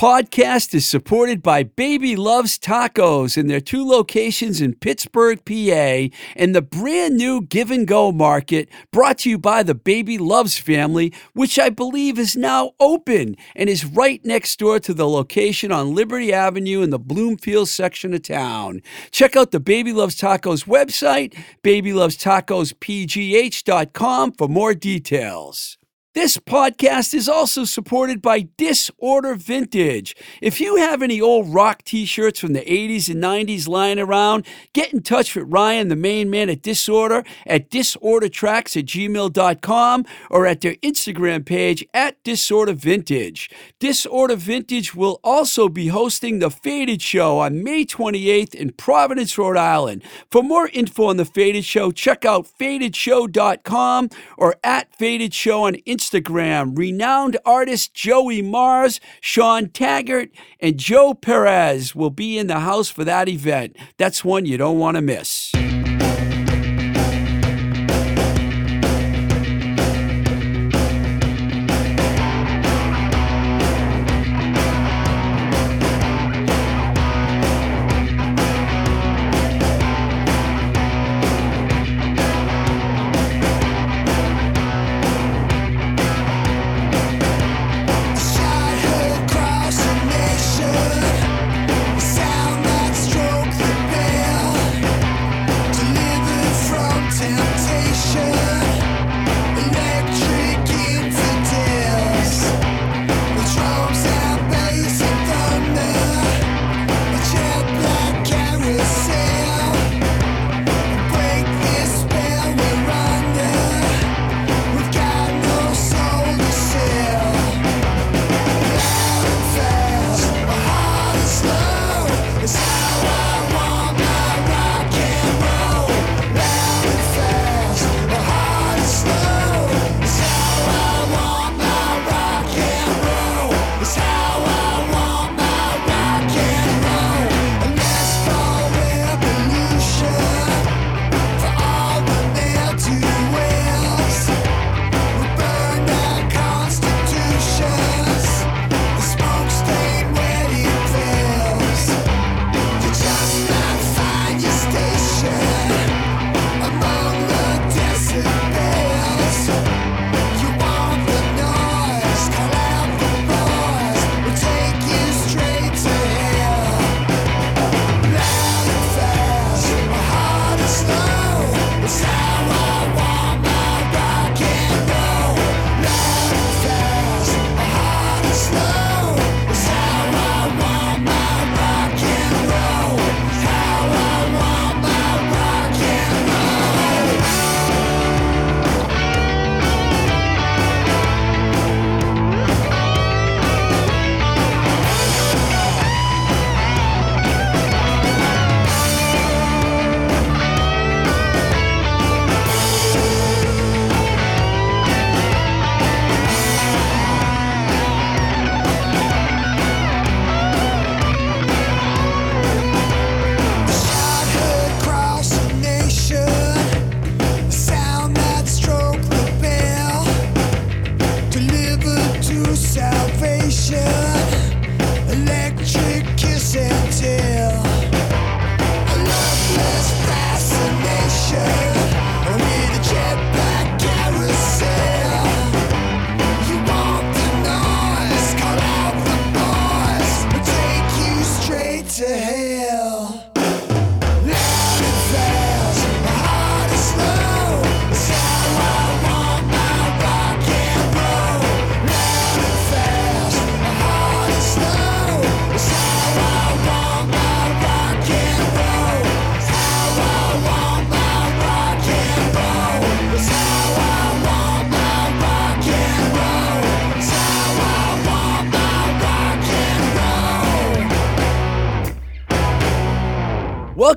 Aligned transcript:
Podcast 0.00 0.72
is 0.72 0.86
supported 0.86 1.42
by 1.42 1.62
Baby 1.62 2.16
Loves 2.16 2.58
Tacos 2.58 3.36
in 3.36 3.48
their 3.48 3.60
two 3.60 3.86
locations 3.86 4.62
in 4.62 4.76
Pittsburgh, 4.76 5.44
PA, 5.44 6.08
and 6.34 6.54
the 6.54 6.62
brand 6.62 7.18
new 7.18 7.42
Give 7.42 7.70
and 7.70 7.86
Go 7.86 8.10
Market 8.10 8.70
brought 8.92 9.18
to 9.18 9.28
you 9.28 9.36
by 9.36 9.62
the 9.62 9.74
Baby 9.74 10.16
Loves 10.16 10.56
family, 10.56 11.12
which 11.34 11.58
I 11.58 11.68
believe 11.68 12.18
is 12.18 12.34
now 12.34 12.70
open 12.80 13.36
and 13.54 13.68
is 13.68 13.84
right 13.84 14.24
next 14.24 14.58
door 14.58 14.80
to 14.80 14.94
the 14.94 15.06
location 15.06 15.70
on 15.70 15.94
Liberty 15.94 16.32
Avenue 16.32 16.80
in 16.80 16.88
the 16.88 16.98
Bloomfield 16.98 17.68
section 17.68 18.14
of 18.14 18.22
town. 18.22 18.80
Check 19.10 19.36
out 19.36 19.50
the 19.50 19.60
Baby 19.60 19.92
Loves 19.92 20.18
Tacos 20.18 20.64
website, 20.64 21.36
babylovestacospgh.com 21.62 24.32
for 24.32 24.48
more 24.48 24.72
details. 24.72 25.76
This 26.20 26.36
podcast 26.36 27.14
is 27.14 27.30
also 27.30 27.64
supported 27.64 28.20
by 28.20 28.46
Disorder 28.58 29.34
Vintage. 29.36 30.14
If 30.42 30.60
you 30.60 30.76
have 30.76 31.00
any 31.00 31.18
old 31.18 31.48
rock 31.48 31.82
t 31.82 32.04
shirts 32.04 32.38
from 32.38 32.52
the 32.52 32.60
80s 32.60 33.08
and 33.08 33.24
90s 33.24 33.66
lying 33.66 33.98
around, 33.98 34.46
get 34.74 34.92
in 34.92 35.00
touch 35.00 35.34
with 35.34 35.50
Ryan, 35.50 35.88
the 35.88 35.96
main 35.96 36.28
man 36.28 36.50
at 36.50 36.60
Disorder, 36.60 37.24
at 37.46 37.70
disordertracks 37.70 38.76
at 38.76 38.84
gmail.com 38.84 40.04
or 40.28 40.46
at 40.46 40.60
their 40.60 40.74
Instagram 40.74 41.46
page 41.46 41.86
at 41.94 42.22
Disorder 42.22 42.74
Vintage. 42.74 43.48
Disorder 43.78 44.36
Vintage 44.36 44.94
will 44.94 45.20
also 45.24 45.70
be 45.70 45.86
hosting 45.86 46.38
The 46.38 46.50
Faded 46.50 47.00
Show 47.00 47.38
on 47.38 47.64
May 47.64 47.86
28th 47.86 48.54
in 48.54 48.72
Providence, 48.72 49.38
Rhode 49.38 49.56
Island. 49.56 50.02
For 50.30 50.42
more 50.42 50.68
info 50.68 51.06
on 51.06 51.16
The 51.16 51.24
Faded 51.24 51.64
Show, 51.64 51.90
check 51.92 52.26
out 52.26 52.46
fadedshow.com 52.46 54.10
or 54.36 54.56
at 54.62 54.94
Faded 54.94 55.32
Show 55.32 55.62
on 55.62 55.76
Instagram. 55.86 56.09
Instagram, 56.10 56.76
renowned 56.76 57.36
artist 57.44 57.94
Joey 57.94 58.42
Mars, 58.42 59.00
Sean 59.20 59.68
Taggart, 59.68 60.30
and 60.58 60.76
Joe 60.76 61.14
Perez 61.14 61.94
will 61.94 62.10
be 62.10 62.38
in 62.38 62.46
the 62.46 62.60
house 62.60 62.88
for 62.88 63.04
that 63.04 63.28
event. 63.28 63.76
That's 63.96 64.24
one 64.24 64.46
you 64.46 64.58
don't 64.58 64.78
want 64.78 64.96
to 64.96 65.02
miss. 65.02 65.49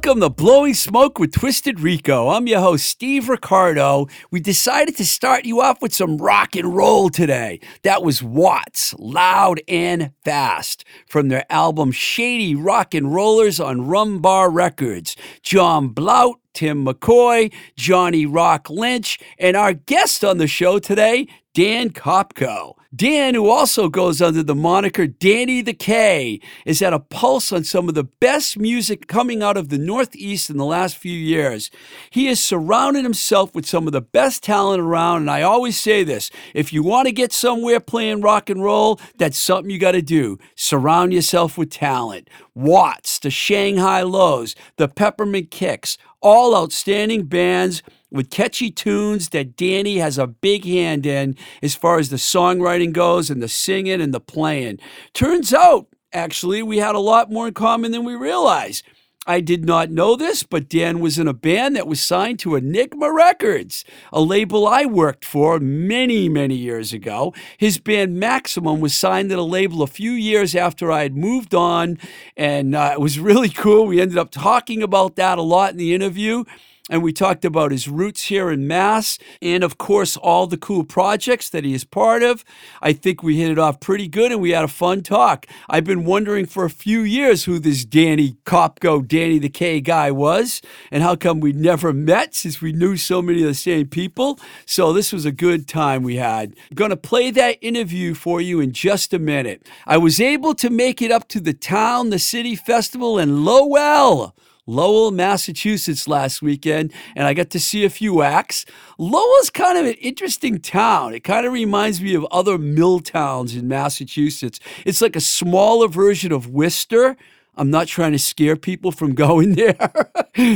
Welcome 0.05 0.19
to 0.19 0.29
Blowing 0.29 0.73
Smoke 0.73 1.17
with 1.17 1.31
Twisted 1.31 1.79
Rico. 1.79 2.27
I'm 2.27 2.45
your 2.45 2.59
host, 2.59 2.88
Steve 2.88 3.29
Ricardo. 3.29 4.07
We 4.31 4.41
decided 4.41 4.97
to 4.97 5.05
start 5.05 5.45
you 5.45 5.61
off 5.61 5.81
with 5.81 5.94
some 5.94 6.17
rock 6.17 6.57
and 6.57 6.75
roll 6.75 7.07
today. 7.07 7.61
That 7.83 8.03
was 8.03 8.21
Watts, 8.21 8.94
Loud 9.00 9.61
and 9.65 10.11
Fast, 10.25 10.83
from 11.07 11.29
their 11.29 11.45
album 11.50 11.94
Shady 11.94 12.53
Rock 12.53 12.94
and 12.94 13.15
Rollers 13.15 13.61
on 13.61 13.88
Rum 13.88 14.19
Bar 14.19 14.50
Records. 14.50 15.15
John 15.41 15.88
Blout, 15.88 16.35
Tim 16.53 16.85
McCoy, 16.85 17.53
Johnny 17.77 18.25
Rock 18.25 18.69
Lynch, 18.69 19.17
and 19.39 19.55
our 19.55 19.71
guest 19.71 20.25
on 20.25 20.38
the 20.38 20.47
show 20.47 20.79
today, 20.79 21.27
Dan 21.53 21.91
Kopko. 21.91 22.73
Dan, 22.95 23.33
who 23.33 23.49
also 23.49 23.89
goes 23.89 24.21
under 24.21 24.43
the 24.43 24.53
moniker 24.53 25.07
Danny 25.07 25.63
the 25.63 25.73
K, 25.73 26.39
is 26.63 26.81
at 26.81 26.93
a 26.93 26.99
pulse 26.99 27.51
on 27.51 27.63
some 27.63 27.89
of 27.89 27.95
the 27.95 28.03
best 28.03 28.59
music 28.59 29.07
coming 29.07 29.41
out 29.41 29.57
of 29.57 29.69
the 29.69 29.79
Northeast 29.79 30.49
in 30.49 30.57
the 30.57 30.65
last 30.65 30.97
few 30.97 31.17
years. 31.17 31.71
He 32.11 32.27
has 32.27 32.39
surrounded 32.39 33.03
himself 33.03 33.55
with 33.55 33.65
some 33.65 33.87
of 33.87 33.93
the 33.93 34.01
best 34.01 34.43
talent 34.43 34.79
around, 34.79 35.21
and 35.21 35.31
I 35.31 35.41
always 35.41 35.79
say 35.79 36.03
this 36.03 36.29
if 36.53 36.71
you 36.71 36.83
want 36.83 37.07
to 37.07 37.11
get 37.11 37.33
somewhere 37.33 37.79
playing 37.79 38.21
rock 38.21 38.49
and 38.49 38.61
roll, 38.61 38.99
that's 39.17 39.39
something 39.39 39.71
you 39.71 39.79
got 39.79 39.93
to 39.93 40.03
do. 40.03 40.37
Surround 40.55 41.13
yourself 41.13 41.57
with 41.57 41.71
talent. 41.71 42.29
Watts, 42.53 43.17
the 43.17 43.31
Shanghai 43.31 44.03
Lows, 44.03 44.55
the 44.77 44.87
Peppermint 44.87 45.49
Kicks, 45.49 45.97
all 46.21 46.55
outstanding 46.55 47.25
bands 47.25 47.81
with 48.13 48.30
catchy 48.30 48.71
tunes 48.71 49.30
that 49.30 49.57
Danny 49.57 49.98
has 49.98 50.18
a 50.18 50.27
big 50.27 50.63
hand 50.63 51.06
in 51.06 51.36
as 51.62 51.75
far 51.75 51.98
as 51.98 52.10
the 52.10 52.15
songwriting 52.18 52.94
goes 52.94 53.30
and 53.30 53.42
the 53.42 53.48
singing 53.48 54.00
and 54.00 54.13
the 54.13 54.19
playing. 54.21 54.80
Turns 55.13 55.54
out, 55.54 55.88
actually, 56.13 56.63
we 56.63 56.77
had 56.77 56.95
a 56.95 57.00
lot 57.00 57.31
more 57.31 57.48
in 57.48 57.54
common 57.54 57.92
than 57.92 58.06
we 58.06 58.15
realized. 58.15 58.86
I 59.25 59.39
did 59.39 59.63
not 59.63 59.89
know 59.89 60.18
this, 60.18 60.44
but 60.44 60.68
Dan 60.68 61.00
was 61.00 61.18
in 61.18 61.30
a 61.30 61.33
band 61.33 61.77
that 61.77 61.88
was 61.88 62.01
signed 62.01 62.39
to 62.39 62.56
Enigma 62.56 63.12
Records, 63.12 63.86
a 64.12 64.19
label 64.19 64.68
I 64.68 64.86
worked 64.86 65.24
for 65.24 65.62
many, 65.62 66.27
many 66.27 66.56
years 66.56 66.92
ago. 66.92 67.33
His 67.57 67.80
band 67.80 68.19
Maximum 68.19 68.81
was 68.81 68.94
signed 68.94 69.30
to 69.30 69.38
the 69.38 69.45
label 69.45 69.81
a 69.81 69.88
few 69.88 70.12
years 70.12 70.56
after 70.56 70.92
I 70.92 71.04
had 71.04 71.15
moved 71.15 71.56
on, 71.56 72.00
and 72.36 72.75
uh, 72.75 72.92
it 72.94 73.00
was 73.00 73.18
really 73.18 73.50
cool. 73.50 73.88
We 73.88 74.01
ended 74.01 74.18
up 74.18 74.30
talking 74.30 74.83
about 74.83 75.15
that 75.15 75.38
a 75.38 75.42
lot 75.42 75.71
in 75.71 75.77
the 75.77 75.94
interview 75.94 76.44
and 76.93 77.01
we 77.01 77.11
talked 77.11 77.43
about 77.43 77.71
his 77.71 77.87
roots 77.87 78.25
here 78.25 78.51
in 78.51 78.67
Mass, 78.67 79.17
and 79.41 79.63
of 79.63 79.79
course, 79.79 80.15
all 80.15 80.45
the 80.45 80.57
cool 80.57 80.83
projects 80.83 81.49
that 81.49 81.63
he 81.63 81.73
is 81.73 81.83
part 81.83 82.21
of. 82.21 82.45
I 82.83 82.93
think 82.93 83.23
we 83.23 83.39
hit 83.39 83.49
it 83.49 83.57
off 83.57 83.79
pretty 83.79 84.07
good, 84.07 84.31
and 84.31 84.39
we 84.39 84.51
had 84.51 84.63
a 84.63 84.67
fun 84.67 85.01
talk. 85.01 85.47
I've 85.67 85.85
been 85.85 86.05
wondering 86.05 86.45
for 86.45 86.65
a 86.65 86.69
few 86.69 87.01
years 87.01 87.45
who 87.45 87.57
this 87.57 87.83
Danny 87.83 88.37
Kopko, 88.45 89.07
Danny 89.07 89.39
the 89.39 89.49
K 89.49 89.81
guy 89.81 90.11
was, 90.11 90.61
and 90.91 91.01
how 91.01 91.15
come 91.15 91.39
we 91.39 91.51
never 91.51 91.93
met 91.93 92.35
since 92.35 92.61
we 92.61 92.71
knew 92.71 92.95
so 92.95 93.23
many 93.23 93.41
of 93.41 93.47
the 93.47 93.55
same 93.55 93.87
people. 93.87 94.39
So 94.67 94.93
this 94.93 95.11
was 95.11 95.25
a 95.25 95.31
good 95.31 95.67
time 95.67 96.03
we 96.03 96.17
had. 96.17 96.53
Going 96.75 96.91
to 96.91 96.95
play 96.95 97.31
that 97.31 97.57
interview 97.59 98.13
for 98.13 98.39
you 98.39 98.59
in 98.59 98.71
just 98.71 99.15
a 99.15 99.19
minute. 99.19 99.67
I 99.87 99.97
was 99.97 100.21
able 100.21 100.53
to 100.53 100.69
make 100.69 101.01
it 101.01 101.09
up 101.09 101.27
to 101.29 101.39
the 101.39 101.53
town, 101.53 102.11
the 102.11 102.19
city 102.19 102.55
festival 102.55 103.17
and 103.17 103.43
Lowell. 103.43 104.35
Lowell, 104.65 105.12
Massachusetts 105.12 106.07
last 106.07 106.42
weekend, 106.42 106.94
and 107.15 107.27
I 107.27 107.33
got 107.33 107.50
to 107.50 107.60
see 107.60 107.83
a 107.83 107.89
few 107.89 108.21
acts. 108.21 108.65
Lowell's 108.98 109.50
kind 109.50 109.77
of 109.77 109.86
an 109.86 109.95
interesting 109.95 110.60
town. 110.60 111.13
It 111.13 111.25
kind 111.25 111.45
of 111.45 111.51
reminds 111.51 112.01
me 112.01 112.13
of 112.13 112.25
other 112.31 112.57
mill 112.57 113.01
towns 113.01 113.56
in 113.56 113.68
Massachusetts. 113.68 114.62
It's 114.86 115.01
like 115.01 115.18
a 115.18 115.21
smaller 115.21 115.89
version 115.89 116.31
of 116.31 116.48
Worcester, 116.48 117.18
I'm 117.55 117.69
not 117.69 117.88
trying 117.88 118.13
to 118.13 118.19
scare 118.19 118.55
people 118.55 118.91
from 118.91 119.13
going 119.23 119.53
there. 119.53 119.75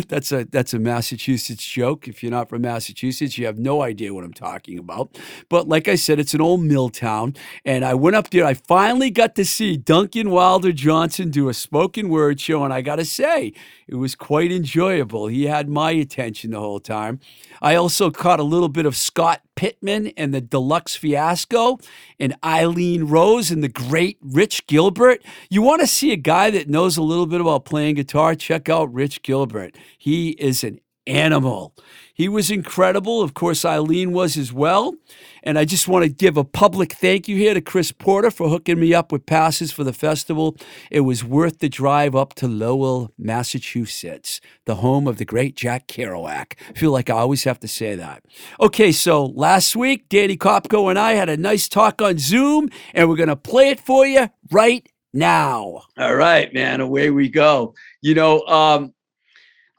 that's 0.08 0.32
a 0.32 0.46
that's 0.46 0.74
a 0.74 0.80
Massachusetts 0.80 1.66
joke. 1.66 2.08
If 2.08 2.24
you're 2.24 2.32
not 2.32 2.50
from 2.50 2.64
Massachusetts, 2.64 3.38
you 3.38 3.46
have 3.46 3.60
no 3.60 3.82
idea 3.82 4.14
what 4.14 4.24
I'm 4.24 4.34
talking 4.34 4.80
about. 4.80 5.18
But 5.50 5.68
like 5.68 5.88
I 5.88 5.96
said, 5.96 6.20
it's 6.20 6.34
an 6.34 6.42
old 6.42 6.62
mill 6.62 6.90
town, 6.90 7.36
and 7.66 7.86
I 7.86 7.94
went 7.94 8.16
up 8.16 8.30
there. 8.30 8.46
I 8.46 8.56
finally 8.56 9.12
got 9.12 9.36
to 9.36 9.46
see 9.46 9.78
Duncan 9.78 10.32
Wilder 10.32 10.72
Johnson 10.72 11.30
do 11.30 11.50
a 11.50 11.54
spoken 11.54 12.10
word 12.10 12.40
show, 12.40 12.64
and 12.64 12.74
I 12.74 12.82
got 12.82 12.96
to 12.98 13.06
say, 13.06 13.54
it 13.88 13.96
was 13.96 14.16
quite 14.16 14.52
enjoyable. 14.52 15.28
He 15.28 15.46
had 15.46 15.70
my 15.70 15.92
attention 15.92 16.52
the 16.52 16.60
whole 16.60 16.80
time. 16.80 17.20
I 17.62 17.76
also 17.76 18.12
caught 18.12 18.40
a 18.40 18.44
little 18.44 18.70
bit 18.70 18.86
of 18.86 18.96
Scott 18.96 19.42
Pittman 19.58 20.08
and 20.16 20.34
the 20.34 20.40
Deluxe 20.40 20.96
Fiasco, 20.96 21.80
and 22.18 22.38
Eileen 22.46 23.04
Rose 23.04 23.52
and 23.52 23.62
the 23.62 23.68
great 23.68 24.18
Rich 24.22 24.68
Gilbert. 24.68 25.22
You 25.50 25.62
want 25.62 25.82
to 25.82 25.88
see 25.88 26.14
a 26.14 26.18
guy 26.18 26.50
that 26.52 26.70
knows 26.70 26.96
a 26.96 27.04
little 27.04 27.26
bit 27.26 27.42
about 27.42 27.66
playing 27.66 27.96
guitar? 27.96 28.36
Check 28.36 28.70
out 28.70 28.94
Rich 28.94 29.24
Gilbert. 29.24 29.76
He 29.98 30.30
is 30.30 30.64
an 30.64 30.80
animal. 31.06 31.74
He 32.18 32.28
was 32.28 32.50
incredible. 32.50 33.22
Of 33.22 33.36
course, 33.36 33.64
Eileen 33.64 34.12
was 34.12 34.38
as 34.38 34.52
well. 34.52 34.96
And 35.44 35.58
I 35.60 35.66
just 35.66 35.88
want 35.88 36.04
to 36.04 36.10
give 36.10 36.36
a 36.36 36.44
public 36.44 36.94
thank 36.94 37.28
you 37.28 37.38
here 37.38 37.54
to 37.54 37.62
Chris 37.62 37.92
Porter 37.92 38.32
for 38.32 38.50
hooking 38.50 38.80
me 38.80 38.92
up 38.92 39.12
with 39.12 39.28
passes 39.28 39.72
for 39.72 39.84
the 39.84 39.94
festival. 39.94 40.58
It 40.90 41.02
was 41.02 41.24
worth 41.24 41.60
the 41.60 41.70
drive 41.70 42.16
up 42.16 42.34
to 42.36 42.48
Lowell, 42.48 43.12
Massachusetts, 43.20 44.42
the 44.66 44.76
home 44.76 45.08
of 45.08 45.20
the 45.20 45.26
great 45.26 45.56
Jack 45.56 45.88
Kerouac. 45.88 46.54
I 46.68 46.74
feel 46.74 46.92
like 46.92 47.12
I 47.12 47.14
always 47.14 47.44
have 47.44 47.60
to 47.60 47.68
say 47.68 47.94
that. 47.94 48.24
Okay, 48.60 48.92
so 48.92 49.26
last 49.28 49.76
week, 49.76 50.10
Danny 50.10 50.38
Kopko 50.38 50.90
and 50.90 50.98
I 50.98 51.14
had 51.14 51.30
a 51.30 51.38
nice 51.38 51.70
talk 51.70 52.02
on 52.02 52.18
Zoom, 52.18 52.70
and 52.96 53.08
we're 53.08 53.16
going 53.16 53.30
to 53.30 53.36
play 53.36 53.70
it 53.70 53.80
for 53.80 54.08
you 54.08 54.28
right 54.50 54.90
now. 55.14 55.84
All 56.00 56.16
right, 56.16 56.52
man, 56.52 56.82
away 56.82 57.12
we 57.12 57.30
go. 57.30 57.76
You 58.02 58.16
know, 58.16 58.42
um, 58.48 58.94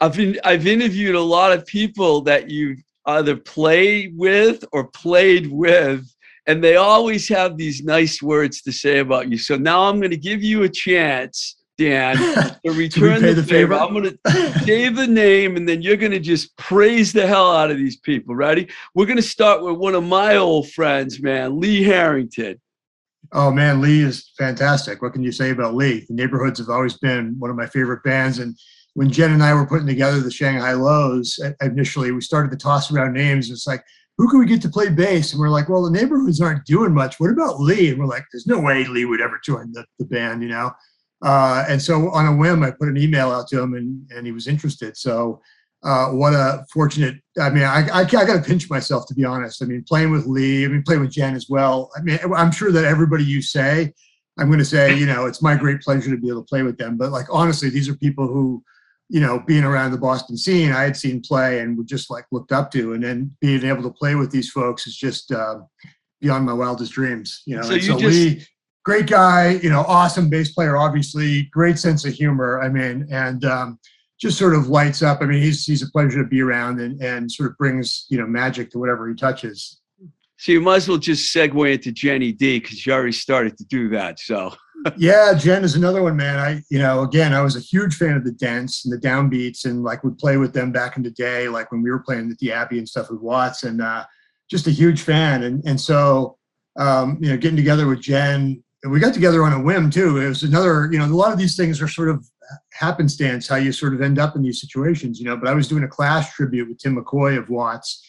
I've 0.00 0.17
been 0.17 0.39
I've 0.45 0.67
interviewed 0.67 1.15
a 1.15 1.21
lot 1.21 1.53
of 1.53 1.67
people 1.67 2.21
that 2.23 2.50
you've 2.50 2.79
either 3.06 3.37
play 3.37 4.09
with 4.09 4.65
or 4.73 4.89
played 4.89 5.50
with, 5.50 6.06
and 6.47 6.62
they 6.62 6.77
always 6.77 7.29
have 7.29 7.56
these 7.56 7.83
nice 7.83 8.23
words 8.23 8.62
to 8.62 8.73
say 8.73 8.99
about 8.99 9.31
you. 9.31 9.39
So 9.39 9.56
now 9.56 9.83
I'm 9.85 9.99
going 9.99 10.11
to 10.11 10.17
give 10.17 10.43
you 10.43 10.62
a 10.62 10.69
chance, 10.69 11.56
Dan, 11.79 12.17
to 12.65 12.73
return 12.73 13.23
the, 13.23 13.33
the, 13.33 13.43
favor. 13.43 13.75
favor. 13.75 13.75
I'm 13.75 13.93
going 13.93 14.19
to 14.27 14.59
say 14.65 14.89
the 14.89 15.06
name, 15.06 15.56
and 15.56 15.69
then 15.69 15.83
you're 15.83 15.97
going 15.97 16.12
to 16.12 16.21
just 16.21 16.56
praise 16.59 17.12
the 17.12 17.27
hell 17.27 17.51
out 17.51 17.71
of 17.71 17.79
these 17.79 17.97
people. 17.97 18.37
Ready? 18.37 18.69
We're 18.94 19.06
going 19.06 19.17
to 19.17 19.23
start 19.23 19.62
with 19.62 19.77
one 19.77 19.94
of 19.94 20.05
my 20.05 20.37
old 20.37 20.71
friends, 20.71 21.21
man, 21.21 21.59
Lee 21.59 21.83
Harrington. 21.83 22.61
Oh 23.32 23.51
man, 23.51 23.81
Lee 23.82 24.03
is 24.03 24.32
fantastic. 24.39 25.03
What 25.03 25.13
can 25.13 25.22
you 25.22 25.32
say 25.32 25.51
about 25.51 25.75
Lee? 25.75 26.06
The 26.08 26.15
neighborhoods 26.15 26.61
have 26.61 26.70
always 26.70 26.96
been 26.96 27.34
one 27.39 27.51
of 27.51 27.56
my 27.56 27.67
favorite 27.67 28.03
bands, 28.03 28.39
and 28.39 28.56
when 28.98 29.12
Jen 29.12 29.31
and 29.31 29.44
I 29.44 29.55
were 29.55 29.64
putting 29.64 29.86
together 29.86 30.19
the 30.19 30.28
Shanghai 30.28 30.72
Lows 30.72 31.38
initially, 31.60 32.10
we 32.10 32.20
started 32.20 32.50
to 32.50 32.56
toss 32.56 32.90
around 32.90 33.12
names. 33.12 33.48
It's 33.48 33.64
like, 33.64 33.84
who 34.17 34.28
can 34.28 34.40
we 34.40 34.46
get 34.46 34.60
to 34.62 34.69
play 34.69 34.88
bass? 34.88 35.32
And 35.32 35.38
we're 35.38 35.50
like, 35.50 35.69
well, 35.69 35.84
the 35.84 35.90
neighborhoods 35.93 36.40
aren't 36.40 36.64
doing 36.64 36.93
much. 36.93 37.20
What 37.20 37.31
about 37.31 37.60
Lee? 37.60 37.90
And 37.90 38.00
we're 38.00 38.06
like, 38.06 38.24
there's 38.32 38.48
no 38.48 38.58
way 38.58 38.84
Lee 38.86 39.05
would 39.05 39.20
ever 39.20 39.38
join 39.44 39.70
the, 39.70 39.84
the 40.00 40.05
band, 40.05 40.43
you 40.43 40.48
know? 40.48 40.72
Uh, 41.22 41.64
and 41.69 41.81
so 41.81 42.10
on 42.10 42.26
a 42.26 42.36
whim, 42.36 42.64
I 42.64 42.72
put 42.72 42.88
an 42.88 42.96
email 42.96 43.31
out 43.31 43.46
to 43.50 43.62
him 43.62 43.74
and, 43.74 44.05
and 44.10 44.26
he 44.26 44.32
was 44.32 44.48
interested. 44.48 44.96
So 44.96 45.40
uh, 45.84 46.08
what 46.08 46.32
a 46.34 46.67
fortunate, 46.72 47.20
I 47.40 47.50
mean, 47.50 47.62
I, 47.62 47.86
I, 47.90 48.00
I 48.00 48.05
got 48.05 48.26
to 48.26 48.43
pinch 48.43 48.69
myself 48.69 49.06
to 49.06 49.14
be 49.14 49.24
honest. 49.24 49.62
I 49.62 49.67
mean, 49.67 49.84
playing 49.86 50.10
with 50.10 50.26
Lee, 50.26 50.64
I 50.64 50.69
mean, 50.69 50.82
playing 50.82 51.02
with 51.02 51.12
Jen 51.12 51.36
as 51.36 51.46
well. 51.48 51.93
I 51.96 52.02
mean, 52.02 52.19
I'm 52.34 52.50
sure 52.50 52.72
that 52.72 52.84
everybody 52.84 53.22
you 53.22 53.43
say, 53.43 53.94
I'm 54.40 54.48
going 54.48 54.58
to 54.58 54.64
say, 54.64 54.98
you 54.98 55.06
know, 55.06 55.26
it's 55.26 55.40
my 55.40 55.55
great 55.55 55.82
pleasure 55.82 56.10
to 56.10 56.17
be 56.17 56.28
able 56.31 56.43
to 56.43 56.48
play 56.48 56.64
with 56.64 56.78
them. 56.78 56.96
But 56.96 57.12
like, 57.12 57.26
honestly, 57.31 57.70
these 57.70 57.88
are 57.88 57.94
people 57.94 58.26
who, 58.26 58.64
you 59.08 59.20
know, 59.20 59.43
being 59.46 59.65
around 59.65 59.91
the 59.91 59.98
Boston 59.98 60.36
scene, 60.36 60.72
I 60.72 60.82
had 60.82 60.96
seen 60.96 61.20
play 61.20 61.60
and 61.60 61.86
just 61.86 62.10
like 62.10 62.27
looked 62.31 62.53
up 62.53 62.70
to, 62.72 62.93
and 62.93 63.03
then 63.03 63.34
being 63.41 63.65
able 63.65 63.82
to 63.82 63.91
play 63.91 64.15
with 64.15 64.31
these 64.31 64.50
folks 64.50 64.86
is 64.86 64.96
just 64.96 65.32
uh, 65.32 65.60
beyond 66.20 66.44
my 66.44 66.53
wildest 66.53 66.93
dreams. 66.93 67.43
You 67.46 67.56
know, 67.56 67.62
so, 67.62 67.74
you 67.74 67.81
so 67.82 67.98
just... 67.98 68.15
Lee, 68.15 68.46
great 68.84 69.06
guy, 69.06 69.60
you 69.62 69.70
know, 69.70 69.81
awesome 69.81 70.29
bass 70.29 70.53
player, 70.53 70.77
obviously, 70.77 71.44
great 71.53 71.79
sense 71.79 72.05
of 72.05 72.15
humor. 72.15 72.60
I 72.60 72.69
mean, 72.69 73.06
and 73.10 73.44
um, 73.44 73.79
just 74.20 74.38
sort 74.38 74.55
of 74.55 74.69
lights 74.69 75.03
up. 75.03 75.22
I 75.22 75.27
mean, 75.27 75.43
he's 75.43 75.65
he's 75.65 75.82
a 75.82 75.91
pleasure 75.91 76.22
to 76.22 76.29
be 76.29 76.43
around, 76.43 76.81
and 76.81 77.03
and 77.03 77.31
sort 77.31 77.50
of 77.50 77.56
brings 77.56 78.06
you 78.10 78.19
know 78.19 78.27
magic 78.27 78.70
to 78.70 78.79
whatever 78.79 79.08
he 79.08 79.15
touches. 79.15 79.81
So 80.36 80.53
you 80.53 80.60
might 80.60 80.77
as 80.77 80.88
well 80.88 80.98
just 80.98 81.34
segue 81.34 81.74
into 81.74 81.91
Jenny 81.91 82.31
D 82.31 82.60
because 82.60 82.86
you 82.86 82.93
already 82.93 83.12
started 83.12 83.58
to 83.58 83.65
do 83.65 83.88
that. 83.88 84.20
So 84.20 84.55
yeah, 84.97 85.35
Jen 85.35 85.65
is 85.65 85.75
another 85.75 86.03
one, 86.03 86.17
man. 86.17 86.39
I, 86.39 86.63
you 86.70 86.79
know, 86.79 87.03
again, 87.03 87.32
I 87.32 87.41
was 87.41 87.56
a 87.56 87.61
huge 87.61 87.97
fan 87.97 88.17
of 88.17 88.25
the 88.25 88.32
dents 88.32 88.85
and 88.85 88.93
the 88.93 89.06
downbeats, 89.06 89.65
and 89.65 89.82
like 89.82 90.05
would 90.05 90.19
play 90.19 90.37
with 90.37 90.53
them 90.53 90.73
back 90.73 90.97
in 90.97 91.03
the 91.03 91.11
day, 91.11 91.49
like 91.49 91.73
when 91.73 91.82
we 91.82 91.91
were 91.91 92.01
playing 92.01 92.31
at 92.31 92.39
the 92.39 92.53
Abbey 92.53 92.79
and 92.79 92.89
stuff 92.89 93.11
with 93.11 93.20
Watts, 93.20 93.63
and 93.65 93.82
uh, 93.82 94.05
just 94.51 94.67
a 94.67 94.70
huge 94.70 95.03
fan. 95.03 95.43
And 95.43 95.63
and 95.67 95.81
so, 95.81 96.39
um, 96.77 97.19
you 97.20 97.31
know, 97.31 97.37
getting 97.37 97.56
together 97.56 97.87
with 97.87 98.01
Jen, 98.01 98.63
we 98.89 99.01
got 99.01 99.15
together 99.15 99.43
on 99.44 99.53
a 99.53 99.63
whim 99.63 99.91
too. 99.91 100.19
It 100.19 100.29
was 100.29 100.43
another, 100.43 100.89
you 100.93 100.99
know, 100.99 101.05
a 101.05 101.06
lot 101.06 101.32
of 101.32 101.39
these 101.39 101.56
things 101.56 101.82
are 101.82 101.89
sort 101.89 102.08
of 102.08 102.27
happenstance, 102.73 103.49
how 103.49 103.56
you 103.56 103.73
sort 103.73 103.94
of 103.94 104.01
end 104.01 104.19
up 104.19 104.37
in 104.37 104.43
these 104.43 104.61
situations, 104.61 105.19
you 105.19 105.27
know. 105.27 105.37
But 105.37 105.49
I 105.49 105.55
was 105.55 105.69
doing 105.69 105.85
a 105.85 105.89
Clash 105.89 106.32
tribute 106.35 106.69
with 106.69 106.79
Tim 106.79 106.97
McCoy 106.97 107.39
of 107.39 107.51
Watts 107.51 108.05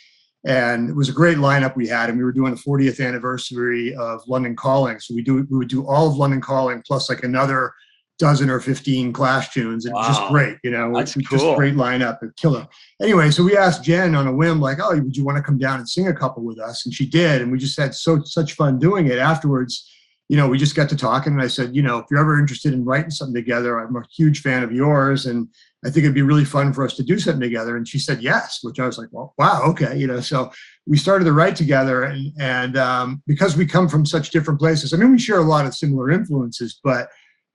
and 0.45 0.89
it 0.89 0.95
was 0.95 1.09
a 1.09 1.13
great 1.13 1.37
lineup 1.37 1.75
we 1.75 1.87
had 1.87 2.09
and 2.09 2.17
we 2.17 2.23
were 2.23 2.31
doing 2.31 2.53
the 2.53 2.61
40th 2.61 3.05
anniversary 3.05 3.93
of 3.95 4.21
london 4.27 4.55
calling. 4.55 4.99
So 4.99 5.13
we 5.13 5.21
do 5.21 5.45
we 5.49 5.57
would 5.57 5.67
do 5.67 5.85
all 5.85 6.07
of 6.07 6.15
london 6.15 6.41
calling 6.41 6.81
plus 6.85 7.09
like 7.09 7.23
another 7.23 7.73
dozen 8.17 8.49
or 8.49 8.59
15 8.59 9.13
clash 9.13 9.53
tunes. 9.53 9.85
And 9.85 9.93
wow. 9.93 10.01
it 10.01 10.07
was 10.07 10.17
just 10.17 10.29
great 10.29 10.57
you 10.63 10.71
know 10.71 10.93
That's 10.93 11.13
just 11.13 11.29
cool. 11.29 11.55
great 11.55 11.75
lineup 11.75 12.21
and 12.21 12.35
killer. 12.37 12.67
Anyway 13.01 13.31
so 13.31 13.43
we 13.43 13.57
asked 13.57 13.83
jen 13.83 14.15
on 14.15 14.27
a 14.27 14.33
whim 14.33 14.61
like 14.61 14.77
oh 14.81 14.95
would 14.95 15.17
you 15.17 15.25
want 15.25 15.37
to 15.37 15.43
come 15.43 15.57
down 15.57 15.79
and 15.79 15.89
sing 15.89 16.07
a 16.07 16.15
couple 16.15 16.43
with 16.43 16.59
us? 16.59 16.85
And 16.85 16.93
she 16.93 17.05
did 17.05 17.41
and 17.41 17.51
we 17.51 17.57
just 17.57 17.77
had 17.77 17.93
so 17.93 18.21
such 18.23 18.53
fun 18.53 18.79
doing 18.79 19.07
it. 19.07 19.17
Afterwards 19.17 19.89
you 20.29 20.37
know 20.37 20.47
we 20.47 20.57
just 20.57 20.75
got 20.75 20.87
to 20.87 20.95
talking 20.95 21.33
and 21.33 21.41
i 21.41 21.47
said 21.47 21.75
you 21.75 21.81
know 21.81 21.97
if 21.97 22.05
you're 22.11 22.19
ever 22.19 22.37
interested 22.37 22.71
in 22.71 22.85
writing 22.85 23.09
something 23.09 23.33
together 23.33 23.79
i'm 23.79 23.95
a 23.95 24.03
huge 24.15 24.41
fan 24.41 24.61
of 24.63 24.71
yours. 24.71 25.25
And 25.25 25.47
I 25.85 25.89
think 25.89 26.03
it'd 26.03 26.15
be 26.15 26.21
really 26.21 26.45
fun 26.45 26.73
for 26.73 26.83
us 26.83 26.95
to 26.95 27.03
do 27.03 27.17
something 27.19 27.41
together. 27.41 27.77
And 27.77 27.87
she 27.87 27.99
said 27.99 28.21
yes, 28.21 28.59
which 28.63 28.79
I 28.79 28.85
was 28.85 28.97
like, 28.97 29.07
well, 29.11 29.33
wow, 29.37 29.61
okay, 29.67 29.97
you 29.97 30.07
know. 30.07 30.19
So 30.19 30.51
we 30.85 30.97
started 30.97 31.25
to 31.25 31.33
write 31.33 31.55
together, 31.55 32.03
and 32.03 32.33
and 32.39 32.77
um, 32.77 33.23
because 33.27 33.55
we 33.55 33.65
come 33.65 33.87
from 33.87 34.05
such 34.05 34.31
different 34.31 34.59
places, 34.59 34.93
I 34.93 34.97
mean, 34.97 35.11
we 35.11 35.19
share 35.19 35.39
a 35.39 35.43
lot 35.43 35.65
of 35.65 35.75
similar 35.75 36.11
influences, 36.11 36.79
but 36.83 37.07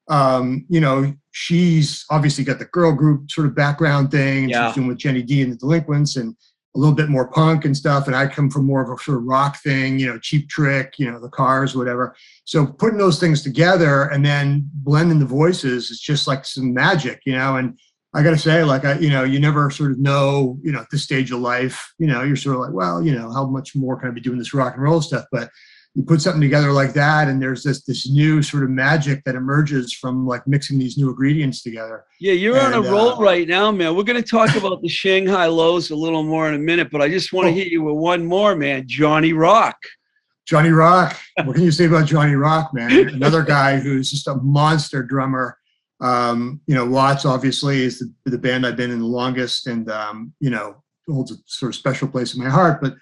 um, 0.09 0.65
you 0.69 0.81
know, 0.81 1.15
she's 1.33 2.05
obviously 2.11 2.45
got 2.45 2.59
the 2.59 2.67
girl 2.67 2.93
group 2.93 3.31
sort 3.31 3.47
of 3.47 3.55
background 3.55 4.11
thing. 4.11 4.49
Yeah. 4.49 4.69
She's 4.69 4.77
doing 4.77 4.89
with 4.89 4.99
Jenny 4.99 5.23
D 5.23 5.43
and 5.43 5.53
the 5.53 5.57
Delinquents, 5.57 6.17
and 6.17 6.35
a 6.75 6.79
little 6.79 6.95
bit 6.95 7.09
more 7.09 7.29
punk 7.29 7.65
and 7.65 7.77
stuff. 7.77 8.07
And 8.07 8.17
I 8.17 8.27
come 8.27 8.51
from 8.51 8.67
more 8.67 8.83
of 8.83 8.89
a 8.89 9.01
sort 9.03 9.19
of 9.19 9.25
rock 9.25 9.63
thing, 9.63 9.99
you 9.99 10.07
know, 10.07 10.19
Cheap 10.19 10.49
Trick, 10.49 10.95
you 10.99 11.11
know, 11.11 11.21
the 11.21 11.29
Cars, 11.29 11.77
whatever. 11.77 12.17
So 12.45 12.67
putting 12.67 12.99
those 12.99 13.21
things 13.21 13.43
together 13.43 14.05
and 14.05 14.25
then 14.25 14.69
blending 14.73 15.21
the 15.21 15.27
voices 15.27 15.91
is 15.91 16.01
just 16.01 16.27
like 16.27 16.45
some 16.45 16.75
magic, 16.75 17.21
you 17.25 17.35
know. 17.35 17.57
And 17.57 17.79
I 18.15 18.23
got 18.23 18.31
to 18.31 18.39
say, 18.39 18.63
like, 18.63 18.85
I, 18.85 18.99
you 18.99 19.11
know, 19.11 19.25
you 19.25 19.41
never 19.41 19.71
sort 19.71 19.91
of 19.91 19.99
know, 19.99 20.59
you 20.63 20.71
know, 20.73 20.81
at 20.81 20.91
this 20.91 21.03
stage 21.03 21.33
of 21.33 21.41
life, 21.41 21.93
you 21.99 22.07
know, 22.07 22.23
you're 22.23 22.37
sort 22.37 22.55
of 22.57 22.63
like, 22.63 22.73
well, 22.73 23.03
you 23.03 23.13
know, 23.13 23.33
how 23.33 23.45
much 23.47 23.75
more 23.75 23.99
can 23.99 24.09
I 24.09 24.13
be 24.13 24.21
doing 24.21 24.39
this 24.39 24.55
rock 24.55 24.75
and 24.75 24.83
roll 24.83 25.03
stuff? 25.03 25.25
But 25.33 25.51
you 25.97 26.03
put 26.03 26.21
something 26.21 26.41
together 26.41 26.73
like 26.73 26.93
that, 26.95 27.29
and 27.29 27.41
there's 27.41 27.63
this 27.63 27.85
this 27.85 28.09
new 28.11 28.43
sort 28.43 28.65
of 28.65 28.71
magic 28.71 29.23
that 29.25 29.37
emerges 29.37 29.93
from 29.93 30.27
like 30.27 30.45
mixing 30.47 30.77
these 30.79 30.97
new 30.99 31.09
ingredients 31.09 31.63
together. 31.63 32.05
Yeah, 32.21 32.33
you're 32.33 32.59
on 32.61 32.73
And, 32.75 32.85
a 32.87 32.91
roll 32.91 33.11
uh, 33.15 33.21
right 33.21 33.47
now, 33.47 33.71
man. 33.71 33.95
We're 33.97 34.03
going 34.03 34.21
to 34.21 34.29
talk 34.29 34.57
about 34.57 34.83
the 34.83 34.89
Shanghai 34.89 35.47
Lows 35.47 35.91
a 35.91 35.97
little 35.97 36.25
more 36.25 36.49
in 36.49 36.55
a 36.55 36.59
minute, 36.59 36.91
but 36.91 37.01
I 37.01 37.09
just 37.09 37.33
want 37.33 37.47
to 37.47 37.51
Oh. 37.53 37.55
hit 37.55 37.69
you 37.69 37.83
with 37.85 37.95
one 37.95 38.27
more, 38.27 38.57
man. 38.57 38.85
Johnny 38.89 39.33
Rock. 39.33 39.77
Johnny 40.47 40.71
Rock. 40.71 41.17
What 41.45 41.55
can 41.55 41.65
you 41.65 41.71
say 41.71 41.87
about 41.87 42.07
Johnny 42.07 42.35
Rock, 42.35 42.75
man? 42.75 42.91
Another 43.15 43.43
guy 43.43 43.79
who's 43.79 44.11
just 44.11 44.27
a 44.29 44.35
monster 44.37 45.03
drummer. 45.03 45.59
Um, 46.05 46.61
you 46.67 46.75
know, 46.75 46.85
Watts 46.85 47.25
obviously 47.25 47.83
is 47.83 47.99
the, 47.99 48.31
the 48.31 48.39
band 48.39 48.67
I've 48.67 48.77
been 48.77 48.91
in 48.91 49.01
the 49.01 49.07
longest, 49.07 49.67
and 49.67 49.91
um, 49.91 50.35
you 50.39 50.51
know 50.51 50.83
holds 51.09 51.33
a 51.33 51.37
sort 51.47 51.71
of 51.71 51.77
special 51.77 52.09
place 52.09 52.35
in 52.35 52.43
my 52.43 52.51
heart. 52.51 52.81
But 52.81 52.95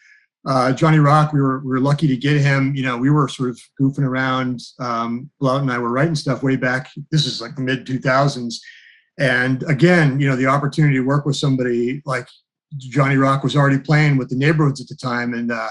uh, 0.47 0.73
Johnny 0.73 0.99
Rock, 0.99 1.33
we 1.33 1.41
were 1.41 1.61
we 1.61 1.71
were 1.71 1.81
lucky 1.81 2.07
to 2.07 2.17
get 2.17 2.41
him. 2.41 2.75
You 2.77 2.85
know, 2.85 2.97
we 2.97 3.11
were 3.11 3.29
sort 3.29 3.51
of 3.51 3.61
goofing 3.81 4.05
around. 4.05 4.61
Um, 4.79 5.31
Blount 5.41 5.63
and 5.63 5.73
I 5.73 5.79
were 5.79 5.91
writing 5.91 6.15
stuff 6.15 6.45
way 6.45 6.57
back. 6.57 6.91
This 7.11 7.27
is 7.27 7.41
like 7.41 7.57
the 7.57 7.63
mid 7.63 7.87
two 7.87 7.99
thousands, 7.99 8.61
and 9.19 9.65
again, 9.65 10.21
you 10.21 10.29
know, 10.29 10.37
the 10.37 10.47
opportunity 10.47 10.95
to 10.95 11.03
work 11.03 11.27
with 11.27 11.37
somebody 11.37 12.03
like 12.07 12.29
Johnny 12.79 13.17
Rock 13.17 13.43
was 13.43 13.57
already 13.57 13.79
playing 13.79 14.17
with 14.17 14.31
the 14.31 14.37
neighborhoods 14.37 14.81
at 14.81 14.87
the 14.87 14.97
time, 14.97 15.35
and 15.35 15.51
uh, 15.51 15.71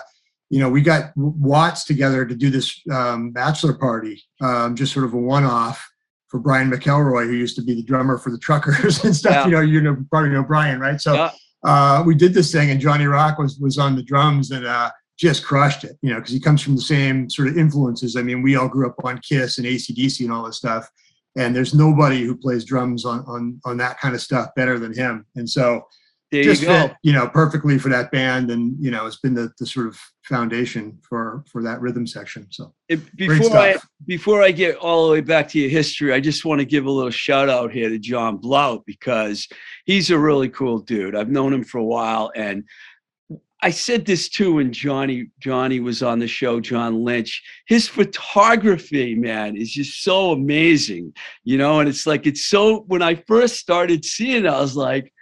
you 0.50 0.60
know, 0.60 0.70
we 0.70 0.82
got 0.82 1.12
Watts 1.16 1.86
together 1.86 2.26
to 2.26 2.36
do 2.36 2.50
this 2.50 2.82
um, 2.92 3.32
bachelor 3.32 3.74
party, 3.74 4.22
um, 4.42 4.76
just 4.76 4.94
sort 4.94 5.06
of 5.06 5.14
a 5.14 5.18
one-off 5.18 5.91
for 6.32 6.40
Brian 6.40 6.72
McElroy, 6.72 7.26
who 7.26 7.34
used 7.34 7.58
to 7.58 7.62
be 7.62 7.76
the 7.76 7.84
drummer 7.84 8.18
for 8.18 8.32
the 8.32 8.38
Truckers 8.38 9.04
and 9.04 9.14
stuff. 9.16 9.34
Yeah. 9.34 9.46
You 9.46 9.52
know, 9.52 9.60
you 9.62 9.82
know, 9.82 9.98
probably 10.10 10.30
know 10.30 10.44
Brian, 10.44 10.80
right? 10.80 11.00
So 11.00 11.14
Yeah. 11.14 11.32
uh, 11.66 12.04
we 12.06 12.16
did 12.16 12.34
this 12.34 12.52
thing, 12.52 12.72
and 12.72 12.80
Johnny 12.80 13.06
Rock 13.06 13.38
was 13.38 13.60
was 13.60 13.78
on 13.78 13.96
the 13.98 14.02
drums 14.04 14.52
and 14.52 14.66
uh, 14.66 14.90
just 15.20 15.44
crushed 15.46 15.84
it. 15.84 15.98
You 16.02 16.12
know, 16.12 16.16
because 16.20 16.32
he 16.32 16.40
comes 16.40 16.62
from 16.62 16.76
the 16.76 16.82
same 16.82 17.30
sort 17.30 17.50
of 17.50 17.58
influences. 17.58 18.16
I 18.16 18.22
mean, 18.22 18.42
we 18.42 18.56
all 18.56 18.70
grew 18.70 18.88
up 18.88 18.96
on 19.04 19.20
Kiss 19.20 19.58
and 19.58 19.68
ACDC 19.68 20.22
and 20.22 20.32
all 20.32 20.46
this 20.46 20.58
stuff, 20.58 20.90
and 21.36 21.54
there's 21.56 21.74
nobody 21.76 22.24
who 22.24 22.36
plays 22.38 22.64
drums 22.66 23.04
on 23.06 23.20
on 23.28 23.60
on 23.66 23.76
that 23.78 24.00
kind 24.00 24.16
of 24.16 24.22
stuff 24.22 24.48
better 24.56 24.80
than 24.80 24.94
him. 24.94 25.26
And 25.36 25.48
so 25.50 25.84
There 26.32 26.44
just 26.44 26.62
you 26.62 26.68
go. 26.70 26.88
fit, 26.88 26.96
you 27.04 27.12
know, 27.14 27.28
perfectly 27.28 27.78
for 27.78 27.90
that 27.90 28.10
band, 28.12 28.50
and 28.52 28.76
you 28.80 28.90
know, 28.90 29.06
it's 29.06 29.20
been 29.20 29.34
the, 29.36 29.52
the 29.60 29.66
sort 29.66 29.88
of 29.88 30.00
foundation 30.32 30.98
for 31.08 31.44
for 31.46 31.62
that 31.62 31.82
rhythm 31.82 32.08
section. 32.08 32.48
So 32.50 32.74
Before 33.16 33.58
I 33.58 33.74
stuff. 33.74 33.88
before 34.08 34.42
I 34.42 34.52
get 34.52 34.78
all 34.78 35.06
the 35.06 35.12
way 35.12 35.22
back 35.22 35.50
to 35.50 35.60
your 35.60 35.70
history, 35.70 36.14
I 36.14 36.22
just 36.22 36.46
want 36.46 36.60
to 36.60 36.66
give 36.66 36.86
a 36.86 36.92
little 36.92 37.12
shout 37.12 37.50
out 37.50 37.72
here 37.72 37.90
to 37.90 38.00
John 38.00 38.38
Blount 38.38 38.86
because 38.86 39.48
he's 39.86 40.10
a 40.10 40.18
really 40.18 40.50
cool 40.50 40.80
dude. 40.80 41.16
I've 41.16 41.30
known 41.30 41.54
him 41.54 41.66
for 41.66 41.80
a 41.80 41.84
while, 41.84 42.32
and 42.34 42.64
I 43.62 43.72
said 43.72 44.06
this 44.06 44.30
too 44.30 44.56
when 44.56 44.72
Johnny 44.72 45.28
Johnny 45.40 45.82
was 45.82 46.02
on 46.02 46.18
the 46.18 46.28
show. 46.28 46.62
John 46.62 47.04
Lynch, 47.04 47.44
his 47.68 47.90
photography, 47.90 49.14
man, 49.16 49.58
is 49.58 49.72
just 49.72 50.04
so 50.04 50.32
amazing, 50.32 51.14
you 51.44 51.58
know. 51.58 51.82
And 51.82 51.90
it's 51.90 52.08
like 52.08 52.26
it's 52.26 52.46
so. 52.46 52.84
When 52.88 53.02
I 53.02 53.16
first 53.16 53.58
started 53.58 54.06
seeing 54.06 54.46
it, 54.46 54.50
I 54.50 54.62
was 54.62 54.78
like, 54.78 55.14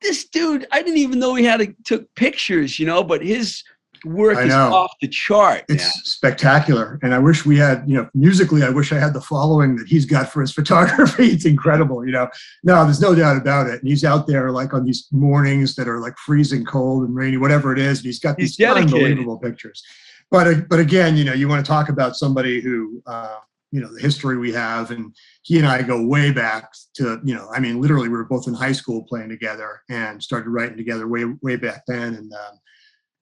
this 0.00 0.28
dude. 0.28 0.66
I 0.70 0.82
didn't 0.82 0.98
even 0.98 1.18
know 1.18 1.34
he 1.34 1.44
had 1.44 1.60
to 1.60 1.74
took 1.84 2.06
pictures, 2.14 2.78
you 2.78 2.86
know. 2.86 3.02
But 3.02 3.22
his 3.22 3.62
work 4.06 4.38
is 4.38 4.52
off 4.52 4.92
the 5.00 5.08
chart. 5.08 5.64
it's 5.68 5.84
man. 5.84 5.92
spectacular, 6.04 6.98
and 7.02 7.14
I 7.14 7.18
wish 7.18 7.44
we 7.44 7.58
had, 7.58 7.84
you 7.86 7.96
know, 7.96 8.08
musically, 8.14 8.62
I 8.62 8.70
wish 8.70 8.92
I 8.92 8.98
had 8.98 9.14
the 9.14 9.20
following 9.20 9.76
that 9.76 9.86
he's 9.86 10.04
got 10.04 10.30
for 10.32 10.40
his 10.40 10.52
photography. 10.58 11.26
It's 11.26 11.44
incredible, 11.44 12.06
you 12.06 12.12
know. 12.12 12.28
No, 12.64 12.84
there's 12.84 13.00
no 13.00 13.14
doubt 13.14 13.36
about 13.36 13.66
it. 13.66 13.80
And 13.80 13.88
he's 13.88 14.04
out 14.04 14.26
there 14.26 14.50
like 14.50 14.72
on 14.72 14.84
these 14.84 15.06
mornings 15.12 15.74
that 15.76 15.88
are 15.88 16.00
like 16.00 16.16
freezing 16.18 16.64
cold 16.64 17.04
and 17.04 17.14
rainy, 17.14 17.36
whatever 17.36 17.72
it 17.72 17.78
is. 17.78 17.98
And 17.98 18.06
he's 18.06 18.18
got 18.18 18.38
He's 18.38 18.56
these 18.56 18.66
dedicated. 18.66 18.94
unbelievable 18.94 19.38
pictures. 19.38 19.82
But 20.30 20.46
uh, 20.46 20.54
but 20.68 20.80
again, 20.80 21.16
you 21.16 21.24
know, 21.24 21.32
you 21.32 21.48
want 21.48 21.64
to 21.64 21.68
talk 21.68 21.88
about 21.88 22.16
somebody 22.16 22.60
who. 22.60 23.02
Uh, 23.06 23.36
you 23.72 23.80
know 23.80 23.92
the 23.92 24.00
history 24.00 24.38
we 24.38 24.52
have 24.52 24.90
and 24.90 25.14
he 25.42 25.58
and 25.58 25.66
i 25.66 25.82
go 25.82 26.06
way 26.06 26.30
back 26.30 26.70
to 26.94 27.20
you 27.24 27.34
know 27.34 27.48
i 27.52 27.58
mean 27.58 27.80
literally 27.80 28.08
we 28.08 28.16
were 28.16 28.24
both 28.24 28.46
in 28.46 28.54
high 28.54 28.72
school 28.72 29.02
playing 29.02 29.28
together 29.28 29.82
and 29.90 30.22
started 30.22 30.48
writing 30.48 30.76
together 30.76 31.08
way 31.08 31.24
way 31.42 31.56
back 31.56 31.82
then 31.86 32.14
and 32.14 32.32
um, 32.32 32.58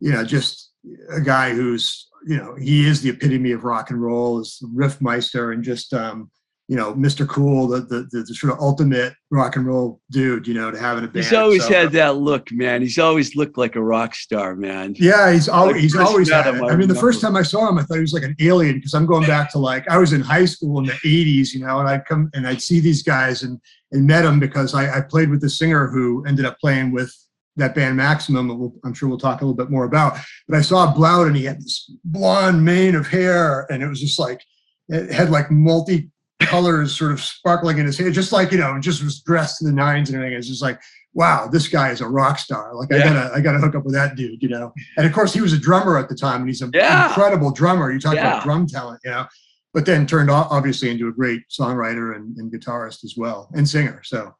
you 0.00 0.12
know 0.12 0.22
just 0.22 0.70
a 1.10 1.20
guy 1.20 1.50
who's 1.50 2.08
you 2.26 2.36
know 2.36 2.54
he 2.56 2.86
is 2.86 3.02
the 3.02 3.10
epitome 3.10 3.52
of 3.52 3.64
rock 3.64 3.90
and 3.90 4.00
roll 4.02 4.40
is 4.40 4.58
the 4.60 4.68
riff 4.72 5.00
meister 5.00 5.52
and 5.52 5.62
just 5.62 5.92
um 5.92 6.30
you 6.68 6.76
know 6.76 6.94
mr 6.94 7.28
cool 7.28 7.68
the, 7.68 7.80
the 7.80 8.06
the 8.10 8.22
the 8.22 8.34
sort 8.34 8.52
of 8.52 8.58
ultimate 8.58 9.12
rock 9.30 9.56
and 9.56 9.66
roll 9.66 10.00
dude 10.10 10.46
you 10.46 10.54
know 10.54 10.70
to 10.70 10.78
have 10.78 10.96
in 10.96 11.04
a 11.04 11.06
band 11.06 11.24
He's 11.24 11.34
always 11.34 11.62
So, 11.66 11.72
had 11.72 11.92
that 11.92 12.16
look, 12.16 12.50
man. 12.52 12.80
He's 12.80 12.98
always 12.98 13.36
looked 13.36 13.58
like 13.58 13.76
a 13.76 13.82
rock 13.82 14.14
star, 14.14 14.56
man. 14.56 14.94
Yeah, 14.96 15.30
he's 15.32 15.48
always 15.48 15.74
Like 15.74 15.82
he's 15.82 15.96
always 15.96 16.30
had 16.30 16.46
it. 16.46 16.62
I 16.62 16.68
I 16.68 16.76
mean, 16.76 16.88
the 16.88 16.94
first 16.94 17.20
time 17.20 17.36
I 17.36 17.42
saw 17.42 17.68
him, 17.68 17.76
I 17.78 17.82
thought 17.82 17.96
he 17.96 18.00
was 18.00 18.14
like 18.14 18.22
an 18.22 18.36
alien 18.40 18.76
because 18.76 18.94
I'm 18.94 19.04
going 19.04 19.26
back 19.26 19.50
to 19.52 19.58
like 19.58 19.86
I 19.90 19.98
was 19.98 20.12
in 20.14 20.22
high 20.22 20.46
school 20.46 20.78
in 20.78 20.86
the 20.86 20.92
'80s, 21.04 21.52
you 21.52 21.60
know, 21.60 21.80
and 21.80 21.88
I'd 21.88 22.06
come 22.06 22.30
and 22.32 22.46
I'd 22.46 22.62
see 22.62 22.80
these 22.80 23.02
guys 23.02 23.42
and 23.42 23.60
and 23.92 24.06
met 24.06 24.24
him 24.24 24.40
because 24.40 24.74
I, 24.74 24.98
I 24.98 25.00
played 25.02 25.28
with 25.28 25.40
the 25.42 25.50
singer 25.50 25.88
who 25.88 26.24
ended 26.26 26.46
up 26.46 26.58
playing 26.58 26.92
with 26.92 27.14
that 27.56 27.74
band 27.74 27.96
Maximum. 27.96 28.48
we'll, 28.58 28.74
I'm 28.84 28.94
sure 28.94 29.08
we'll 29.08 29.18
talk 29.18 29.40
a 29.40 29.44
little 29.44 29.56
bit 29.56 29.70
more 29.70 29.84
about. 29.84 30.18
But 30.48 30.58
I 30.58 30.62
saw 30.62 30.92
Blount 30.92 31.28
and 31.28 31.36
he 31.36 31.44
had 31.44 31.60
this 31.60 31.90
blonde 32.04 32.64
mane 32.64 32.94
of 32.94 33.06
hair, 33.06 33.66
and 33.70 33.82
it 33.82 33.88
was 33.88 34.00
just 34.00 34.18
like 34.18 34.42
it 34.88 35.12
had 35.12 35.30
like 35.30 35.50
multi 35.50 36.10
colors 36.40 36.96
sort 36.98 37.12
of 37.12 37.20
sparkling 37.20 37.78
in 37.78 37.86
his 37.86 37.96
hair, 37.98 38.10
just 38.10 38.32
like 38.32 38.52
you 38.52 38.58
know, 38.58 38.78
just 38.80 39.02
was 39.02 39.20
dressed 39.20 39.58
to 39.58 39.64
the 39.64 39.72
nines 39.72 40.10
and 40.10 40.16
everything. 40.16 40.36
It's 40.36 40.48
just 40.48 40.62
like, 40.62 40.80
wow, 41.14 41.46
this 41.50 41.68
guy 41.68 41.90
is 41.90 42.00
a 42.00 42.08
rock 42.08 42.38
star. 42.38 42.74
Like 42.74 42.92
I 42.92 42.98
gotta, 42.98 43.30
I 43.34 43.40
gotta 43.40 43.58
hook 43.58 43.74
up 43.76 43.84
with 43.84 43.94
that 43.94 44.16
dude, 44.16 44.42
you 44.42 44.48
know. 44.48 44.72
And 44.96 45.06
of 45.06 45.12
course, 45.12 45.32
he 45.32 45.40
was 45.40 45.52
a 45.52 45.58
drummer 45.58 45.96
at 45.96 46.08
the 46.08 46.14
time, 46.16 46.40
and 46.40 46.48
he's 46.48 46.60
an 46.60 46.70
Yeah. 46.74 47.06
incredible 47.08 47.52
drummer. 47.52 47.92
You 47.92 48.00
talk 48.00 48.14
Yeah. 48.14 48.28
about 48.32 48.42
drum 48.44 48.66
talent, 48.66 49.00
you 49.04 49.10
know. 49.12 49.26
But 49.72 49.86
then 49.86 50.06
turned 50.06 50.30
obviously 50.30 50.90
into 50.90 51.08
a 51.08 51.12
great 51.12 51.42
songwriter 51.50 52.14
and, 52.14 52.36
and 52.36 52.52
guitarist 52.52 53.04
as 53.04 53.14
well, 53.16 53.50
and 53.54 53.68
singer. 53.68 54.02
So, 54.04 54.32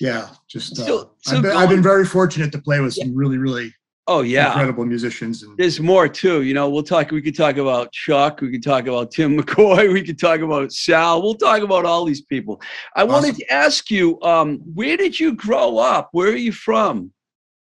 yeah, 0.00 0.28
just 0.48 0.78
uh, 0.78 0.84
So- 0.86 1.10
so 1.22 1.36
I've, 1.36 1.42
been, 1.42 1.50
going- 1.52 1.56
I've 1.62 1.68
been 1.68 1.82
very 1.82 2.04
fortunate 2.06 2.50
to 2.52 2.58
play 2.60 2.80
with 2.80 2.94
some 2.94 3.14
really, 3.14 3.38
really 3.38 3.74
Oh 4.06 4.22
yeah. 4.22 4.48
incredible 4.48 4.84
musicians. 4.86 5.42
And 5.44 5.56
There's 5.56 5.78
more 5.78 6.08
too. 6.08 6.42
You 6.42 6.52
know, 6.52 6.68
we'll 6.68 6.82
talk. 6.82 7.12
We 7.12 7.22
could 7.22 7.36
talk 7.36 7.58
about 7.58 7.92
Chuck. 7.92 8.40
We 8.40 8.50
could 8.50 8.62
talk 8.62 8.86
about 8.88 9.12
Tim 9.12 9.38
McCoy. 9.38 9.92
We 9.92 10.02
could 10.02 10.18
talk 10.18 10.40
about 10.40 10.72
Sal. 10.72 11.22
We'll 11.22 11.34
talk 11.36 11.62
about 11.62 11.84
all 11.84 12.04
these 12.04 12.22
people. 12.22 12.60
I 12.96 13.04
wanted 13.04 13.36
to 13.36 13.52
ask 13.52 13.88
you, 13.90 14.20
um, 14.22 14.58
where 14.74 14.96
did 14.96 15.20
you 15.20 15.34
grow 15.34 15.78
up? 15.78 16.08
Where 16.10 16.28
are 16.32 16.36
you 16.36 16.50
from? 16.50 17.12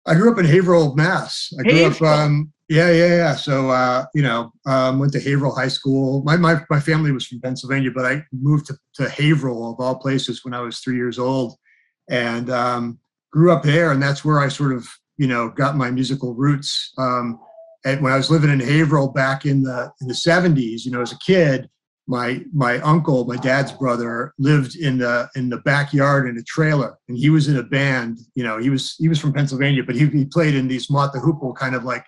I 0.07 0.15
grew 0.15 0.31
up 0.31 0.39
in 0.39 0.45
Haverhill, 0.45 0.95
Mass. 0.95 1.53
I 1.59 1.62
grew 1.65 1.73
Haverhill. 1.75 2.09
up, 2.09 2.19
um, 2.21 2.53
yeah, 2.69 2.91
yeah, 2.93 3.07
yeah. 3.17 3.35
So, 3.35 3.71
uh, 3.71 4.05
you 4.15 4.23
know, 4.23 4.53
um, 4.67 5.00
went 5.00 5.12
to 5.15 5.21
Haverhill 5.21 5.55
High 5.57 5.69
School. 5.69 6.23
My, 6.23 6.37
my, 6.37 6.61
my 6.71 6.79
family 6.79 7.11
was 7.11 7.27
from 7.27 7.41
Pennsylvania, 7.41 7.91
but 7.93 8.07
I 8.07 8.23
moved 8.33 8.67
to, 8.67 8.77
to 8.95 9.09
Haverhill 9.09 9.73
of 9.73 9.81
all 9.81 9.97
places 9.97 10.45
when 10.45 10.55
I 10.55 10.61
was 10.61 10.79
three 10.79 10.97
years 10.97 11.19
old 11.19 11.57
and 12.11 12.50
um, 12.50 12.99
grew 13.33 13.52
up 13.52 13.62
there. 13.62 13.93
And 13.93 14.02
that's 14.02 14.25
where 14.25 14.40
I 14.40 14.49
sort 14.49 14.73
of, 14.73 14.87
you 15.17 15.26
know, 15.26 15.49
got 15.49 15.76
my 15.76 15.90
musical 15.90 16.35
roots. 16.35 16.93
Um, 16.99 17.40
and 17.85 18.02
when 18.02 18.12
I 18.12 18.17
was 18.17 18.31
living 18.31 18.50
in 18.50 18.61
Haverhill 18.61 19.09
back 19.09 19.47
in 19.47 19.62
the, 19.62 19.90
in 20.02 20.09
the 20.09 20.14
70s, 20.14 20.85
you 20.85 20.90
know, 20.90 21.00
as 21.00 21.12
a 21.12 21.19
kid, 21.19 21.71
my 22.11 22.43
my 22.52 22.81
uncle, 22.81 23.25
my 23.25 23.37
dad's 23.37 23.71
brother, 23.71 24.35
lived 24.37 24.75
in 24.75 24.99
the 24.99 25.29
in 25.37 25.49
the 25.49 25.59
backyard 25.59 26.29
in 26.29 26.37
a 26.37 26.43
trailer, 26.43 26.99
and 27.09 27.17
he 27.17 27.31
was 27.31 27.47
in 27.47 27.57
a 27.57 27.62
band. 27.62 28.19
You 28.35 28.43
know, 28.43 28.59
he 28.59 28.69
was 28.69 28.97
he 28.99 29.09
was 29.09 29.21
from 29.21 29.33
Pennsylvania, 29.33 29.85
but 29.85 29.95
he, 29.95 30.07
he 30.07 30.25
played 30.25 30.57
in 30.57 30.67
these 30.67 30.90
Mott 30.90 31.12
the 31.12 31.21
Hoople 31.21 31.55
kind 31.55 31.76
of 31.76 31.85
like 31.85 32.05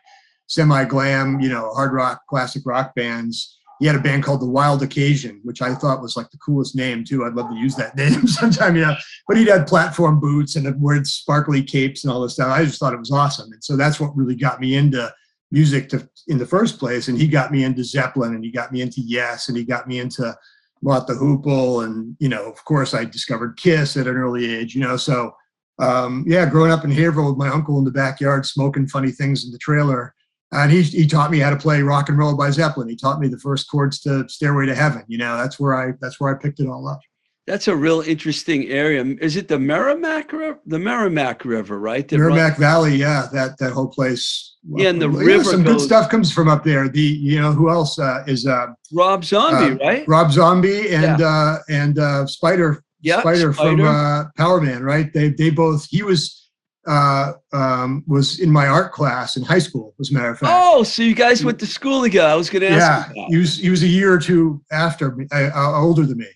semi 0.48 0.84
glam, 0.84 1.40
you 1.40 1.48
know, 1.48 1.70
hard 1.70 1.92
rock, 1.92 2.22
classic 2.28 2.62
rock 2.66 2.96
bands. 2.96 3.60
He 3.82 3.88
had 3.88 3.96
a 3.96 4.00
band 4.00 4.22
called 4.22 4.40
The 4.40 4.46
Wild 4.46 4.82
Occasion, 4.82 5.40
which 5.42 5.60
I 5.60 5.74
thought 5.74 6.00
was 6.00 6.16
like 6.16 6.30
the 6.30 6.38
coolest 6.38 6.76
name 6.76 7.04
too. 7.04 7.24
I'd 7.24 7.34
love 7.34 7.50
to 7.50 7.56
use 7.56 7.74
that 7.74 7.96
name 8.02 8.28
sometime, 8.28 8.76
you 8.76 8.82
know. 8.82 8.94
But 9.26 9.36
he'd 9.36 9.48
had 9.48 9.66
platform 9.66 10.20
boots 10.20 10.54
and 10.54 10.80
wearing 10.80 11.04
sparkly 11.04 11.64
capes 11.64 12.04
and 12.04 12.12
all 12.12 12.20
this 12.20 12.34
stuff. 12.34 12.48
I 12.48 12.64
just 12.64 12.78
thought 12.78 12.94
it 12.94 12.98
was 12.98 13.10
awesome, 13.10 13.52
and 13.52 13.62
so 13.62 13.76
that's 13.76 13.98
what 13.98 14.16
really 14.16 14.36
got 14.36 14.60
me 14.60 14.76
into 14.76 15.12
music 15.50 15.88
to, 15.90 16.08
in 16.28 16.38
the 16.38 16.46
first 16.46 16.78
place. 16.78 17.08
And 17.08 17.18
he 17.18 17.26
got 17.26 17.50
me 17.50 17.64
into 17.64 17.82
Zeppelin 17.82 18.34
and 18.34 18.44
he 18.44 18.50
got 18.50 18.72
me 18.72 18.80
into 18.80 19.02
Yes 19.02 19.48
and 19.48 19.56
he 19.56 19.64
got 19.64 19.86
me 19.86 19.98
into 20.00 20.34
Mott 20.80 21.06
the 21.06 21.12
Hoople. 21.12 21.84
And, 21.84 22.16
you 22.20 22.28
know, 22.28 22.44
of 22.50 22.64
course, 22.64 22.94
I 22.94 23.04
discovered 23.04 23.58
Kiss 23.58 23.96
at 23.96 24.06
an 24.06 24.16
early 24.16 24.50
age, 24.50 24.74
you 24.74 24.80
know. 24.80 24.96
So 24.96 25.34
um, 25.78 26.24
yeah, 26.26 26.48
growing 26.48 26.72
up 26.72 26.84
in 26.84 26.90
Haverhill 26.90 27.30
with 27.30 27.38
my 27.38 27.48
uncle 27.48 27.78
in 27.78 27.84
the 27.84 27.90
backyard, 27.90 28.46
smoking 28.46 28.86
funny 28.86 29.10
things 29.10 29.44
in 29.44 29.50
the 29.50 29.58
trailer. 29.58 30.14
And 30.52 30.70
he, 30.70 30.82
he 30.82 31.06
taught 31.06 31.30
me 31.30 31.38
how 31.38 31.50
to 31.50 31.56
play 31.56 31.80
rock 31.82 32.10
and 32.10 32.18
roll 32.18 32.36
by 32.36 32.50
Zeppelin. 32.50 32.88
He 32.88 32.96
taught 32.96 33.20
me 33.20 33.28
the 33.28 33.38
first 33.38 33.70
chords 33.70 34.00
to 34.00 34.28
Stairway 34.28 34.66
to 34.66 34.74
Heaven. 34.74 35.02
You 35.08 35.18
know, 35.18 35.36
that's 35.36 35.58
where 35.58 35.74
I 35.74 35.94
that's 36.00 36.20
where 36.20 36.34
I 36.34 36.38
picked 36.38 36.60
it 36.60 36.68
all 36.68 36.86
up. 36.86 37.00
That's 37.46 37.66
a 37.66 37.74
real 37.74 38.02
interesting 38.02 38.68
area. 38.68 39.04
Is 39.20 39.36
it 39.36 39.48
the 39.48 39.58
Merrimack 39.58 40.32
River? 40.32 40.60
The 40.64 40.78
Merrimack 40.78 41.44
River, 41.44 41.78
right? 41.80 42.06
That 42.06 42.18
Merrimack 42.18 42.52
runs- 42.52 42.58
Valley, 42.58 42.96
yeah, 42.96 43.26
that 43.32 43.58
that 43.58 43.72
whole 43.72 43.88
place. 43.88 44.56
Yeah, 44.76 44.90
and 44.90 45.02
the 45.02 45.10
yeah, 45.10 45.18
river. 45.18 45.44
Some 45.44 45.64
goes- 45.64 45.78
good 45.78 45.80
stuff 45.86 46.08
comes 46.10 46.30
from 46.30 46.48
up 46.48 46.62
there. 46.62 46.88
The 46.88 47.00
you 47.00 47.40
know 47.40 47.52
who 47.52 47.68
else 47.68 47.98
uh, 47.98 48.22
is 48.28 48.46
uh, 48.46 48.68
Rob 48.92 49.24
Zombie, 49.24 49.82
uh, 49.82 49.86
right? 49.86 50.04
Rob 50.06 50.30
Zombie 50.30 50.92
and 50.92 51.18
yeah. 51.18 51.26
uh, 51.26 51.58
and 51.68 51.98
uh, 51.98 52.26
Spider 52.26 52.84
Spider, 53.02 53.20
Spider 53.20 53.52
from 53.52 53.80
uh, 53.80 54.24
Powerman, 54.38 54.82
right? 54.82 55.12
They 55.12 55.30
they 55.30 55.50
both 55.50 55.86
he 55.90 56.02
was 56.02 56.41
uh, 56.86 57.32
um, 57.52 58.04
was 58.06 58.40
in 58.40 58.50
my 58.50 58.66
art 58.66 58.92
class 58.92 59.36
in 59.36 59.42
high 59.42 59.58
school, 59.58 59.94
as 60.00 60.10
a 60.10 60.14
matter 60.14 60.30
of 60.30 60.38
fact. 60.38 60.52
Oh, 60.54 60.82
so 60.82 61.02
you 61.02 61.14
guys 61.14 61.44
went 61.44 61.58
to 61.60 61.66
school 61.66 62.02
together? 62.02 62.28
I 62.28 62.34
was 62.34 62.50
going 62.50 62.62
to 62.62 62.70
ask. 62.70 63.14
Yeah, 63.14 63.26
he 63.28 63.36
was 63.36 63.58
he 63.58 63.70
was 63.70 63.82
a 63.82 63.88
year 63.88 64.12
or 64.12 64.18
two 64.18 64.62
after 64.72 65.14
me, 65.14 65.26
uh, 65.32 65.50
uh, 65.54 65.80
older 65.80 66.04
than 66.04 66.18
me. 66.18 66.28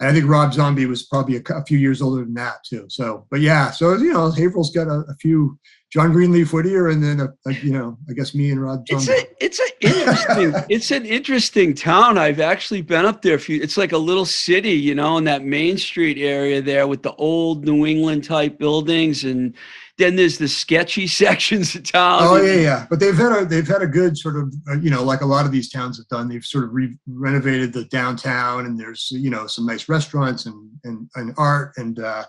And 0.00 0.10
I 0.10 0.12
think 0.12 0.28
Rob 0.28 0.52
Zombie 0.52 0.86
was 0.86 1.04
probably 1.04 1.36
a, 1.36 1.42
a, 1.54 1.64
few 1.64 1.78
years 1.78 2.02
older 2.02 2.24
than 2.24 2.34
that 2.34 2.64
too. 2.68 2.86
So, 2.88 3.24
but 3.30 3.40
yeah, 3.40 3.70
so 3.70 3.94
you 3.96 4.12
know, 4.12 4.30
Haverhill's 4.30 4.70
got 4.70 4.88
a, 4.88 5.04
a 5.08 5.14
few 5.20 5.56
John 5.92 6.10
Greenleaf 6.10 6.54
Whittier, 6.54 6.88
and 6.88 7.02
then 7.02 7.20
a, 7.20 7.28
a, 7.46 7.52
you 7.52 7.70
know, 7.70 7.98
I 8.08 8.14
guess 8.14 8.34
me 8.34 8.50
and 8.50 8.62
Rob. 8.62 8.84
Zombie. 8.88 9.12
It's 9.40 9.60
a, 9.60 9.66
it's 9.78 9.90
an 9.90 9.90
interesting, 9.90 10.64
it's 10.70 10.90
an 10.90 11.04
interesting 11.04 11.74
town. 11.74 12.16
I've 12.16 12.40
actually 12.40 12.80
been 12.80 13.04
up 13.04 13.20
there 13.20 13.34
a 13.34 13.38
few. 13.38 13.60
It's 13.60 13.76
like 13.76 13.92
a 13.92 13.98
little 13.98 14.24
city, 14.24 14.72
you 14.72 14.94
know, 14.94 15.18
in 15.18 15.24
that 15.24 15.44
Main 15.44 15.76
Street 15.76 16.16
area 16.16 16.62
there 16.62 16.86
with 16.86 17.02
the 17.02 17.14
old 17.16 17.66
New 17.66 17.84
England 17.84 18.24
type 18.24 18.58
buildings 18.58 19.24
and 19.24 19.54
then 20.02 20.16
there's 20.16 20.38
the 20.38 20.48
sketchy 20.48 21.06
sections 21.22 21.74
of 21.74 21.84
town. 21.84 22.18
Oh 22.22 22.42
yeah, 22.42 22.54
yeah. 22.54 22.86
But 22.90 23.00
they've 23.00 23.16
had 23.16 23.32
a 23.32 23.44
they've 23.44 23.66
had 23.66 23.82
a 23.82 23.86
good 23.86 24.18
sort 24.18 24.36
of 24.36 24.52
uh, 24.68 24.78
you 24.78 24.90
know 24.90 25.02
like 25.02 25.20
a 25.20 25.26
lot 25.26 25.46
of 25.46 25.52
these 25.52 25.70
towns 25.70 25.98
have 25.98 26.08
done. 26.08 26.28
They've 26.28 26.44
sort 26.44 26.64
of 26.64 26.72
re- 26.72 26.98
renovated 27.06 27.72
the 27.72 27.84
downtown, 27.84 28.66
and 28.66 28.78
there's 28.78 29.08
you 29.10 29.30
know 29.30 29.46
some 29.46 29.66
nice 29.66 29.88
restaurants 29.88 30.46
and 30.46 30.70
and, 30.84 31.08
and 31.14 31.34
art 31.38 31.72
and 31.76 31.98
uh, 31.98 32.24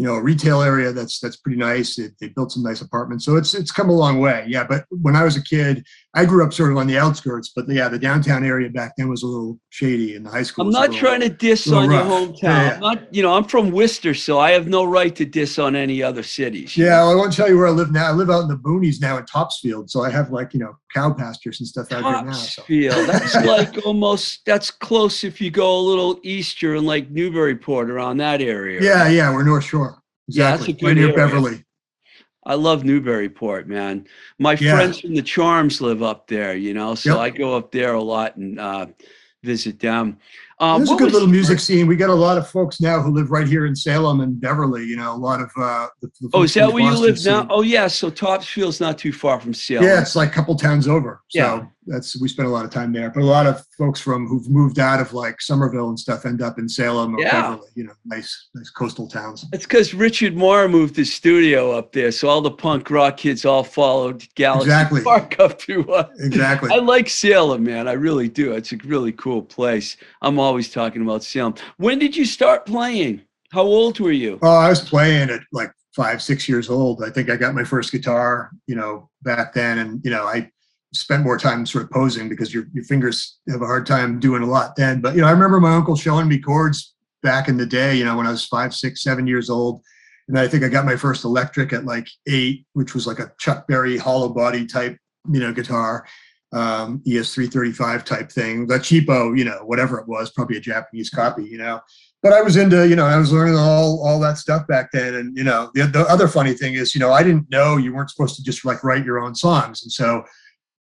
you 0.00 0.06
know, 0.06 0.14
a 0.14 0.22
retail 0.22 0.62
area 0.62 0.92
that's 0.92 1.20
that's 1.20 1.36
pretty 1.36 1.58
nice. 1.58 1.98
It, 1.98 2.14
they 2.22 2.28
built 2.28 2.52
some 2.52 2.62
nice 2.62 2.80
apartments, 2.80 3.26
so 3.26 3.36
it's 3.36 3.52
it's 3.52 3.70
come 3.70 3.90
a 3.90 3.92
long 3.92 4.18
way. 4.18 4.46
Yeah, 4.48 4.64
but 4.64 4.86
when 4.88 5.14
I 5.14 5.24
was 5.24 5.36
a 5.36 5.42
kid, 5.42 5.84
I 6.14 6.24
grew 6.24 6.42
up 6.42 6.54
sort 6.54 6.72
of 6.72 6.78
on 6.78 6.86
the 6.86 6.96
outskirts, 6.96 7.52
but 7.54 7.68
yeah, 7.68 7.86
the 7.90 7.98
downtown 7.98 8.42
area 8.42 8.70
back 8.70 8.94
then 8.96 9.10
was 9.10 9.22
a 9.22 9.26
little 9.26 9.60
shady, 9.68 10.14
in 10.14 10.22
the 10.22 10.30
high 10.30 10.42
school. 10.42 10.64
I'm 10.64 10.72
not 10.72 10.88
little, 10.88 10.96
trying 10.96 11.20
to 11.20 11.28
diss 11.28 11.70
on 11.70 11.90
rough. 11.90 12.08
your 12.08 12.18
hometown. 12.18 12.42
Yeah, 12.42 12.72
yeah. 12.72 12.78
Not, 12.78 13.14
you 13.14 13.22
know, 13.22 13.34
I'm 13.34 13.44
from 13.44 13.72
Worcester, 13.72 14.14
so 14.14 14.38
I 14.38 14.52
have 14.52 14.68
no 14.68 14.84
right 14.84 15.14
to 15.16 15.26
diss 15.26 15.58
on 15.58 15.76
any 15.76 16.02
other 16.02 16.22
cities. 16.22 16.78
Yeah, 16.78 17.02
well, 17.02 17.10
I 17.10 17.14
won't 17.16 17.34
tell 17.34 17.50
you 17.50 17.58
where 17.58 17.66
I 17.66 17.70
live 17.70 17.92
now. 17.92 18.08
I 18.08 18.12
live 18.12 18.30
out 18.30 18.44
in 18.44 18.48
the 18.48 18.56
boonies 18.56 19.02
now 19.02 19.18
in 19.18 19.26
Topsfield, 19.26 19.90
so 19.90 20.02
I 20.02 20.08
have 20.08 20.30
like 20.30 20.54
you 20.54 20.60
know 20.60 20.78
cow 20.94 21.12
pastures 21.12 21.60
and 21.60 21.68
stuff 21.68 21.92
out 21.92 22.04
here 22.04 22.22
now. 22.24 22.32
So. 22.32 22.62
Topsfield, 22.62 23.06
that's 23.06 23.34
like 23.44 23.84
almost 23.84 24.46
that's 24.46 24.70
close 24.70 25.24
if 25.24 25.42
you 25.42 25.50
go 25.50 25.78
a 25.78 25.82
little 25.82 26.18
east, 26.22 26.62
you're 26.62 26.76
in 26.76 26.86
like 26.86 27.10
Newburyport 27.10 27.90
around 27.90 28.16
that 28.16 28.40
area. 28.40 28.80
Yeah, 28.80 29.08
yeah, 29.08 29.30
we're 29.30 29.44
North 29.44 29.64
Shore. 29.64 29.89
Exactly. 30.30 30.76
Yeah, 30.78 30.88
right 30.88 30.96
near 30.96 31.14
Beverly. 31.14 31.64
I 32.46 32.54
love 32.54 32.84
Newburyport, 32.84 33.68
man. 33.68 34.06
My 34.38 34.54
yeah. 34.54 34.74
friends 34.74 35.00
from 35.00 35.14
the 35.14 35.22
Charms 35.22 35.80
live 35.80 36.02
up 36.02 36.26
there, 36.26 36.56
you 36.56 36.72
know, 36.72 36.94
so 36.94 37.10
yep. 37.10 37.18
I 37.18 37.30
go 37.30 37.56
up 37.56 37.70
there 37.70 37.94
a 37.94 38.02
lot 38.02 38.36
and 38.36 38.58
uh, 38.58 38.86
visit 39.42 39.78
them. 39.78 40.18
Um, 40.58 40.84
There's 40.84 40.90
a 40.90 40.96
good 40.96 41.12
little 41.12 41.28
music 41.28 41.58
scene. 41.58 41.86
We 41.86 41.96
got 41.96 42.10
a 42.10 42.14
lot 42.14 42.36
of 42.36 42.48
folks 42.48 42.80
now 42.82 43.00
who 43.00 43.10
live 43.10 43.30
right 43.30 43.46
here 43.46 43.64
in 43.64 43.74
Salem 43.74 44.20
and 44.20 44.38
Beverly. 44.38 44.84
You 44.84 44.96
know, 44.96 45.14
a 45.14 45.16
lot 45.16 45.40
of. 45.40 45.50
Uh, 45.56 45.88
the, 46.02 46.10
the 46.20 46.30
oh, 46.34 46.42
is 46.42 46.52
that 46.54 46.70
where 46.70 46.82
you 46.82 46.98
live 46.98 47.18
scene. 47.18 47.32
now? 47.32 47.46
Oh, 47.48 47.62
yeah. 47.62 47.86
So 47.86 48.10
Topsfield's 48.10 48.78
not 48.78 48.98
too 48.98 49.12
far 49.12 49.40
from 49.40 49.54
Salem. 49.54 49.84
Yeah, 49.84 50.02
it's 50.02 50.16
like 50.16 50.28
a 50.28 50.32
couple 50.32 50.54
towns 50.56 50.86
over. 50.86 51.22
So 51.28 51.38
yeah. 51.38 51.66
That's 51.90 52.20
we 52.20 52.28
spent 52.28 52.48
a 52.48 52.50
lot 52.50 52.64
of 52.64 52.70
time 52.70 52.92
there. 52.92 53.10
But 53.10 53.22
a 53.22 53.26
lot 53.26 53.46
of 53.46 53.64
folks 53.76 54.00
from 54.00 54.26
who've 54.26 54.48
moved 54.48 54.78
out 54.78 55.00
of 55.00 55.12
like 55.12 55.40
Somerville 55.40 55.88
and 55.88 55.98
stuff 55.98 56.24
end 56.24 56.40
up 56.40 56.58
in 56.58 56.68
Salem 56.68 57.16
or 57.16 57.20
yeah. 57.20 57.42
Beverly. 57.42 57.68
You 57.74 57.84
know, 57.84 57.92
nice, 58.04 58.48
nice 58.54 58.70
coastal 58.70 59.08
towns. 59.08 59.44
It's 59.52 59.64
because 59.64 59.92
Richard 59.92 60.36
Moore 60.36 60.68
moved 60.68 60.96
his 60.96 61.12
studio 61.12 61.72
up 61.72 61.92
there, 61.92 62.12
so 62.12 62.28
all 62.28 62.40
the 62.40 62.50
punk 62.50 62.90
rock 62.90 63.16
kids 63.16 63.44
all 63.44 63.64
followed 63.64 64.26
Galaxy 64.36 64.66
exactly. 64.68 65.02
Park 65.02 65.38
up 65.40 65.58
to. 65.60 65.92
Uh, 65.92 66.08
exactly. 66.18 66.70
I 66.72 66.76
like 66.76 67.08
Salem, 67.08 67.64
man. 67.64 67.88
I 67.88 67.92
really 67.92 68.28
do. 68.28 68.52
It's 68.52 68.72
a 68.72 68.76
really 68.78 69.12
cool 69.12 69.42
place. 69.42 69.96
I'm 70.22 70.38
always 70.38 70.70
talking 70.70 71.02
about 71.02 71.24
Salem. 71.24 71.54
When 71.76 71.98
did 71.98 72.16
you 72.16 72.24
start 72.24 72.64
playing? 72.66 73.22
How 73.50 73.62
old 73.62 73.98
were 73.98 74.12
you? 74.12 74.38
Oh, 74.42 74.58
I 74.58 74.68
was 74.68 74.80
playing 74.80 75.30
at 75.30 75.40
like 75.52 75.72
five, 75.96 76.22
six 76.22 76.48
years 76.48 76.70
old. 76.70 77.02
I 77.02 77.10
think 77.10 77.30
I 77.30 77.36
got 77.36 77.54
my 77.54 77.64
first 77.64 77.90
guitar, 77.90 78.50
you 78.66 78.76
know, 78.76 79.10
back 79.22 79.52
then. 79.52 79.78
And, 79.78 80.00
you 80.04 80.10
know, 80.10 80.24
I 80.24 80.50
spent 80.92 81.22
more 81.22 81.38
time 81.38 81.64
sort 81.64 81.84
of 81.84 81.90
posing 81.90 82.28
because 82.28 82.52
your, 82.52 82.64
your 82.72 82.84
fingers 82.84 83.38
have 83.48 83.62
a 83.62 83.66
hard 83.66 83.86
time 83.86 84.18
doing 84.18 84.42
a 84.42 84.46
lot 84.46 84.76
then. 84.76 85.00
But, 85.00 85.14
you 85.14 85.20
know, 85.20 85.28
I 85.28 85.32
remember 85.32 85.60
my 85.60 85.74
uncle 85.74 85.96
showing 85.96 86.28
me 86.28 86.38
chords 86.38 86.94
back 87.22 87.48
in 87.48 87.56
the 87.56 87.66
day, 87.66 87.96
you 87.96 88.04
know, 88.04 88.16
when 88.16 88.26
I 88.26 88.30
was 88.30 88.46
five, 88.46 88.74
six, 88.74 89.02
seven 89.02 89.26
years 89.26 89.50
old. 89.50 89.82
And 90.28 90.38
I 90.38 90.48
think 90.48 90.64
I 90.64 90.68
got 90.68 90.84
my 90.84 90.96
first 90.96 91.24
electric 91.24 91.72
at 91.72 91.84
like 91.84 92.08
eight, 92.28 92.66
which 92.72 92.94
was 92.94 93.06
like 93.06 93.18
a 93.18 93.32
Chuck 93.38 93.66
Berry 93.66 93.98
hollow 93.98 94.28
body 94.28 94.66
type, 94.66 94.96
you 95.30 95.40
know, 95.40 95.52
guitar 95.52 96.06
um, 96.52 97.00
ES335 97.06 98.04
type 98.04 98.30
thing, 98.30 98.66
the 98.66 98.78
cheapo, 98.78 99.36
you 99.38 99.44
know, 99.44 99.60
whatever 99.64 99.98
it 99.98 100.08
was, 100.08 100.30
probably 100.32 100.56
a 100.56 100.60
Japanese 100.60 101.10
copy, 101.10 101.44
you 101.44 101.58
know. 101.58 101.80
But 102.22 102.32
I 102.32 102.42
was 102.42 102.56
into, 102.56 102.86
you 102.88 102.96
know, 102.96 103.06
I 103.06 103.16
was 103.16 103.32
learning 103.32 103.56
all 103.56 104.04
all 104.04 104.20
that 104.20 104.36
stuff 104.36 104.66
back 104.66 104.90
then. 104.92 105.14
And 105.14 105.36
you 105.36 105.44
know, 105.44 105.70
the, 105.74 105.86
the 105.86 106.00
other 106.00 106.28
funny 106.28 106.54
thing 106.54 106.74
is, 106.74 106.94
you 106.94 107.00
know, 107.00 107.12
I 107.12 107.22
didn't 107.22 107.50
know 107.50 107.76
you 107.76 107.94
weren't 107.94 108.10
supposed 108.10 108.36
to 108.36 108.42
just 108.42 108.64
like 108.64 108.84
write 108.84 109.04
your 109.04 109.20
own 109.20 109.34
songs, 109.34 109.82
and 109.82 109.92
so, 109.92 110.24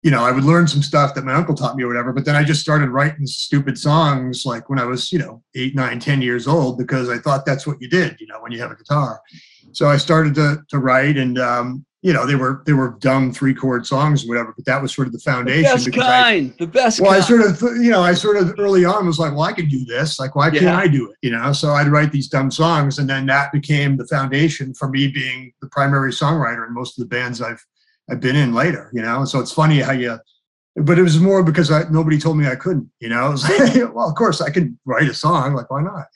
you 0.02 0.10
know, 0.10 0.24
I 0.24 0.32
would 0.32 0.44
learn 0.44 0.66
some 0.66 0.82
stuff 0.82 1.14
that 1.14 1.24
my 1.24 1.34
uncle 1.34 1.54
taught 1.54 1.76
me 1.76 1.84
or 1.84 1.88
whatever. 1.88 2.12
But 2.12 2.24
then 2.24 2.34
I 2.34 2.42
just 2.42 2.60
started 2.60 2.90
writing 2.90 3.24
stupid 3.24 3.78
songs 3.78 4.44
like 4.44 4.68
when 4.68 4.78
I 4.78 4.84
was, 4.84 5.12
you 5.12 5.18
know, 5.18 5.42
eight, 5.54 5.76
nine, 5.76 6.00
ten 6.00 6.20
years 6.20 6.48
old 6.48 6.76
because 6.76 7.08
I 7.08 7.18
thought 7.18 7.46
that's 7.46 7.66
what 7.66 7.80
you 7.80 7.88
did, 7.88 8.16
you 8.20 8.26
know, 8.26 8.40
when 8.40 8.50
you 8.50 8.60
have 8.60 8.72
a 8.72 8.76
guitar. 8.76 9.20
So 9.70 9.88
I 9.88 9.96
started 9.96 10.34
to 10.34 10.62
to 10.68 10.78
write, 10.78 11.16
and 11.16 11.38
um, 11.38 11.86
you 12.02 12.12
know, 12.12 12.26
they 12.26 12.34
were 12.34 12.62
they 12.66 12.72
were 12.72 12.96
dumb 12.98 13.32
three 13.32 13.54
chord 13.54 13.86
songs 13.86 14.24
or 14.24 14.28
whatever, 14.28 14.52
but 14.54 14.64
that 14.64 14.82
was 14.82 14.92
sort 14.92 15.06
of 15.06 15.12
the 15.12 15.20
foundation. 15.20 15.62
The 15.62 15.90
best 15.90 15.92
kind, 15.92 16.50
I, 16.50 16.56
the 16.58 16.66
best. 16.66 17.00
Well, 17.00 17.12
kind. 17.12 17.22
I 17.22 17.26
sort 17.26 17.40
of, 17.42 17.62
you 17.80 17.90
know, 17.90 18.02
I 18.02 18.12
sort 18.12 18.36
of 18.36 18.54
early 18.58 18.84
on 18.84 19.06
was 19.06 19.20
like, 19.20 19.30
well, 19.32 19.42
I 19.42 19.52
can 19.52 19.68
do 19.68 19.84
this. 19.84 20.18
Like, 20.18 20.34
why 20.34 20.50
can't 20.50 20.66
I 20.66 20.88
do 20.88 21.10
it? 21.10 21.16
You 21.22 21.30
know, 21.30 21.52
so 21.52 21.70
I'd 21.70 21.88
write 21.88 22.10
these 22.10 22.28
dumb 22.28 22.50
songs, 22.50 22.98
and 22.98 23.08
then 23.08 23.24
that 23.26 23.52
became 23.52 23.96
the 23.96 24.06
foundation 24.08 24.74
for 24.74 24.88
me 24.88 25.08
being 25.08 25.52
the 25.60 25.68
primary 25.68 26.10
songwriter 26.10 26.66
in 26.66 26.74
most 26.74 26.98
of 26.98 27.08
the 27.08 27.08
bands 27.08 27.40
I've 27.40 27.64
I've 28.12 28.20
been 28.20 28.36
in 28.36 28.54
later. 28.54 28.90
You 28.92 29.02
know, 29.02 29.24
so 29.24 29.40
it's 29.40 29.52
funny 29.52 29.80
how 29.80 29.92
you 29.92 30.18
but 30.76 30.98
it 30.98 31.02
was 31.02 31.18
more 31.18 31.42
because 31.42 31.70
I, 31.70 31.84
nobody 31.90 32.18
told 32.18 32.38
me 32.38 32.46
I 32.46 32.54
couldn't, 32.54 32.90
you 33.00 33.08
know. 33.08 33.36
Like, 33.58 33.94
well, 33.94 34.08
of 34.08 34.14
course 34.14 34.40
I 34.40 34.50
could 34.50 34.76
write 34.86 35.08
a 35.08 35.14
song. 35.14 35.54
Like, 35.54 35.70
why 35.70 35.82
not? 35.82 36.06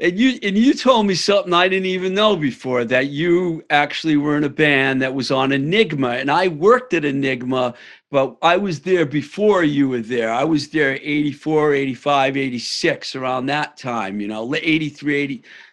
And 0.00 0.18
you 0.18 0.38
and 0.42 0.56
you 0.56 0.72
told 0.72 1.06
me 1.06 1.14
something 1.14 1.52
I 1.52 1.68
didn't 1.68 1.86
even 1.86 2.14
know 2.14 2.34
before 2.34 2.84
that 2.86 3.08
you 3.08 3.62
actually 3.68 4.16
were 4.16 4.36
in 4.36 4.44
a 4.44 4.48
band 4.48 5.02
that 5.02 5.14
was 5.14 5.30
on 5.30 5.52
Enigma, 5.52 6.10
and 6.10 6.30
I 6.30 6.48
worked 6.48 6.94
at 6.94 7.04
Enigma, 7.04 7.74
but 8.10 8.36
I 8.40 8.56
was 8.56 8.80
there 8.80 9.04
before 9.04 9.62
you 9.62 9.90
were 9.90 10.00
there. 10.00 10.32
I 10.32 10.44
was 10.44 10.68
there 10.68 10.98
84, 11.02 11.74
85, 11.74 12.36
86, 12.36 13.14
around 13.14 13.46
that 13.46 13.76
time. 13.76 14.20
You 14.20 14.28
know, 14.28 14.54
83, 14.54 15.14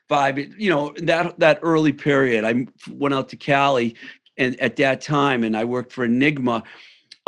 85. 0.10 0.60
You 0.60 0.70
know, 0.70 0.94
that 0.98 1.40
that 1.40 1.60
early 1.62 1.94
period. 1.94 2.44
I 2.44 2.68
went 2.92 3.14
out 3.14 3.30
to 3.30 3.38
Cali, 3.38 3.96
and 4.40 4.60
at 4.60 4.78
that 4.78 5.02
time, 5.02 5.44
and 5.44 5.56
I 5.56 5.66
worked 5.66 5.92
for 5.92 6.06
Enigma 6.06 6.64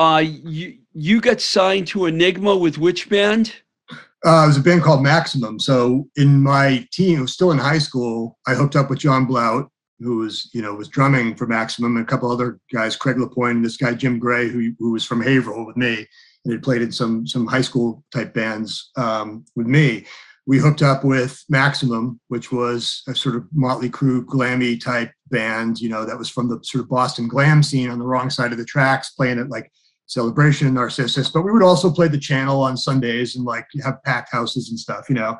uh, 0.02 0.17
you 0.17 0.78
you 0.93 1.21
got 1.21 1.39
signed 1.39 1.88
to 1.88 2.08
Enigma 2.08 2.58
with 2.58 2.78
which 2.80 3.08
band? 3.08 3.54
Uh, 4.26 4.43
it 4.43 4.47
was 4.47 4.58
a 4.58 4.62
band 4.62 4.82
called 4.82 5.04
Maximum. 5.04 5.60
So 5.60 6.08
in 6.15 6.41
my 6.41 6.88
team, 6.91 7.28
still 7.28 7.52
in 7.52 7.58
high 7.58 7.78
school, 7.78 8.38
I 8.47 8.56
hooked 8.56 8.76
up 8.76 8.89
with 8.89 9.00
John 9.00 9.26
Blout, 9.26 9.69
who 10.00 10.17
was 10.17 10.50
you 10.54 10.62
know 10.62 10.74
was 10.74 10.88
drumming 10.88 11.36
for 11.36 11.45
Maximum, 11.45 11.97
and 11.97 12.06
a 12.06 12.10
couple 12.10 12.32
other 12.32 12.60
guys, 12.74 12.95
Craig 12.95 13.19
Lapointe, 13.19 13.58
and 13.58 13.65
this 13.65 13.78
guy 13.78 13.93
Jim 13.93 14.17
Gray, 14.17 14.50
who 14.50 14.74
who 14.80 14.91
was 14.91 15.06
from 15.06 15.21
Haverhill 15.21 15.67
with 15.67 15.78
me, 15.78 16.08
and 16.45 16.54
had 16.54 16.63
played 16.63 16.82
in 16.82 16.91
some 16.91 17.28
some 17.28 17.45
high 17.45 17.62
school 17.62 18.04
type 18.12 18.34
bands 18.34 18.89
um, 18.97 19.45
with 19.56 19.67
me. 19.67 20.06
We 20.47 20.58
hooked 20.58 20.82
up 20.82 21.04
with 21.04 21.43
Maximum, 21.50 22.19
which 22.30 22.52
was 22.52 23.04
a 23.08 23.13
sort 23.13 23.36
of 23.36 23.45
Motley 23.54 23.91
Crue 23.91 24.26
glammy 24.26 24.84
type 24.84 25.12
band, 25.32 25.80
you 25.80 25.89
know, 25.89 26.06
that 26.06 26.17
was 26.17 26.30
from 26.30 26.48
the 26.48 26.60
sort 26.63 26.84
of 26.84 26.89
Boston 26.89 27.28
glam 27.28 27.63
scene 27.63 27.89
on 27.89 28.00
the 28.00 28.06
wrong 28.06 28.30
side 28.30 28.52
of 28.52 28.58
the 28.58 28.65
tracks, 28.65 29.12
playing 29.12 29.39
at 29.39 29.50
like 29.50 29.72
celebration 30.12 30.67
and 30.67 30.76
narcissus 30.76 31.30
but 31.30 31.44
we 31.44 31.54
would 31.54 31.63
also 31.63 31.89
play 31.89 32.10
the 32.10 32.17
channel 32.17 32.62
on 32.62 32.76
sundays 32.76 33.38
and 33.38 33.46
like 33.46 33.65
have 33.82 34.04
packed 34.04 34.30
houses 34.30 34.70
and 34.70 34.78
stuff 34.78 35.08
you 35.08 35.15
know 35.15 35.38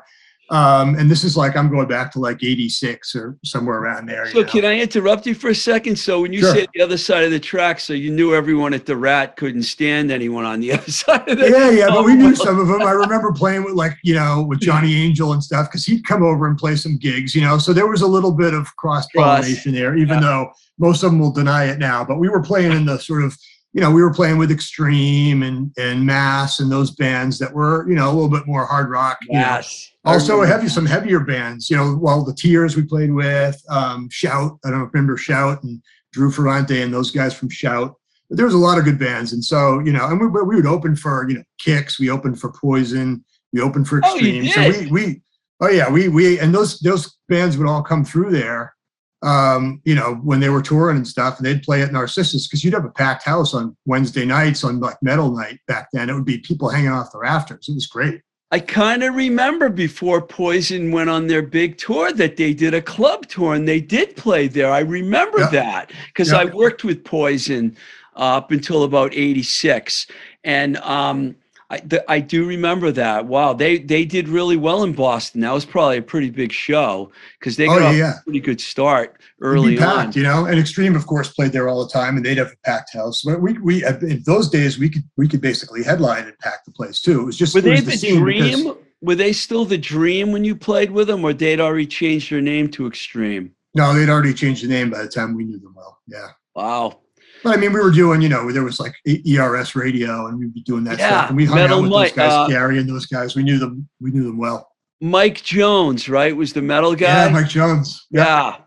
Um, 0.50 0.96
and 0.96 1.10
this 1.10 1.24
is 1.24 1.34
like 1.36 1.56
I'm 1.56 1.70
going 1.70 1.88
back 1.88 2.12
to 2.12 2.18
like 2.18 2.42
'86 2.42 3.14
or 3.14 3.38
somewhere 3.42 3.78
around 3.78 4.06
there. 4.06 4.26
So 4.30 4.44
can 4.44 4.64
I 4.66 4.78
interrupt 4.80 5.24
you 5.26 5.34
for 5.34 5.48
a 5.48 5.54
second? 5.54 5.96
So 5.96 6.20
when 6.20 6.32
you 6.32 6.40
Sure. 6.40 6.54
said 6.54 6.68
the 6.74 6.82
other 6.82 6.98
side 6.98 7.24
of 7.24 7.30
the 7.30 7.40
track, 7.40 7.80
so 7.80 7.94
you 7.94 8.10
knew 8.10 8.34
everyone 8.34 8.74
at 8.74 8.84
the 8.84 8.96
Rat 8.96 9.36
couldn't 9.36 9.62
stand 9.62 10.10
anyone 10.10 10.44
on 10.44 10.60
the 10.60 10.72
other 10.74 10.90
side 10.90 11.26
of 11.28 11.38
the 11.38 11.48
yeah, 11.48 11.70
yeah, 11.70 11.88
but 11.88 12.04
we 12.04 12.12
Oh, 12.12 12.16
knew 12.16 12.24
well. 12.26 12.36
some 12.36 12.58
of 12.58 12.68
them. 12.68 12.82
I 12.82 12.90
remember 12.90 13.32
playing 13.32 13.64
with 13.64 13.74
like 13.74 13.96
you 14.02 14.14
know 14.14 14.42
with 14.42 14.60
Johnny 14.60 14.94
Angel 14.94 15.32
and 15.32 15.42
stuff 15.42 15.68
because 15.70 15.86
he'd 15.86 16.04
come 16.04 16.22
over 16.22 16.46
and 16.46 16.58
play 16.58 16.76
some 16.76 16.98
gigs, 16.98 17.34
you 17.34 17.40
know. 17.40 17.56
So 17.56 17.72
there 17.72 17.86
was 17.86 18.02
a 18.02 18.06
little 18.08 18.32
bit 18.32 18.52
of 18.52 18.74
cross 18.76 19.06
pollination 19.14 19.72
there, 19.72 19.96
even 19.96 20.16
yeah. 20.16 20.20
though 20.20 20.52
most 20.78 21.02
of 21.02 21.12
them 21.12 21.20
will 21.20 21.32
deny 21.32 21.64
it 21.66 21.78
now. 21.78 22.04
But 22.04 22.18
we 22.18 22.28
were 22.28 22.42
playing 22.42 22.72
in 22.72 22.84
the 22.84 22.98
sort 22.98 23.22
of 23.22 23.36
you 23.72 23.80
know 23.80 23.90
we 23.90 24.02
were 24.02 24.12
playing 24.12 24.38
with 24.38 24.50
Extreme 24.50 25.42
and 25.42 25.72
and 25.78 26.04
Mass 26.04 26.60
and 26.60 26.70
those 26.70 26.90
bands 26.90 27.38
that 27.38 27.52
were 27.52 27.88
you 27.88 27.94
know 27.94 28.06
a 28.10 28.12
little 28.12 28.28
bit 28.28 28.46
more 28.46 28.66
hard 28.66 28.90
rock. 28.90 29.18
you 29.28 29.34
know. 29.34 29.40
Yes. 29.40 29.90
Also, 30.04 30.34
remember 30.34 30.52
heavy 30.54 30.68
some 30.68 30.86
heavier 30.86 31.20
bands, 31.20 31.70
you 31.70 31.76
know. 31.76 31.96
Well, 32.00 32.24
the 32.24 32.34
Tears 32.34 32.76
we 32.76 32.82
played 32.82 33.12
with, 33.12 33.62
um, 33.68 34.08
Shout. 34.10 34.58
I 34.64 34.70
don't 34.70 34.90
remember 34.92 35.16
Shout 35.16 35.62
and 35.62 35.80
Drew 36.12 36.30
Ferrante 36.30 36.82
and 36.82 36.92
those 36.92 37.10
guys 37.10 37.34
from 37.34 37.48
Shout. 37.48 37.94
But 38.28 38.36
there 38.36 38.46
was 38.46 38.54
a 38.54 38.58
lot 38.58 38.78
of 38.78 38.84
good 38.84 38.98
bands, 38.98 39.32
and 39.32 39.44
so 39.44 39.78
you 39.80 39.92
know, 39.92 40.06
and 40.08 40.20
we, 40.20 40.26
we 40.26 40.56
would 40.56 40.66
open 40.66 40.96
for 40.96 41.26
you 41.28 41.36
know 41.36 41.44
Kix. 41.64 41.98
We 41.98 42.10
opened 42.10 42.40
for 42.40 42.50
Poison. 42.52 43.24
We 43.52 43.60
opened 43.60 43.86
for 43.88 44.00
Oh, 44.04 44.14
Extreme. 44.14 44.46
so 44.48 44.72
did? 44.72 44.90
we 44.90 45.04
we 45.06 45.22
oh 45.60 45.68
yeah 45.68 45.88
we 45.90 46.08
we 46.08 46.38
and 46.40 46.54
those 46.54 46.78
those 46.80 47.16
bands 47.28 47.56
would 47.56 47.68
all 47.68 47.82
come 47.82 48.04
through 48.04 48.32
there. 48.32 48.74
Um, 49.22 49.80
you 49.84 49.94
know, 49.94 50.14
when 50.24 50.40
they 50.40 50.48
were 50.48 50.62
touring 50.62 50.96
and 50.96 51.06
stuff, 51.06 51.36
and 51.38 51.46
they'd 51.46 51.62
play 51.62 51.82
at 51.82 51.92
Narcissus 51.92 52.48
because 52.48 52.64
you'd 52.64 52.74
have 52.74 52.84
a 52.84 52.90
packed 52.90 53.24
house 53.24 53.54
on 53.54 53.76
Wednesday 53.86 54.24
nights 54.24 54.64
on 54.64 54.80
like 54.80 54.96
metal 55.00 55.30
night 55.30 55.60
back 55.68 55.88
then. 55.92 56.10
It 56.10 56.14
would 56.14 56.24
be 56.24 56.38
people 56.38 56.68
hanging 56.68 56.90
off 56.90 57.12
the 57.12 57.18
rafters. 57.18 57.68
It 57.68 57.74
was 57.74 57.86
great. 57.86 58.20
I 58.50 58.58
kind 58.58 59.02
of 59.02 59.14
remember 59.14 59.70
before 59.70 60.20
Poison 60.20 60.90
went 60.90 61.08
on 61.08 61.26
their 61.26 61.40
big 61.40 61.78
tour 61.78 62.12
that 62.12 62.36
they 62.36 62.52
did 62.52 62.74
a 62.74 62.82
club 62.82 63.26
tour 63.28 63.54
and 63.54 63.66
they 63.66 63.80
did 63.80 64.14
play 64.16 64.46
there. 64.48 64.70
I 64.70 64.80
remember 64.80 65.38
Yeah. 65.38 65.50
that 65.50 65.92
because 66.08 66.32
Yeah. 66.32 66.38
I 66.38 66.44
worked 66.46 66.84
with 66.84 67.02
Poison 67.02 67.76
uh, 68.14 68.36
up 68.38 68.50
until 68.50 68.82
about 68.82 69.14
86. 69.14 70.06
And 70.44 70.76
um, 70.78 71.34
I, 71.72 71.80
the, 71.80 72.04
I 72.10 72.20
do 72.20 72.44
remember 72.46 72.92
that. 72.92 73.24
Wow, 73.24 73.54
they, 73.54 73.78
they 73.78 74.04
did 74.04 74.28
really 74.28 74.58
well 74.58 74.82
in 74.82 74.92
Boston. 74.92 75.40
That 75.40 75.52
was 75.54 75.64
probably 75.64 75.96
a 75.96 76.02
pretty 76.02 76.28
big 76.28 76.52
show 76.52 77.10
because 77.40 77.56
they 77.56 77.64
Oh, 77.66 77.78
got 77.78 77.82
off 77.82 77.96
yeah. 77.96 78.18
a 78.20 78.22
pretty 78.24 78.40
good 78.40 78.60
start 78.60 79.18
early 79.40 79.78
packed, 79.78 80.08
on. 80.08 80.12
you 80.12 80.22
know. 80.22 80.44
And 80.44 80.58
Extreme, 80.60 80.94
of 80.96 81.06
course, 81.06 81.32
played 81.32 81.52
there 81.52 81.70
all 81.70 81.82
the 81.82 81.90
time, 81.90 82.18
and 82.18 82.26
they'd 82.26 82.36
have 82.36 82.48
a 82.52 82.56
packed 82.66 82.92
house. 82.92 83.22
But 83.24 83.40
we, 83.40 83.54
we 83.54 83.84
uh, 83.86 83.96
in 84.00 84.22
those 84.26 84.50
days, 84.50 84.78
we 84.78 84.90
could 84.90 85.02
we 85.16 85.26
could 85.26 85.40
basically 85.40 85.82
headline 85.82 86.24
and 86.26 86.38
pack 86.40 86.62
the 86.66 86.72
place 86.72 87.00
too. 87.00 87.22
It 87.22 87.24
was 87.24 87.38
just 87.38 87.54
Were 87.54 87.62
they 87.62 87.70
was 87.70 87.86
the 87.86 87.92
scene 87.92 88.22
because- 88.22 88.62
dream? 88.62 88.74
Were 89.00 89.14
they 89.16 89.32
still 89.32 89.64
the 89.64 89.78
dream 89.78 90.30
when 90.30 90.44
you 90.44 90.54
played 90.54 90.90
with 90.92 91.08
them, 91.08 91.24
or 91.24 91.32
they'd 91.32 91.58
already 91.58 91.86
changed 91.86 92.30
their 92.30 92.40
name 92.42 92.68
to 92.72 92.86
Extreme? 92.86 93.50
no, 93.74 93.94
they'd 93.94 94.10
already 94.10 94.34
changed 94.34 94.62
the 94.62 94.68
name 94.68 94.90
by 94.90 95.02
the 95.02 95.08
time 95.08 95.34
we 95.34 95.44
knew 95.44 95.58
them 95.58 95.72
well. 95.74 95.98
Yeah, 96.06 96.28
Wow. 96.54 97.00
But 97.42 97.56
I 97.56 97.60
mean, 97.60 97.72
we 97.72 97.80
were 97.80 97.90
doing, 97.90 98.22
you 98.22 98.28
know, 98.28 98.50
there 98.52 98.62
was 98.64 98.78
like 98.78 98.94
ERS 99.06 99.74
radio, 99.74 100.26
and 100.26 100.38
we'd 100.38 100.54
be 100.54 100.62
doing 100.62 100.84
that 100.84 100.98
Yeah, 100.98 101.08
stuff. 101.08 101.28
And 101.30 101.36
we 101.36 101.44
hung 101.44 101.56
Metal 101.56 101.78
out 101.78 101.82
with 101.82 101.90
Mike, 101.90 102.14
those 102.14 102.24
guys, 102.24 102.32
uh, 102.32 102.48
Gary 102.48 102.78
and 102.78 102.88
those 102.88 103.06
guys. 103.06 103.34
We 103.34 103.42
knew 103.42 103.58
them. 103.58 103.88
We 104.00 104.10
knew 104.10 104.24
them 104.24 104.38
well. 104.38 104.68
Mike 105.00 105.42
Jones, 105.42 106.08
right, 106.08 106.36
was 106.36 106.52
the 106.52 106.62
metal 106.62 106.94
guy. 106.94 107.26
Yeah, 107.26 107.32
Mike 107.32 107.48
Jones. 107.48 108.06
Yeah. 108.10 108.58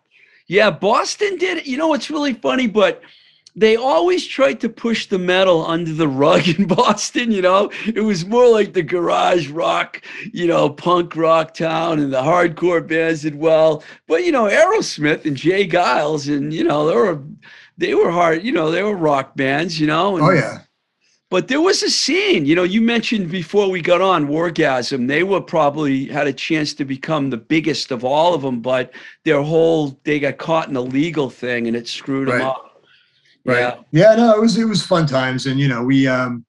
Yeah, 0.47 0.69
Boston 0.69 1.37
did 1.37 1.59
it. 1.59 1.65
You 1.65 1.77
know, 1.77 1.93
it's 1.93 2.09
really 2.09 2.33
funny, 2.33 2.67
but 2.67 3.01
they 3.55 3.77
always 3.77 4.27
tried 4.27 4.59
to 4.59 4.69
push 4.69 5.07
the 5.07 5.17
metal 5.17 5.65
under 5.65 5.93
the 5.93 6.07
rug 6.07 6.47
in 6.59 6.67
Boston, 6.67 7.31
you 7.31 7.41
know. 7.41 7.71
It 7.85 8.01
was 8.01 8.25
more 8.25 8.47
like 8.49 8.73
the 8.73 8.83
garage 8.83 9.49
rock, 9.49 10.01
you 10.33 10.45
know, 10.45 10.69
punk 10.69 11.15
rock 11.15 11.53
town 11.53 11.99
and 11.99 12.11
the 12.13 12.21
hardcore 12.21 12.85
bands 12.85 13.21
did 13.21 13.35
well. 13.35 13.83
But 14.07 14.25
you 14.25 14.31
know, 14.31 14.45
Aerosmith 14.45 15.25
and 15.25 15.37
J. 15.37 15.67
Geils 15.67 16.31
and 16.31 16.53
you 16.53 16.63
know, 16.65 16.85
there 16.85 16.97
were 16.97 17.23
they 17.77 17.93
were 17.93 18.11
hard, 18.11 18.43
you 18.43 18.51
know, 18.51 18.71
they 18.71 18.83
were 18.83 18.95
rock 18.95 19.35
bands, 19.35 19.79
you 19.79 19.87
know. 19.87 20.17
And, 20.17 20.25
Oh 20.25 20.31
yeah, 20.31 20.59
but 21.31 21.47
there 21.47 21.61
was 21.61 21.81
a 21.81 21.89
scene, 21.89 22.45
you 22.45 22.55
know, 22.55 22.63
you 22.63 22.81
mentioned 22.81 23.31
before 23.31 23.69
we 23.69 23.81
got 23.81 23.99
on 23.99 24.27
Wargasm. 24.27 25.07
They 25.07 25.23
were 25.23 25.41
probably 25.41 26.05
had 26.05 26.27
a 26.27 26.33
chance 26.33 26.73
to 26.75 26.85
become 26.85 27.29
the 27.29 27.37
biggest 27.37 27.91
of 27.91 28.05
all 28.05 28.33
of 28.35 28.43
them, 28.43 28.61
but 28.61 28.93
their 29.23 29.41
whole 29.41 29.99
they 30.03 30.19
got 30.19 30.37
caught 30.37 30.69
in 30.69 30.75
a 30.75 30.81
legal 30.81 31.29
thing 31.29 31.67
and 31.67 31.75
it 31.75 31.87
screwed 31.87 32.27
them 32.27 32.41
up. 32.41 32.81
right. 33.43 33.59
Yeah. 33.59 33.75
Yeah. 33.91 34.15
no, 34.15 34.35
it 34.35 34.39
was 34.39 34.57
it 34.57 34.65
was 34.65 34.85
fun 34.85 35.07
times, 35.07 35.47
and 35.47 35.59
you 35.59 35.67
know, 35.67 35.83
we 35.83 36.07
um 36.07 36.45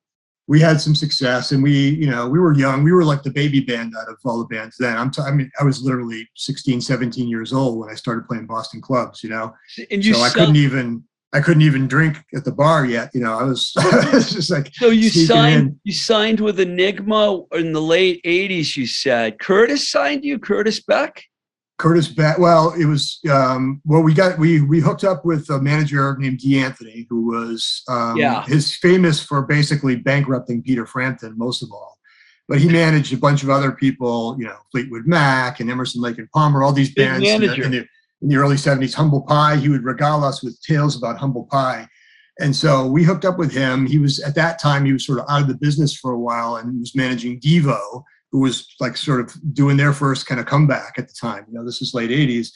we 0.47 0.61
had 0.61 0.81
some 0.81 0.95
success, 0.95 1.53
and 1.53 1.62
we 1.62 1.73
you 1.73 2.09
know 2.09 2.29
we 2.29 2.39
were 2.39 2.55
young. 2.55 2.85
We 2.85 2.93
were 2.93 3.03
like 3.05 3.23
the 3.23 3.31
baby 3.31 3.61
band 3.61 3.95
out 3.99 4.09
of 4.09 4.19
all 4.25 4.39
the 4.39 4.55
bands 4.55 4.77
then. 4.79 4.97
I'm 4.97 5.11
t- 5.11 5.23
I 5.23 5.31
mean, 5.33 5.51
I 5.59 5.65
was 5.65 5.83
literally 5.83 6.29
16, 6.37 6.83
17 6.83 7.29
years 7.29 7.53
old 7.53 7.79
when 7.79 7.89
I 7.89 7.95
started 7.95 8.27
playing 8.29 8.47
Boston 8.47 8.81
clubs. 8.81 9.25
You 9.25 9.31
know, 9.31 9.55
And 9.91 10.05
you 10.05 10.15
so 10.15 10.21
I 10.21 10.29
couldn't 10.29 10.57
even 10.57 11.03
I 11.33 11.41
couldn't 11.41 11.62
even 11.62 11.87
drink 11.89 12.19
at 12.35 12.45
the 12.45 12.53
bar 12.53 12.87
yet. 12.87 13.11
You 13.12 13.21
know, 13.21 13.33
I 13.39 13.43
was 13.43 13.73
just 14.33 14.51
like 14.51 14.71
so 14.75 14.89
you 14.91 15.09
signed 15.11 15.61
in. 15.69 15.81
you 15.85 15.93
signed 15.93 16.41
with 16.41 16.59
Enigma 16.61 17.43
in 17.53 17.73
the 17.73 17.83
late 17.83 18.23
80s, 18.25 18.77
you 18.77 18.87
said. 18.87 19.39
Curtis 19.39 19.91
signed 19.91 20.25
you, 20.25 20.39
Curtis 20.39 20.81
Beck? 20.83 21.23
Curtis 21.79 22.09
Bat. 22.09 22.39
Well, 22.39 22.73
it 22.73 22.87
was 22.87 23.19
um, 23.31 23.83
well, 23.85 24.03
we 24.03 24.15
got 24.15 24.39
we 24.39 24.62
we 24.62 24.81
hooked 24.81 25.05
up 25.05 25.27
with 25.27 25.51
a 25.51 25.61
manager 25.61 26.17
named 26.19 26.39
Dee 26.39 26.59
Anthony, 26.59 27.07
who 27.11 27.27
was 27.27 27.83
um, 27.89 28.17
Yeah. 28.17 28.45
his 28.47 28.75
famous 28.77 29.23
for 29.23 29.43
basically 29.43 29.97
bankrupting 29.97 30.62
Peter 30.62 30.87
Frampton 30.87 31.35
most 31.37 31.62
of 31.62 31.71
all. 31.73 31.99
But 32.49 32.61
he 32.61 32.69
managed 32.69 33.12
a 33.12 33.17
bunch 33.19 33.43
of 33.43 33.51
other 33.51 33.73
people, 33.73 34.37
you 34.39 34.47
know, 34.47 34.57
Fleetwood 34.71 35.07
Mac 35.07 35.59
and 35.61 35.69
Emerson 35.69 36.01
Lake 36.01 36.17
and 36.19 36.31
Palmer, 36.31 36.62
all 36.62 36.73
these 36.73 36.95
Big 36.95 37.09
bands 37.09 37.25
manager. 37.27 37.65
in, 37.65 37.71
the, 37.73 37.87
in 38.22 38.29
the 38.29 38.37
early 38.37 38.57
70s. 38.57 38.94
Humble 38.94 39.22
Pie, 39.22 39.57
he 39.57 39.68
would 39.68 39.85
regale 39.85 40.24
us 40.24 40.42
with 40.42 40.61
tales 40.62 40.96
about 40.96 41.18
Humble 41.18 41.44
Pie. 41.44 41.87
And 42.38 42.55
so 42.55 42.87
we 42.87 43.02
hooked 43.02 43.24
up 43.24 43.38
with 43.38 43.52
him. 43.52 43.87
He 43.87 43.98
was 43.98 44.20
at 44.20 44.35
that 44.35 44.61
time, 44.61 44.85
he 44.85 44.92
was 44.92 45.07
sort 45.07 45.18
of 45.18 45.26
out 45.29 45.42
of 45.42 45.48
the 45.48 45.55
business 45.55 45.96
for 45.96 46.12
a 46.12 46.18
while 46.18 46.57
and 46.57 46.72
he 46.72 46.79
was 46.79 46.94
managing 46.94 47.40
Devo, 47.40 48.02
who 48.31 48.40
was 48.40 48.74
like 48.79 48.96
sort 48.96 49.20
of 49.20 49.55
doing 49.55 49.76
their 49.76 49.92
first 49.92 50.26
kind 50.26 50.40
of 50.40 50.46
comeback 50.46 50.94
at 50.98 51.09
the 51.09 51.14
time. 51.18 51.46
You 51.48 51.55
know, 51.55 51.64
this 51.64 51.81
is 51.81 51.94
late 51.94 52.11
80s. 52.11 52.50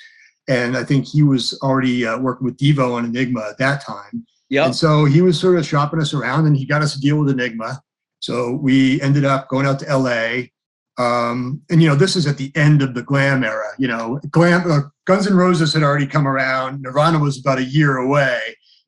And 0.48 0.76
I 0.76 0.84
think 0.84 1.06
he 1.06 1.22
was 1.22 1.58
already 1.62 2.04
uh, 2.04 2.18
working 2.18 2.44
with 2.44 2.58
Devo 2.58 2.94
on 2.94 3.04
Enigma 3.04 3.48
at 3.50 3.58
that 3.58 3.82
time. 3.82 4.26
Yeah. 4.48 4.66
And 4.66 4.76
so 4.76 5.04
he 5.04 5.22
was 5.22 5.38
sort 5.38 5.56
of 5.56 5.64
shopping 5.64 6.00
us 6.00 6.12
around 6.12 6.46
and 6.46 6.56
he 6.56 6.66
got 6.66 6.82
us 6.82 6.96
a 6.96 7.00
deal 7.00 7.18
with 7.18 7.30
Enigma. 7.30 7.80
So 8.18 8.52
we 8.52 9.00
ended 9.00 9.24
up 9.24 9.48
going 9.48 9.64
out 9.64 9.78
to 9.78 9.96
LA. 9.96 10.48
Um, 10.98 11.62
and, 11.70 11.80
you 11.80 11.88
know, 11.88 11.94
this 11.94 12.16
is 12.16 12.26
at 12.26 12.36
the 12.36 12.52
end 12.54 12.82
of 12.82 12.94
the 12.94 13.02
glam 13.02 13.44
era. 13.44 13.68
You 13.78 13.88
know, 13.88 14.20
glam, 14.30 14.70
uh, 14.70 14.80
Guns 15.10 15.26
N' 15.26 15.34
Roses 15.34 15.74
had 15.74 15.82
already 15.82 16.06
come 16.06 16.28
around. 16.28 16.82
Nirvana 16.82 17.18
was 17.18 17.40
about 17.40 17.58
a 17.58 17.64
year 17.64 17.96
away. 17.96 18.38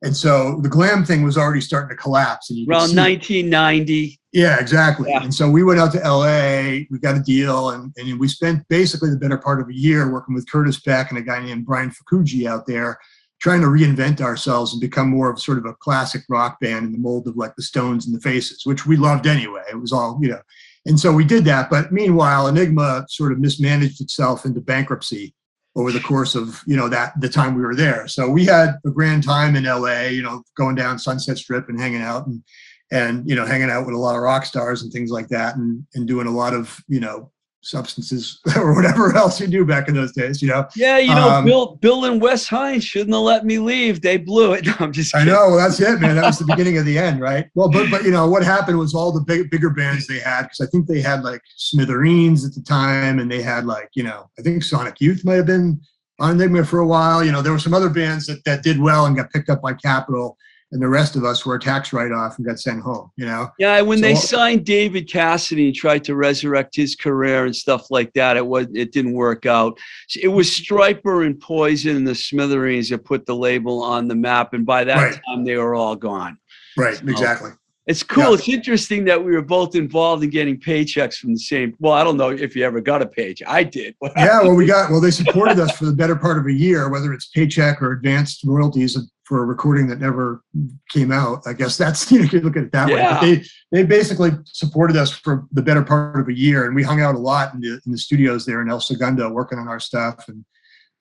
And 0.03 0.15
so 0.15 0.61
the 0.61 0.69
glam 0.69 1.03
thing 1.03 1.21
was 1.21 1.37
already 1.37 1.59
starting 1.59 1.89
to 1.89 2.01
collapse. 2.01 2.49
And 2.49 2.57
you 2.59 2.65
Around 2.65 2.91
see- 2.91 2.95
1990. 2.95 4.19
yeah, 4.31 4.57
exactly. 4.57 5.09
Yeah. 5.09 5.21
And 5.21 5.33
so 5.35 5.49
we 5.49 5.63
went 5.65 5.81
out 5.81 5.91
to 5.91 5.99
LA, 5.99 6.85
we 6.89 6.97
got 7.01 7.17
a 7.17 7.19
deal, 7.19 7.71
and, 7.71 7.91
and 7.97 8.17
we 8.17 8.29
spent 8.29 8.65
basically 8.69 9.09
the 9.09 9.17
better 9.17 9.37
part 9.37 9.59
of 9.59 9.67
a 9.67 9.73
year 9.75 10.13
working 10.13 10.33
with 10.33 10.49
Curtis 10.49 10.79
Beck 10.79 11.09
and 11.09 11.17
a 11.19 11.21
guy 11.21 11.43
named 11.43 11.65
Brian 11.65 11.91
Fukuji 11.91 12.47
out 12.47 12.65
there, 12.67 12.97
trying 13.41 13.59
to 13.59 13.67
reinvent 13.67 14.21
ourselves 14.21 14.71
and 14.71 14.79
become 14.79 15.09
more 15.09 15.29
of 15.29 15.41
sort 15.41 15.57
of 15.57 15.65
a 15.65 15.73
classic 15.73 16.21
rock 16.29 16.57
band 16.61 16.85
in 16.85 16.93
the 16.93 16.99
mold 16.99 17.27
of 17.27 17.35
like 17.35 17.53
the 17.57 17.63
Stones 17.63 18.07
and 18.07 18.15
the 18.15 18.21
Faces, 18.21 18.65
which 18.65 18.85
we 18.85 18.95
loved 18.95 19.27
anyway. 19.27 19.63
It 19.69 19.75
was 19.75 19.91
all, 19.91 20.17
you 20.21 20.29
know. 20.29 20.41
And 20.85 20.97
so 20.97 21.11
we 21.11 21.25
did 21.25 21.43
that. 21.45 21.69
But 21.69 21.91
meanwhile, 21.91 22.47
Enigma 22.47 23.07
sort 23.09 23.33
of 23.33 23.39
mismanaged 23.39 23.99
itself 23.99 24.45
into 24.45 24.61
bankruptcy 24.61 25.33
over 25.75 25.91
the 25.91 25.99
course 25.99 26.35
of 26.35 26.61
you 26.65 26.77
know 26.77 26.87
that 26.87 27.19
the 27.19 27.29
time 27.29 27.55
we 27.55 27.61
were 27.61 27.75
there. 27.75 28.07
So 28.07 28.29
we 28.29 28.45
had 28.45 28.75
a 28.85 28.91
grand 28.91 29.23
time 29.23 29.55
in 29.55 29.63
LA, 29.63 30.03
you 30.03 30.21
know, 30.21 30.43
going 30.55 30.75
down 30.75 30.99
Sunset 30.99 31.37
Strip 31.37 31.69
and 31.69 31.79
hanging 31.79 32.01
out 32.01 32.27
and 32.27 32.43
and 32.91 33.27
you 33.27 33.35
know 33.35 33.45
hanging 33.45 33.69
out 33.69 33.85
with 33.85 33.95
a 33.95 33.99
lot 33.99 34.15
of 34.15 34.21
rock 34.21 34.45
stars 34.45 34.83
and 34.83 34.93
things 34.93 35.09
like 35.09 35.27
that 35.29 35.55
and 35.55 35.85
and 35.95 36.07
doing 36.07 36.27
a 36.27 36.31
lot 36.31 36.53
of 36.53 36.79
you 36.87 36.99
know 36.99 37.31
substances 37.63 38.39
or 38.55 38.75
whatever 38.75 39.15
else 39.15 39.39
you 39.39 39.47
do 39.47 39.65
back 39.65 39.87
in 39.87 39.95
those 39.95 40.11
days 40.11 40.41
you 40.41 40.47
know? 40.47 40.67
Yeah, 40.75 40.97
you 40.97 41.13
know, 41.13 41.29
Um, 41.29 41.45
Bill 41.45 41.75
Bill 41.81 42.05
and 42.05 42.21
Wes 42.21 42.47
Heins 42.47 42.83
shouldn't 42.83 43.13
have 43.13 43.23
let 43.23 43.45
me 43.45 43.59
leave. 43.59 44.01
They 44.01 44.17
blew 44.17 44.53
it. 44.53 44.65
No, 44.73 44.73
I'm 44.79 44.91
just 44.91 45.15
i 45.15 45.23
know. 45.23 45.49
Well 45.49 45.57
that's 45.57 45.79
it 45.79 45.99
man. 45.99 46.15
That 46.15 46.25
was 46.25 46.39
the 46.39 46.45
beginning 46.45 46.77
of 46.77 46.85
the 46.85 46.97
end 46.97 47.19
right? 47.21 47.47
Well 47.55 47.69
but 47.69 47.89
but 47.89 48.03
you 48.03 48.11
know 48.11 48.27
what 48.27 48.43
happened 48.43 48.79
was 48.79 48.93
all 48.93 49.11
the 49.11 49.21
big 49.21 49.49
bigger 49.49 49.69
bands 49.69 50.07
they 50.07 50.19
had 50.19 50.43
because 50.43 50.61
i 50.61 50.65
think 50.67 50.87
they 50.87 51.01
had 51.01 51.23
like 51.23 51.41
smithereens 51.55 52.45
at 52.45 52.53
the 52.53 52.61
time 52.61 53.19
and 53.19 53.29
they 53.31 53.41
had 53.41 53.65
like 53.65 53.89
you 53.93 54.03
know 54.03 54.29
i 54.39 54.41
think 54.41 54.63
sonic 54.63 54.99
youth 55.01 55.25
might 55.25 55.35
have 55.35 55.45
been 55.45 55.79
on 56.19 56.31
enigma 56.31 56.63
for 56.63 56.79
a 56.79 56.87
while. 56.87 57.23
You 57.23 57.31
know 57.31 57.41
there 57.41 57.51
were 57.51 57.59
some 57.59 57.73
other 57.73 57.89
bands 57.89 58.25
that, 58.27 58.43
that 58.45 58.63
did 58.63 58.79
well 58.79 59.05
and 59.05 59.15
got 59.15 59.31
picked 59.31 59.49
up 59.49 59.61
by 59.61 59.73
capitol 59.73 60.37
and 60.73 60.81
the 60.81 60.87
rest 60.89 61.15
of 61.15 61.23
us 61.23 61.45
were 61.45 61.55
a 61.55 61.59
tax 61.59 61.93
write-off 61.93 62.37
and 62.37 62.45
got 62.47 62.59
sent 62.59 62.81
home 62.81 63.09
you 63.15 63.25
know 63.25 63.47
Yeah, 63.59 63.79
when 63.81 64.01
they 64.01 64.15
signed 64.15 64.65
David 64.65 65.09
Cassidy 65.09 65.67
and 65.67 65.75
tried 65.75 66.03
to 66.05 66.15
resurrect 66.15 66.75
his 66.75 66.95
career 66.95 67.45
and 67.45 67.55
stuff 67.55 67.89
like 67.91 68.11
that, 68.13 68.35
it 68.37 68.45
was 68.45 68.67
it 68.73 68.91
didn't 68.91 69.13
work 69.13 69.45
out. 69.45 69.77
It 70.21 70.27
was 70.29 70.49
Stryper 70.49 71.25
and 71.25 71.39
Poison 71.39 71.95
and 71.95 72.07
the 72.07 72.15
Smithereens 72.15 72.89
that 72.89 73.05
put 73.05 73.25
the 73.25 73.35
label 73.35 73.81
on 73.83 74.07
the 74.07 74.15
map, 74.15 74.53
and 74.53 74.65
by 74.65 74.83
that 74.83 74.97
Right. 74.97 75.19
time 75.27 75.45
they 75.45 75.57
were 75.57 75.75
all 75.75 75.95
gone. 75.95 76.37
right 76.75 76.95
So- 76.97 77.05
exactly 77.07 77.51
It's 77.85 78.01
cool. 78.01 78.23
Yeah. 78.23 78.33
It's 78.33 78.47
interesting 78.47 79.03
that 79.05 79.21
we 79.21 79.33
were 79.33 79.41
both 79.41 79.75
involved 79.75 80.23
in 80.23 80.29
getting 80.29 80.57
paychecks 80.57 81.15
from 81.17 81.33
the 81.33 81.39
same. 81.39 81.75
Well, 81.79 81.91
I 81.91 82.03
don't 82.03 82.15
know 82.15 82.29
if 82.29 82.55
you 82.55 82.63
ever 82.63 82.79
got 82.79 83.01
a 83.01 83.05
paycheck. 83.05 83.47
I 83.47 83.63
did. 83.63 83.95
Yeah, 84.15 84.41
well, 84.41 84.55
we 84.55 84.65
got 84.65 84.89
well. 84.89 85.01
They 85.01 85.11
supported 85.11 85.59
us 85.59 85.75
for 85.77 85.85
the 85.85 85.91
better 85.91 86.15
part 86.15 86.37
of 86.37 86.45
a 86.45 86.53
year, 86.53 86.89
whether 86.89 87.11
it's 87.13 87.27
paycheck 87.27 87.81
or 87.81 87.91
advanced 87.91 88.43
royalties 88.45 88.97
for 89.25 89.41
a 89.41 89.45
recording 89.45 89.87
that 89.87 89.99
never 89.99 90.43
came 90.89 91.11
out. 91.11 91.41
I 91.45 91.53
guess 91.53 91.77
that's 91.77 92.11
you 92.11 92.19
know, 92.19 92.29
you 92.31 92.39
look 92.39 92.55
at 92.55 92.63
it 92.63 92.71
that 92.71 92.87
way. 92.87 92.95
Yeah. 92.95 93.19
But 93.19 93.21
they 93.21 93.43
they 93.71 93.83
basically 93.83 94.31
supported 94.45 94.95
us 94.95 95.11
for 95.11 95.45
the 95.51 95.61
better 95.61 95.83
part 95.83 96.19
of 96.19 96.27
a 96.29 96.33
year, 96.33 96.65
and 96.65 96.75
we 96.75 96.83
hung 96.83 97.01
out 97.01 97.15
a 97.15 97.19
lot 97.19 97.53
in 97.53 97.59
the 97.59 97.81
in 97.85 97.91
the 97.91 97.97
studios 97.97 98.45
there 98.45 98.61
in 98.61 98.69
El 98.69 98.79
Segundo, 98.79 99.29
working 99.29 99.59
on 99.59 99.67
our 99.67 99.79
stuff 99.79 100.27
and 100.27 100.45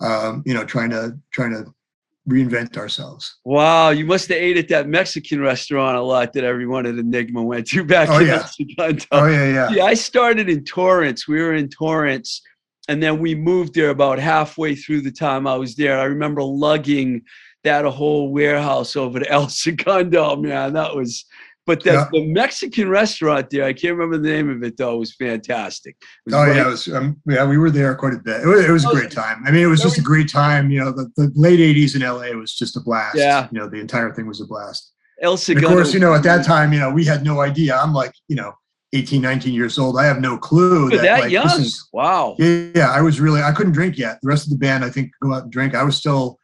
um, 0.01 0.43
you 0.47 0.55
know 0.55 0.65
trying 0.65 0.91
to 0.91 1.17
trying 1.33 1.53
to 1.53 1.73
reinvent 2.29 2.77
ourselves. 2.77 3.39
Wow, 3.45 3.91
you 3.91 4.05
must 4.05 4.29
have 4.29 4.39
ate 4.39 4.57
at 4.57 4.69
that 4.69 4.89
Mexican 4.89 5.41
restaurant 5.41 5.97
a 5.97 6.01
lot 6.03 6.33
that 6.35 6.45
everyone 6.45 6.87
at 6.87 6.97
Enigma 6.97 7.43
went 7.43 7.67
to 7.69 7.85
back 7.95 8.09
Oh, 8.11 8.21
in 8.21 8.27
yeah. 8.29 8.35
El 8.35 8.47
Segundo. 8.47 9.05
Oh 9.13 9.27
yeah, 9.27 9.53
yeah. 9.53 9.71
Yeah, 9.71 9.85
I 9.85 9.95
started 9.95 10.49
in 10.49 10.65
Torrance. 10.65 11.27
We 11.27 11.41
were 11.43 11.55
in 11.55 11.69
Torrance, 11.69 12.43
and 12.89 13.03
then 13.03 13.19
we 13.19 13.35
moved 13.35 13.75
there 13.75 13.91
about 13.91 14.19
halfway 14.19 14.75
through 14.75 15.01
the 15.03 15.11
time 15.13 15.47
I 15.47 15.57
was 15.57 15.75
there. 15.75 15.99
I 15.99 16.05
remember 16.05 16.43
lugging 16.43 17.23
that 17.65 17.85
whole 17.85 18.33
warehouse 18.33 18.97
over 18.97 19.21
to 19.21 19.31
El 19.31 19.49
Segundo. 19.49 20.37
Man, 20.37 20.73
that 20.75 20.95
was. 20.95 21.25
But 21.65 21.85
the, 21.85 21.93
Yeah. 21.93 22.09
the 22.13 22.27
Mexican 22.27 22.89
restaurant 22.89 23.49
there, 23.51 23.65
I 23.65 23.73
can't 23.73 23.97
remember 23.97 24.19
the 24.19 24.33
name 24.33 24.51
of 24.51 24.63
it 24.65 24.77
though, 24.77 24.97
was 24.99 25.15
fantastic. 25.15 25.97
It 26.01 26.07
was 26.27 26.35
Oh 26.35 26.39
right- 26.45 26.57
yeah, 26.57 26.67
it 26.67 26.71
was, 26.71 26.89
um, 26.89 27.21
yeah, 27.29 27.45
we 27.47 27.57
were 27.57 27.71
there 27.71 27.95
quite 27.95 28.15
a 28.15 28.19
bit. 28.19 28.41
It 28.43 28.47
was, 28.47 28.65
it 28.65 28.71
was 28.71 28.85
a 28.85 28.89
great 28.89 29.11
time. 29.13 29.43
I 29.47 29.53
mean, 29.53 29.63
it 29.63 29.67
was 29.69 29.81
just 29.81 29.97
a 29.99 30.03
great 30.03 30.29
time. 30.29 30.71
You 30.71 30.81
know, 30.85 30.91
the, 30.93 31.11
the 31.17 31.31
late 31.37 31.61
'80s 31.61 31.95
in 31.95 32.03
LA 32.03 32.37
was 32.37 32.53
just 32.55 32.77
a 32.77 32.81
blast. 32.81 33.17
Yeah. 33.17 33.49
you 33.53 33.59
know, 33.61 33.69
the 33.69 33.79
entire 33.79 34.13
thing 34.13 34.27
was 34.27 34.41
a 34.41 34.47
blast. 34.47 34.93
El 35.21 35.37
Segundo. 35.37 35.69
of 35.69 35.75
course, 35.75 35.95
you 35.95 36.01
know, 36.01 36.15
at 36.15 36.25
that 36.25 36.45
time, 36.45 36.73
you 36.73 36.81
know, 36.81 36.91
we 36.91 37.05
had 37.05 37.23
no 37.23 37.41
idea. 37.43 37.77
I'm 37.77 37.93
like, 37.95 38.13
you 38.27 38.35
know, 38.35 38.53
18, 38.93 39.23
19 39.23 39.55
years 39.55 39.79
old. 39.79 39.97
I 39.99 40.05
have 40.05 40.21
no 40.21 40.37
clue 40.37 40.91
You're 40.91 41.01
that 41.03 41.21
like, 41.21 41.31
young. 41.31 41.47
this 41.47 41.59
is. 41.59 41.89
wow. 41.93 42.35
Yeah, 42.41 42.67
yeah, 42.75 42.91
I 42.91 43.01
was 43.03 43.21
really. 43.21 43.41
I 43.41 43.53
couldn't 43.53 43.73
drink 43.73 43.97
yet. 43.99 44.19
The 44.21 44.29
rest 44.29 44.47
of 44.47 44.51
the 44.51 44.59
band, 44.59 44.85
I 44.85 44.91
think, 44.91 45.13
go 45.23 45.33
out 45.33 45.45
and 45.45 45.53
drink. 45.53 45.77
I 45.77 45.85
was 45.85 45.97
still. 45.97 46.39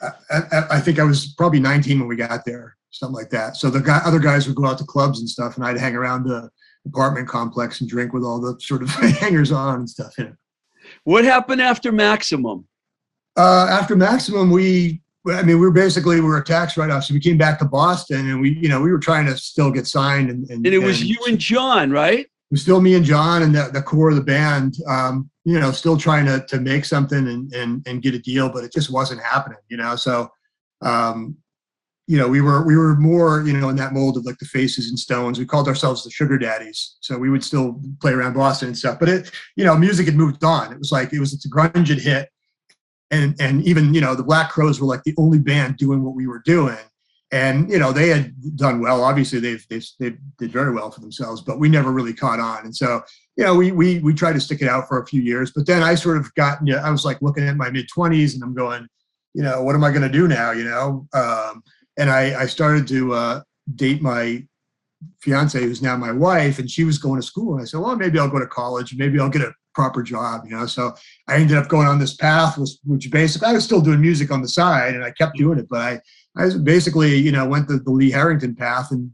I, 0.00 0.08
I, 0.30 0.62
I 0.72 0.80
think 0.80 0.98
I 0.98 1.04
was 1.04 1.34
probably 1.36 1.60
19 1.60 1.98
when 1.98 2.08
we 2.08 2.16
got 2.16 2.44
there, 2.44 2.76
something 2.94 3.14
like 3.14 3.30
that. 3.30 3.56
So 3.56 3.70
the 3.70 3.80
guy, 3.80 4.00
other 4.04 4.18
guys 4.18 4.46
would 4.46 4.56
go 4.56 4.66
out 4.66 4.78
to 4.78 4.84
clubs 4.84 5.20
and 5.20 5.28
stuff, 5.28 5.56
and 5.56 5.64
I'd 5.64 5.78
hang 5.78 5.96
around 5.96 6.24
the 6.24 6.50
apartment 6.86 7.28
complex 7.28 7.80
and 7.80 7.88
drink 7.88 8.12
with 8.12 8.24
all 8.24 8.40
the 8.40 8.58
sort 8.60 8.82
of 8.82 8.90
hangers 9.20 9.52
on 9.52 9.80
and 9.80 9.90
stuff. 9.90 10.16
You 10.18 10.24
know. 10.24 10.34
What 11.04 11.24
happened 11.24 11.60
after 11.60 11.92
Maximum? 11.92 12.66
Uh, 13.36 13.66
after 13.68 13.96
Maximum, 13.96 14.50
we, 14.50 15.02
I 15.28 15.42
mean, 15.42 15.58
we 15.58 15.66
were 15.66 15.72
basically 15.72 16.16
we 16.16 16.26
were 16.26 16.38
a 16.38 16.44
tax 16.44 16.76
write-off, 16.76 17.04
so 17.04 17.14
we 17.14 17.20
came 17.20 17.38
back 17.38 17.58
to 17.58 17.64
Boston, 17.64 18.30
and 18.30 18.40
we, 18.40 18.50
you 18.50 18.68
know, 18.68 18.80
we 18.80 18.90
were 18.90 18.98
trying 18.98 19.26
to 19.26 19.36
still 19.36 19.70
get 19.70 19.86
signed, 19.86 20.30
and 20.30 20.48
and, 20.50 20.64
And 20.64 20.74
it 20.74 20.78
was 20.78 21.02
you 21.02 21.18
and 21.26 21.38
John, 21.38 21.90
right? 21.90 22.26
it 22.50 22.52
was 22.54 22.62
still 22.62 22.80
me 22.80 22.94
and 22.94 23.04
John 23.04 23.42
and 23.42 23.54
the, 23.54 23.70
the 23.72 23.82
core 23.82 24.10
of 24.10 24.16
the 24.16 24.22
band, 24.22 24.76
um, 24.86 25.30
you 25.44 25.58
know, 25.58 25.72
still 25.72 25.96
trying 25.96 26.26
to 26.26 26.44
to 26.46 26.60
make 26.60 26.84
something 26.84 27.26
and 27.26 27.52
and 27.52 27.86
and 27.86 28.02
get 28.02 28.14
a 28.14 28.18
deal, 28.18 28.48
but 28.48 28.64
it 28.64 28.72
just 28.72 28.90
wasn't 28.90 29.22
happening, 29.22 29.58
you 29.68 29.76
know. 29.76 29.96
So, 29.96 30.30
um, 30.82 31.36
you 32.06 32.18
know, 32.18 32.28
we 32.28 32.40
were 32.40 32.64
we 32.66 32.76
were 32.76 32.94
more, 32.96 33.42
you 33.42 33.52
know, 33.54 33.70
in 33.70 33.76
that 33.76 33.94
mold 33.94 34.16
of 34.16 34.26
like 34.26 34.38
the 34.38 34.44
Faces 34.44 34.90
and 34.90 34.98
Stones. 34.98 35.38
We 35.38 35.46
called 35.46 35.68
ourselves 35.68 36.04
the 36.04 36.10
Sugar 36.10 36.36
Daddies, 36.36 36.96
so 37.00 37.16
we 37.16 37.30
would 37.30 37.42
still 37.42 37.80
play 38.00 38.12
around 38.12 38.34
Boston 38.34 38.68
and 38.68 38.76
stuff. 38.76 38.98
But 38.98 39.08
it, 39.08 39.30
you 39.56 39.64
know, 39.64 39.76
music 39.76 40.06
had 40.06 40.16
moved 40.16 40.44
on. 40.44 40.72
It 40.72 40.78
was 40.78 40.92
like 40.92 41.12
it 41.12 41.20
was 41.20 41.32
it's 41.32 41.46
a 41.46 41.50
grunge 41.50 41.88
had 41.88 42.00
hit, 42.00 42.28
and 43.10 43.34
and 43.40 43.62
even 43.64 43.94
you 43.94 44.02
know 44.02 44.14
the 44.14 44.22
Black 44.22 44.50
Crowes 44.50 44.80
were 44.80 44.86
like 44.86 45.02
the 45.04 45.14
only 45.16 45.38
band 45.38 45.78
doing 45.78 46.04
what 46.04 46.14
we 46.14 46.26
were 46.26 46.42
doing. 46.44 46.76
And 47.32 47.70
you 47.70 47.78
know 47.78 47.90
they 47.90 48.08
had 48.08 48.34
done 48.54 48.80
well. 48.80 49.02
Obviously 49.02 49.40
they've 49.40 49.64
they 49.70 49.80
they 49.98 50.16
did 50.38 50.52
very 50.52 50.72
well 50.72 50.90
for 50.90 51.00
themselves 51.00 51.40
but 51.40 51.58
we 51.58 51.70
never 51.70 51.90
really 51.90 52.12
caught 52.12 52.38
on. 52.38 52.66
And 52.66 52.76
so 52.76 53.00
you 53.36 53.44
know 53.44 53.54
we 53.54 53.72
we 53.72 53.98
we 54.00 54.12
tried 54.12 54.34
to 54.34 54.40
stick 54.40 54.60
it 54.60 54.68
out 54.68 54.88
for 54.88 55.00
a 55.00 55.06
few 55.06 55.22
years. 55.22 55.52
But 55.56 55.66
then 55.66 55.82
i 55.82 55.94
sort 55.94 56.18
of 56.18 56.32
got 56.34 56.58
you 56.64 56.74
know, 56.74 56.80
i 56.80 56.90
was 56.90 57.04
like 57.04 57.20
looking 57.22 57.48
at 57.48 57.56
my 57.56 57.70
mid 57.70 57.88
20s 57.88 58.34
and 58.34 58.42
i'm 58.42 58.54
going 58.54 58.86
you 59.32 59.42
know 59.42 59.62
what 59.62 59.74
am 59.74 59.82
i 59.82 59.90
going 59.90 60.02
to 60.02 60.08
do 60.08 60.28
now 60.28 60.52
you 60.52 60.64
know? 60.64 61.08
Um, 61.12 61.62
and 61.96 62.10
i 62.10 62.42
i 62.42 62.46
started 62.46 62.86
to 62.88 63.12
uh, 63.12 63.40
date 63.74 64.02
my 64.02 64.42
fiance 65.20 65.60
who's 65.60 65.82
now 65.82 65.96
my 65.96 66.12
wife 66.12 66.58
and 66.58 66.70
she 66.70 66.84
was 66.84 66.98
going 66.98 67.20
to 67.20 67.26
school 67.26 67.54
and 67.54 67.62
i 67.62 67.64
said 67.64 67.80
well 67.80 67.96
maybe 67.96 68.18
i'll 68.18 68.28
go 68.30 68.38
to 68.38 68.46
college 68.46 68.94
maybe 68.96 69.18
i'll 69.20 69.28
get 69.28 69.42
a 69.42 69.52
proper 69.74 70.02
job 70.02 70.42
you 70.44 70.56
know 70.56 70.66
so 70.66 70.94
i 71.28 71.34
ended 71.36 71.56
up 71.56 71.68
going 71.68 71.86
on 71.86 71.98
this 71.98 72.14
path 72.14 72.56
which, 72.56 72.70
which 72.84 73.10
basically 73.10 73.48
i 73.48 73.52
was 73.52 73.64
still 73.64 73.80
doing 73.80 74.00
music 74.00 74.30
on 74.30 74.40
the 74.40 74.48
side 74.48 74.94
and 74.94 75.04
i 75.04 75.10
kept 75.10 75.36
doing 75.36 75.58
it 75.58 75.68
but 75.68 75.80
i 75.80 76.00
I 76.36 76.50
basically, 76.64 77.14
you 77.14 77.30
know, 77.30 77.46
went 77.46 77.68
the, 77.68 77.78
the 77.78 77.92
Lee 77.92 78.10
Harrington 78.10 78.56
path 78.56 78.90
and 78.90 79.08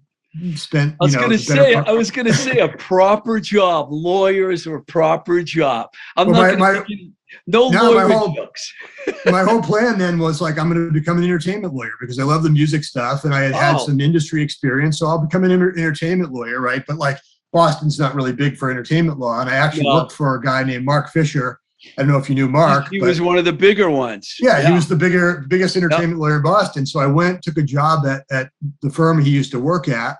spent. 0.57 0.95
I 1.03 1.05
was 1.05 1.15
know, 1.15 1.21
gonna 1.21 1.37
say, 1.37 1.75
I 1.75 1.93
was 1.93 2.11
gonna 2.11 2.33
say 2.33 2.61
a 2.61 2.69
proper 2.69 3.39
job, 3.39 3.89
lawyers 3.91 4.67
or 4.67 4.81
proper 4.81 5.43
job. 5.43 5.91
I'm 6.17 6.29
Well, 6.31 6.41
not 6.51 6.59
my- 6.59 6.67
gonna 6.69 6.81
my- 6.81 6.87
give 6.89 6.99
you- 6.99 7.13
no 7.47 7.69
No, 7.71 7.95
my 7.95 8.13
whole- 8.13 8.33
jokes. 8.35 8.73
my 9.27 9.43
whole 9.43 9.63
plan 9.63 9.99
then 9.99 10.19
was 10.19 10.41
like, 10.41 10.59
I'm 10.59 10.73
going 10.73 10.87
to 10.87 10.93
become 10.93 11.19
an 11.19 11.25
entertainment 11.25 11.75
lawyer 11.75 11.93
because 12.01 12.19
I 12.19 12.25
love 12.25 12.43
the 12.43 12.51
music 12.51 12.85
stuff 12.85 13.25
and 13.25 13.35
I 13.35 13.43
had 13.43 13.55
had 13.55 13.75
oh. 13.77 13.87
some 13.87 14.01
industry 14.01 14.43
experience. 14.43 14.99
So 14.99 15.07
I'll 15.07 15.19
become 15.25 15.45
an 15.45 15.51
enter- 15.51 15.77
entertainment 15.77 16.33
lawyer, 16.33 16.61
right? 16.61 16.83
But 16.87 16.97
like 16.97 17.19
Boston's 17.53 17.99
not 17.99 18.15
really 18.15 18.33
big 18.33 18.57
for 18.57 18.71
entertainment 18.71 19.19
law. 19.19 19.41
And 19.41 19.51
I 19.51 19.55
actually 19.57 19.85
No. 19.85 19.95
looked 19.95 20.13
for 20.13 20.35
a 20.35 20.43
guy 20.43 20.63
named 20.65 20.85
Mark 20.85 21.11
Fisher. 21.11 21.59
I 21.97 22.03
don't 22.03 22.11
know 22.13 22.19
if 22.19 22.29
you 22.29 22.35
knew 22.35 22.49
Mark. 22.49 22.89
he 22.91 23.01
but- 23.01 23.07
was 23.09 23.21
one 23.21 23.39
of 23.39 23.45
the 23.45 23.53
bigger 23.53 23.89
ones. 23.91 24.35
Yeah, 24.39 24.61
he 24.67 24.73
was 24.73 24.87
the 24.87 24.97
bigger, 24.97 25.45
biggest 25.49 25.75
Yep. 25.77 25.85
entertainment 25.85 26.21
lawyer 26.21 26.37
in 26.37 26.43
Boston. 26.43 26.85
So 26.87 27.01
I 27.01 27.07
went, 27.07 27.43
took 27.43 27.57
a 27.57 27.63
job 27.63 28.07
at, 28.07 28.25
at 28.31 28.51
the 28.83 28.91
firm 28.91 29.21
he 29.23 29.31
used 29.31 29.51
to 29.53 29.59
work 29.59 29.89
at, 29.89 30.19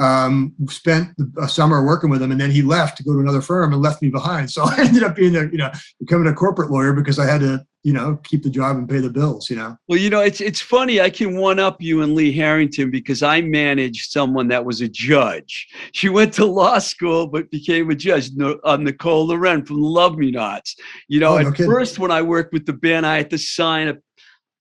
um, 0.00 0.54
spent 0.68 1.10
a 1.38 1.48
summer 1.48 1.84
working 1.84 2.10
with 2.10 2.22
him, 2.22 2.32
and 2.32 2.40
then 2.40 2.50
he 2.50 2.62
left 2.62 2.96
to 2.96 3.04
go 3.04 3.12
to 3.12 3.20
another 3.20 3.42
firm 3.42 3.72
and 3.72 3.82
left 3.82 4.00
me 4.02 4.08
behind. 4.08 4.50
So 4.50 4.62
I 4.66 4.76
ended 4.80 5.02
up 5.02 5.14
being 5.16 5.36
a, 5.36 5.42
you 5.44 5.58
know, 5.58 5.70
becoming 6.00 6.26
a 6.28 6.34
corporate 6.34 6.70
lawyer 6.70 6.92
because 6.92 7.18
I 7.18 7.26
had 7.26 7.40
to, 7.42 7.64
you 7.82 7.92
know, 7.92 8.16
keep 8.24 8.42
the 8.42 8.50
job 8.50 8.76
and 8.76 8.88
pay 8.88 8.98
the 8.98 9.08
bills, 9.10 9.48
you 9.50 9.56
know. 9.56 9.76
Well, 9.88 9.98
you 9.98 10.10
know, 10.10 10.20
it's 10.20 10.40
it's 10.40 10.60
funny. 10.60 11.00
I 11.00 11.08
can 11.10 11.36
one 11.36 11.58
up 11.58 11.80
you 11.80 12.02
and 12.02 12.14
Lee 12.14 12.32
Harrington 12.32 12.90
because 12.90 13.22
I 13.22 13.40
managed 13.42 14.10
someone 14.10 14.48
that 14.48 14.64
was 14.64 14.80
a 14.80 14.88
judge. 14.88 15.68
She 15.92 16.08
went 16.08 16.32
to 16.34 16.44
law 16.46 16.78
school 16.78 17.26
but 17.26 17.50
became 17.50 17.90
a 17.90 17.94
judge. 17.94 18.30
No, 18.34 18.58
uh, 18.64 18.76
Nicole 18.76 19.28
Laurenne 19.28 19.66
from 19.66 19.80
Love 19.80 20.16
Me 20.18 20.30
Nots. 20.30 20.76
You 21.08 21.20
know, 21.20 21.36
Oh, 21.36 21.38
no 21.38 21.48
at 21.48 21.54
kidding. 21.54 21.70
first 21.70 21.98
when 21.98 22.10
I 22.10 22.22
worked 22.22 22.52
with 22.52 22.66
the 22.66 22.72
band, 22.74 23.06
I 23.06 23.16
had 23.16 23.30
to 23.30 23.38
sign 23.38 23.88
a 23.88 23.96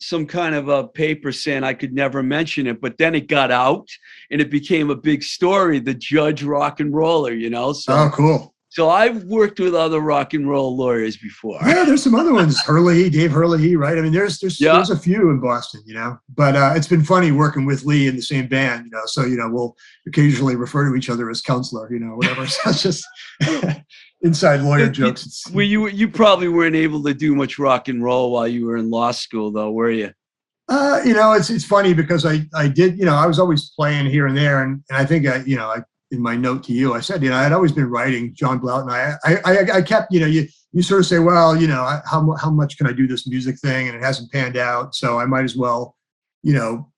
some 0.01 0.25
kind 0.25 0.55
of 0.55 0.69
a 0.69 0.87
paper 0.87 1.31
saying 1.31 1.63
I 1.63 1.73
could 1.73 1.93
never 1.93 2.23
mention 2.23 2.67
it, 2.67 2.79
but 2.81 2.97
then 2.97 3.15
it 3.15 3.27
got 3.27 3.51
out 3.51 3.87
and 4.31 4.39
it 4.41 4.49
became 4.49 4.89
a 4.89 4.95
big 4.95 5.23
story. 5.23 5.79
The 5.79 5.93
judge 5.93 6.43
rock 6.43 6.79
and 6.79 6.93
roller, 6.93 7.33
you 7.33 7.49
know. 7.49 7.73
So, 7.73 7.93
Oh, 7.93 8.09
cool. 8.13 8.53
so 8.69 8.89
I've 8.89 9.23
worked 9.25 9.59
with 9.59 9.75
other 9.75 9.99
rock 9.99 10.33
and 10.33 10.47
roll 10.49 10.77
lawyers 10.77 11.17
before. 11.17 11.59
Yeah, 11.65 11.83
there's 11.83 12.03
some 12.03 12.15
other 12.15 12.33
ones. 12.33 12.59
Hurley, 12.61 13.09
Dave 13.09 13.31
Hurley, 13.31 13.75
right? 13.75 13.97
I 13.97 14.01
mean, 14.01 14.13
there's 14.13 14.39
there's 14.39 14.61
Yeah. 14.61 14.73
there's 14.73 14.89
a 14.89 14.97
few 14.97 15.31
in 15.31 15.39
Boston, 15.41 15.81
you 15.85 15.95
know. 15.95 16.17
But 16.33 16.55
uh, 16.55 16.73
it's 16.77 16.87
been 16.87 17.03
funny 17.03 17.31
working 17.33 17.65
with 17.65 17.83
Lee 17.83 18.07
in 18.07 18.15
the 18.15 18.21
same 18.21 18.47
band, 18.47 18.85
you 18.85 18.91
know. 18.91 19.01
So 19.05 19.25
you 19.25 19.35
know, 19.35 19.49
we'll 19.49 19.75
occasionally 20.07 20.55
refer 20.55 20.89
to 20.89 20.95
each 20.95 21.09
other 21.09 21.29
as 21.29 21.41
counselor, 21.41 21.91
you 21.91 21.99
know, 21.99 22.15
whatever. 22.15 22.47
so 22.47 22.69
it's 22.69 22.81
just 22.83 23.05
inside 24.21 24.61
lawyer 24.61 24.85
It- 24.85 24.91
jokes. 24.91 25.43
Well, 25.53 25.65
you 25.65 25.87
you 25.87 26.09
probably 26.09 26.47
weren't 26.47 26.75
able 26.75 27.03
to 27.03 27.13
do 27.13 27.35
much 27.35 27.57
rock 27.59 27.87
and 27.87 28.03
roll 28.03 28.31
while 28.31 28.47
you 28.47 28.65
were 28.65 28.77
in 28.77 28.89
law 28.89 29.11
school, 29.11 29.51
though, 29.51 29.71
were 29.71 29.91
you? 29.91 30.11
Uh, 30.67 31.01
you 31.03 31.13
know, 31.13 31.33
it's 31.33 31.49
it's 31.49 31.65
funny 31.65 31.93
because 31.93 32.25
I 32.25 32.45
I 32.53 32.67
did 32.67 32.97
you 32.97 33.05
know 33.05 33.15
I 33.15 33.25
was 33.25 33.39
always 33.39 33.71
playing 33.71 34.05
here 34.07 34.27
and 34.27 34.37
there, 34.37 34.63
and, 34.63 34.83
and 34.89 34.97
I 34.97 35.05
think 35.05 35.25
I 35.27 35.37
you 35.37 35.55
know 35.55 35.67
I 35.67 35.83
in 36.11 36.21
my 36.21 36.35
note 36.35 36.63
to 36.63 36.73
you 36.73 36.95
I 36.95 37.01
said 37.01 37.21
you 37.23 37.29
know 37.29 37.35
I'd 37.37 37.51
always 37.51 37.71
been 37.71 37.89
writing 37.89 38.33
John 38.33 38.59
Blount, 38.59 38.89
and 38.89 38.91
I 38.91 39.15
I 39.23 39.37
I, 39.45 39.77
I 39.77 39.81
kept 39.81 40.11
you 40.13 40.19
know 40.19 40.27
you 40.27 40.47
you 40.71 40.83
sort 40.83 40.99
of 40.99 41.07
say 41.07 41.19
well 41.19 41.55
you 41.59 41.67
know 41.67 41.83
how 42.05 42.35
how 42.35 42.51
much 42.51 42.77
can 42.77 42.87
I 42.87 42.91
do 42.91 43.07
this 43.07 43.27
music 43.27 43.57
thing 43.59 43.87
and 43.87 43.95
it 43.95 44.03
hasn't 44.03 44.31
panned 44.31 44.57
out 44.57 44.93
so 44.93 45.19
I 45.19 45.25
might 45.25 45.43
as 45.43 45.55
well 45.55 45.95
you 46.43 46.53
know 46.53 46.91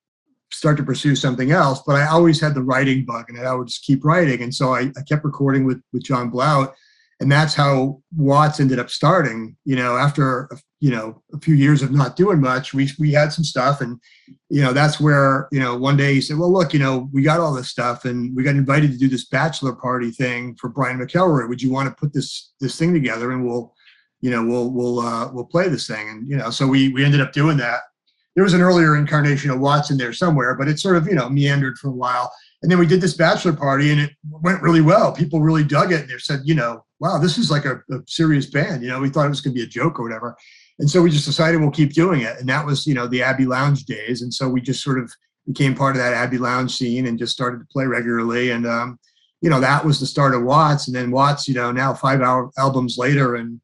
start 0.52 0.76
to 0.78 0.84
pursue 0.84 1.16
something 1.16 1.52
else 1.52 1.82
but 1.88 1.96
I 1.96 2.08
always 2.08 2.42
had 2.42 2.54
the 2.54 2.62
writing 2.62 3.06
bug 3.06 3.26
and 3.30 3.40
I 3.40 3.54
would 3.54 3.68
just 3.68 3.84
keep 3.86 4.04
writing 4.04 4.42
and 4.42 4.54
so 4.54 4.74
I, 4.74 4.92
I 4.98 5.02
kept 5.08 5.24
recording 5.24 5.64
with 5.64 5.82
with 5.94 6.04
John 6.04 6.30
Blount 6.30 6.72
and 7.22 7.32
that's 7.32 7.54
how 7.54 8.02
Watts 8.18 8.60
ended 8.60 8.80
up 8.80 8.90
starting. 8.90 9.56
You 9.64 9.76
know, 9.76 9.96
after 9.96 10.50
you 10.80 10.90
know 10.90 11.22
a 11.34 11.40
few 11.40 11.54
years 11.54 11.84
of 11.84 11.92
not 11.92 12.16
doing 12.16 12.42
much, 12.42 12.74
we 12.74 12.90
we 13.00 13.14
had 13.14 13.32
some 13.32 13.44
stuff, 13.44 13.80
and 13.80 14.00
you 14.50 14.62
know 14.62 14.74
that's 14.74 15.00
where 15.00 15.48
you 15.52 15.60
know 15.60 15.78
one 15.78 15.96
day 15.96 16.16
he 16.16 16.22
said, 16.22 16.38
"Well, 16.38 16.52
look, 16.52 16.74
you 16.74 16.80
know, 16.80 17.08
we 17.14 17.22
got 17.22 17.40
all 17.40 17.54
this 17.54 17.70
stuff, 17.70 18.06
and 18.06 18.36
we 18.36 18.44
got 18.44 18.56
invited 18.56 18.92
to 18.92 18.98
do 18.98 19.08
this 19.08 19.26
bachelor 19.26 19.74
party 19.74 20.10
thing 20.10 20.56
for 20.56 20.68
Brian 20.68 20.98
McElroy. 20.98 21.48
Would 21.48 21.62
you 21.62 21.72
want 21.72 21.88
to 21.90 21.96
put 21.96 22.12
this 22.12 22.54
this 22.60 22.78
thing 22.78 22.92
together, 22.92 23.32
and 23.32 23.46
we'll, 23.46 23.74
you 24.22 24.32
know, 24.32 24.44
we'll 24.44 24.72
we'll 24.72 25.00
uh, 25.00 25.32
we'll 25.32 25.46
play 25.46 25.70
this 25.70 25.88
thing?" 25.88 26.10
And 26.10 26.28
you 26.28 26.38
know, 26.38 26.50
so 26.50 26.66
we 26.66 26.90
we 26.90 27.06
ended 27.06 27.22
up 27.22 27.34
doing 27.34 27.58
that. 27.58 27.82
There 28.34 28.44
was 28.44 28.56
an 28.56 28.62
earlier 28.62 28.96
incarnation 28.96 29.52
of 29.52 29.60
Watts 29.60 29.92
in 29.92 29.98
there 29.98 30.14
somewhere, 30.14 30.56
but 30.56 30.68
it 30.68 30.80
sort 30.80 30.98
of 30.98 31.06
you 31.06 31.16
know 31.16 31.30
meandered 31.30 31.78
for 31.78 31.90
a 31.90 31.94
while. 31.94 32.32
And 32.62 32.72
then 32.72 32.78
we 32.78 32.86
did 32.86 33.02
this 33.02 33.16
bachelor 33.16 33.54
party 33.54 33.92
and 33.92 34.00
it 34.00 34.12
went 34.30 34.62
really 34.62 34.82
well. 34.82 35.12
People 35.12 35.42
really 35.42 35.64
dug 35.64 35.92
it. 35.92 36.02
And 36.02 36.10
they 36.10 36.18
said, 36.20 36.42
you 36.44 36.54
know, 36.54 36.86
wow, 37.00 37.18
this 37.18 37.38
is 37.38 37.50
like 37.50 37.66
a, 37.66 37.78
a 37.92 38.00
serious 38.08 38.46
band. 38.46 38.84
You 38.84 38.90
know, 38.90 39.00
we 39.00 39.10
thought 39.10 39.26
it 39.26 39.30
was 39.30 39.42
going 39.42 39.56
to 39.56 39.60
be 39.60 39.66
a 39.66 39.68
joke 39.68 40.00
or 40.00 40.04
whatever. 40.04 40.38
And 40.78 40.90
so 40.90 41.02
we 41.02 41.10
just 41.10 41.26
decided 41.26 41.60
we'll 41.60 41.72
keep 41.72 41.94
doing 41.94 42.22
it. 42.22 42.38
And 42.40 42.48
that 42.50 42.66
was, 42.66 42.86
you 42.86 42.94
know, 42.94 43.08
the 43.08 43.24
Abbey 43.24 43.46
Lounge 43.46 43.86
days. 43.86 44.22
And 44.22 44.32
so 44.32 44.48
we 44.48 44.62
just 44.62 44.84
sort 44.84 45.00
of, 45.00 45.12
became 45.48 45.76
part 45.76 45.96
of 45.96 46.02
that 46.02 46.14
Abbey 46.14 46.38
Lounge 46.38 46.76
scene 46.76 47.08
and 47.08 47.18
just 47.18 47.34
started 47.34 47.60
to 47.60 47.66
play 47.72 47.86
regularly. 47.86 48.52
And 48.52 48.66
um, 48.66 49.00
you 49.42 49.50
know, 49.50 49.60
that 49.60 49.84
was 49.84 50.00
the 50.00 50.06
start 50.06 50.36
of 50.36 50.44
Watts. 50.44 50.88
And 50.88 50.96
then 50.96 51.12
Watts, 51.12 51.48
you 51.48 51.54
know, 51.54 51.72
now 51.72 51.94
five 51.94 52.22
hour 52.22 52.52
albums 52.58 52.98
later, 52.98 53.36
and 53.36 53.60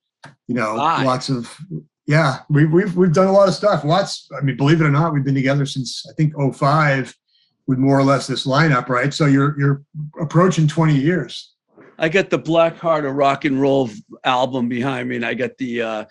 you 0.48 0.56
know, 0.56 0.76
Five. 0.78 1.06
lots 1.06 1.30
of 1.30 1.56
yeah, 2.06 2.40
we've 2.50 2.72
we've 2.72 2.96
we've 2.96 3.14
done 3.14 3.28
a 3.28 3.32
lot 3.32 3.48
of 3.48 3.54
stuff. 3.54 3.84
Watts, 3.84 4.30
I 4.38 4.42
mean, 4.42 4.58
believe 4.58 4.82
it 4.82 4.86
or 4.86 4.92
not, 4.92 5.14
we've 5.14 5.24
been 5.24 5.36
together 5.36 5.66
since 5.66 6.06
I 6.10 6.14
think 6.14 6.34
05 6.56 7.16
with 7.68 7.78
more 7.78 8.00
or 8.00 8.04
less 8.04 8.28
this 8.28 8.48
lineup, 8.48 8.90
right? 8.90 9.14
So 9.14 9.26
you're 9.26 9.60
you're 9.60 9.84
approaching 10.20 10.68
20 10.68 10.96
years. 10.96 11.54
I 12.00 12.10
got 12.10 12.30
the 12.30 12.38
Black 12.38 12.78
Heart 12.78 13.06
of 13.06 13.16
Rock 13.16 13.46
and 13.46 13.60
Roll 13.60 13.90
album 14.24 14.70
behind 14.70 15.10
me, 15.10 15.18
and 15.18 15.26
I 15.26 15.34
got 15.34 15.58
the 15.58 15.82
uh, 15.82 16.06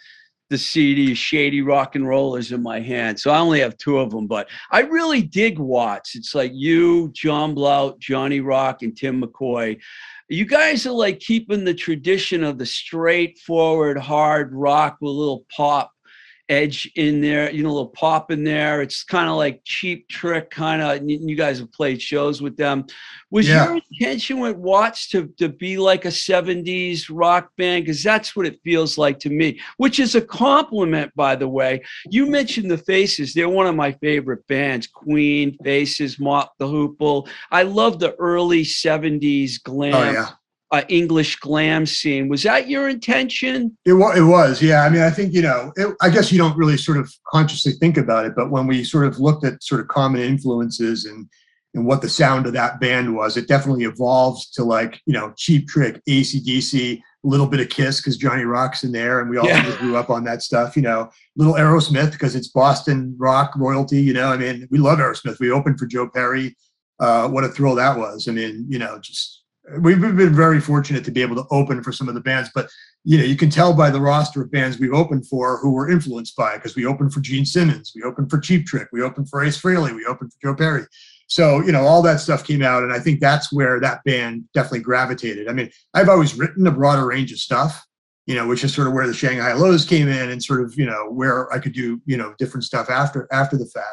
the 0.50 0.58
CD 0.58 1.14
Shady 1.14 1.62
Rock 1.62 1.96
and 1.96 2.06
Rollers 2.06 2.52
in 2.52 2.62
my 2.62 2.80
hand. 2.80 3.18
So 3.18 3.30
I 3.30 3.38
only 3.38 3.60
have 3.60 3.76
two 3.78 3.98
of 3.98 4.10
them, 4.10 4.26
but 4.26 4.48
I 4.70 4.80
really 4.80 5.22
dig 5.22 5.58
Watts. 5.58 6.14
It's 6.14 6.34
like 6.34 6.52
you, 6.54 7.10
John 7.12 7.54
Blount, 7.54 7.98
Johnny 7.98 8.40
Rock, 8.40 8.82
and 8.82 8.96
Tim 8.96 9.22
McCoy. 9.22 9.80
You 10.28 10.44
guys 10.44 10.86
are 10.86 10.92
like 10.92 11.20
keeping 11.20 11.64
the 11.64 11.74
tradition 11.74 12.42
of 12.42 12.58
the 12.58 12.66
straightforward 12.66 13.96
hard 13.96 14.52
rock 14.52 14.98
with 15.00 15.10
a 15.10 15.14
little 15.14 15.46
pop 15.56 15.92
edge 16.48 16.90
in 16.94 17.20
there, 17.20 17.50
you 17.50 17.62
know, 17.62 17.70
a 17.70 17.72
little 17.72 17.88
pop 17.88 18.30
in 18.30 18.44
there. 18.44 18.80
It's 18.82 19.02
kind 19.02 19.28
of 19.28 19.36
like 19.36 19.60
cheap 19.64 20.08
trick, 20.08 20.50
kind 20.50 20.80
of. 20.82 21.02
You 21.08 21.34
guys 21.36 21.58
have 21.58 21.72
played 21.72 22.00
shows 22.00 22.40
with 22.40 22.56
them. 22.56 22.84
Was 23.30 23.48
Yeah. 23.48 23.64
your 23.66 23.80
intention 23.90 24.38
with 24.38 24.56
Watts 24.56 25.08
to 25.08 25.28
to 25.38 25.48
be 25.48 25.76
like 25.76 26.04
a 26.04 26.10
'70s 26.10 27.06
rock 27.10 27.50
band? 27.56 27.84
Because 27.84 28.02
that's 28.02 28.36
what 28.36 28.46
it 28.46 28.60
feels 28.62 28.96
like 28.96 29.18
to 29.20 29.30
me, 29.30 29.60
which 29.76 29.98
is 29.98 30.14
a 30.14 30.20
compliment, 30.20 31.12
by 31.16 31.34
the 31.36 31.48
way. 31.48 31.82
You 32.10 32.26
mentioned 32.26 32.70
the 32.70 32.78
Faces; 32.78 33.34
they're 33.34 33.48
one 33.48 33.66
of 33.66 33.74
my 33.74 33.92
favorite 33.92 34.46
bands. 34.46 34.86
Queen, 34.86 35.56
Faces, 35.64 36.18
Mott 36.20 36.52
the 36.58 36.66
Hoople. 36.66 37.28
I 37.50 37.62
love 37.64 37.98
the 37.98 38.14
early 38.16 38.62
'70s 38.64 39.58
glam, 39.62 39.94
Oh 39.94 40.10
yeah. 40.12 40.28
Uh, 40.72 40.82
English 40.88 41.36
glam 41.36 41.86
scene. 41.86 42.28
Was 42.28 42.42
that 42.42 42.68
your 42.68 42.88
intention? 42.88 43.76
It 43.84 43.92
was, 43.92 44.18
it 44.18 44.22
was, 44.22 44.60
yeah. 44.62 44.82
I 44.82 44.88
mean, 44.88 45.02
I 45.02 45.10
think, 45.10 45.32
you 45.32 45.42
know, 45.42 45.72
it, 45.76 45.94
I 46.02 46.10
guess 46.10 46.32
you 46.32 46.38
don't 46.38 46.56
really 46.56 46.76
sort 46.76 46.98
of 46.98 47.12
consciously 47.28 47.72
think 47.72 47.96
about 47.96 48.26
it, 48.26 48.34
but 48.34 48.50
when 48.50 48.66
we 48.66 48.82
sort 48.82 49.06
of 49.06 49.18
looked 49.20 49.44
at 49.44 49.62
sort 49.62 49.80
of 49.80 49.88
common 49.88 50.20
influences 50.22 51.04
and, 51.04 51.28
and 51.74 51.86
what 51.86 52.00
the 52.02 52.08
sound 52.08 52.46
of 52.46 52.52
that 52.54 52.80
band 52.80 53.14
was, 53.14 53.36
it 53.36 53.46
definitely 53.48 53.84
evolved 53.84 54.54
to 54.54 54.64
like, 54.64 55.00
you 55.06 55.12
know, 55.12 55.32
Cheap 55.36 55.68
Trick, 55.68 56.02
ACDC, 56.08 56.96
a 56.98 57.02
little 57.22 57.46
bit 57.46 57.60
of 57.60 57.68
Kiss 57.68 58.00
because 58.00 58.16
Johnny 58.16 58.44
Rock's 58.44 58.82
in 58.82 58.92
there 58.92 59.20
and 59.20 59.28
we 59.30 59.36
all 59.36 59.46
Yeah. 59.46 59.76
grew 59.78 59.96
up 59.96 60.10
on 60.10 60.24
that 60.24 60.42
stuff, 60.42 60.74
you 60.74 60.82
know, 60.82 61.10
little 61.36 61.54
Aerosmith 61.54 62.12
because 62.12 62.34
it's 62.34 62.48
Boston 62.48 63.14
rock 63.18 63.52
royalty, 63.56 64.00
you 64.00 64.14
know, 64.14 64.28
I 64.28 64.36
mean, 64.36 64.66
we 64.70 64.78
love 64.78 64.98
Aerosmith. 64.98 65.38
We 65.38 65.50
opened 65.50 65.78
for 65.78 65.86
Joe 65.86 66.08
Perry. 66.08 66.56
Uh, 66.98 67.28
what 67.28 67.44
a 67.44 67.48
thrill 67.48 67.74
that 67.74 67.96
was. 67.98 68.26
I 68.26 68.32
mean, 68.32 68.64
you 68.68 68.78
know, 68.78 68.98
just 68.98 69.42
we've 69.80 70.00
been 70.00 70.34
very 70.34 70.60
fortunate 70.60 71.04
to 71.04 71.10
be 71.10 71.22
able 71.22 71.36
to 71.36 71.44
open 71.50 71.82
for 71.82 71.92
some 71.92 72.08
of 72.08 72.14
the 72.14 72.20
bands, 72.20 72.50
but 72.54 72.68
you 73.04 73.18
know, 73.18 73.24
you 73.24 73.36
can 73.36 73.50
tell 73.50 73.72
by 73.72 73.90
the 73.90 74.00
roster 74.00 74.42
of 74.42 74.50
bands 74.50 74.78
we've 74.78 74.92
opened 74.92 75.26
for 75.26 75.58
who 75.58 75.72
were 75.72 75.90
influenced 75.90 76.36
by 76.36 76.54
because 76.54 76.76
we 76.76 76.86
opened 76.86 77.12
for 77.12 77.20
Gene 77.20 77.44
Simmons, 77.44 77.92
we 77.94 78.02
opened 78.02 78.30
for 78.30 78.38
Cheap 78.38 78.66
Trick, 78.66 78.88
we 78.92 79.02
opened 79.02 79.28
for 79.28 79.44
Ace 79.44 79.60
Frehley, 79.60 79.94
we 79.94 80.04
opened 80.06 80.32
for 80.32 80.38
Joe 80.42 80.56
Perry. 80.56 80.84
So, 81.28 81.60
you 81.62 81.72
know, 81.72 81.82
all 81.82 82.02
that 82.02 82.20
stuff 82.20 82.46
came 82.46 82.62
out. 82.62 82.82
And 82.82 82.92
I 82.92 82.98
think 82.98 83.20
that's 83.20 83.52
where 83.52 83.80
that 83.80 84.04
band 84.04 84.44
definitely 84.54 84.80
gravitated. 84.80 85.48
I 85.48 85.52
mean, 85.52 85.70
I've 85.94 86.08
always 86.08 86.36
written 86.36 86.66
a 86.66 86.70
broader 86.70 87.06
range 87.06 87.32
of 87.32 87.38
stuff, 87.38 87.84
you 88.26 88.34
know, 88.34 88.46
which 88.46 88.62
is 88.64 88.74
sort 88.74 88.86
of 88.86 88.92
where 88.92 89.06
the 89.06 89.14
Shanghai 89.14 89.52
Lows 89.52 89.84
came 89.84 90.08
in 90.08 90.30
and 90.30 90.42
sort 90.42 90.62
of, 90.62 90.78
you 90.78 90.86
know, 90.86 91.10
where 91.10 91.52
I 91.52 91.58
could 91.58 91.72
do, 91.72 92.00
you 92.06 92.16
know, 92.16 92.34
different 92.38 92.64
stuff 92.64 92.90
after 92.90 93.28
after 93.32 93.56
the 93.56 93.66
fact. 93.66 93.86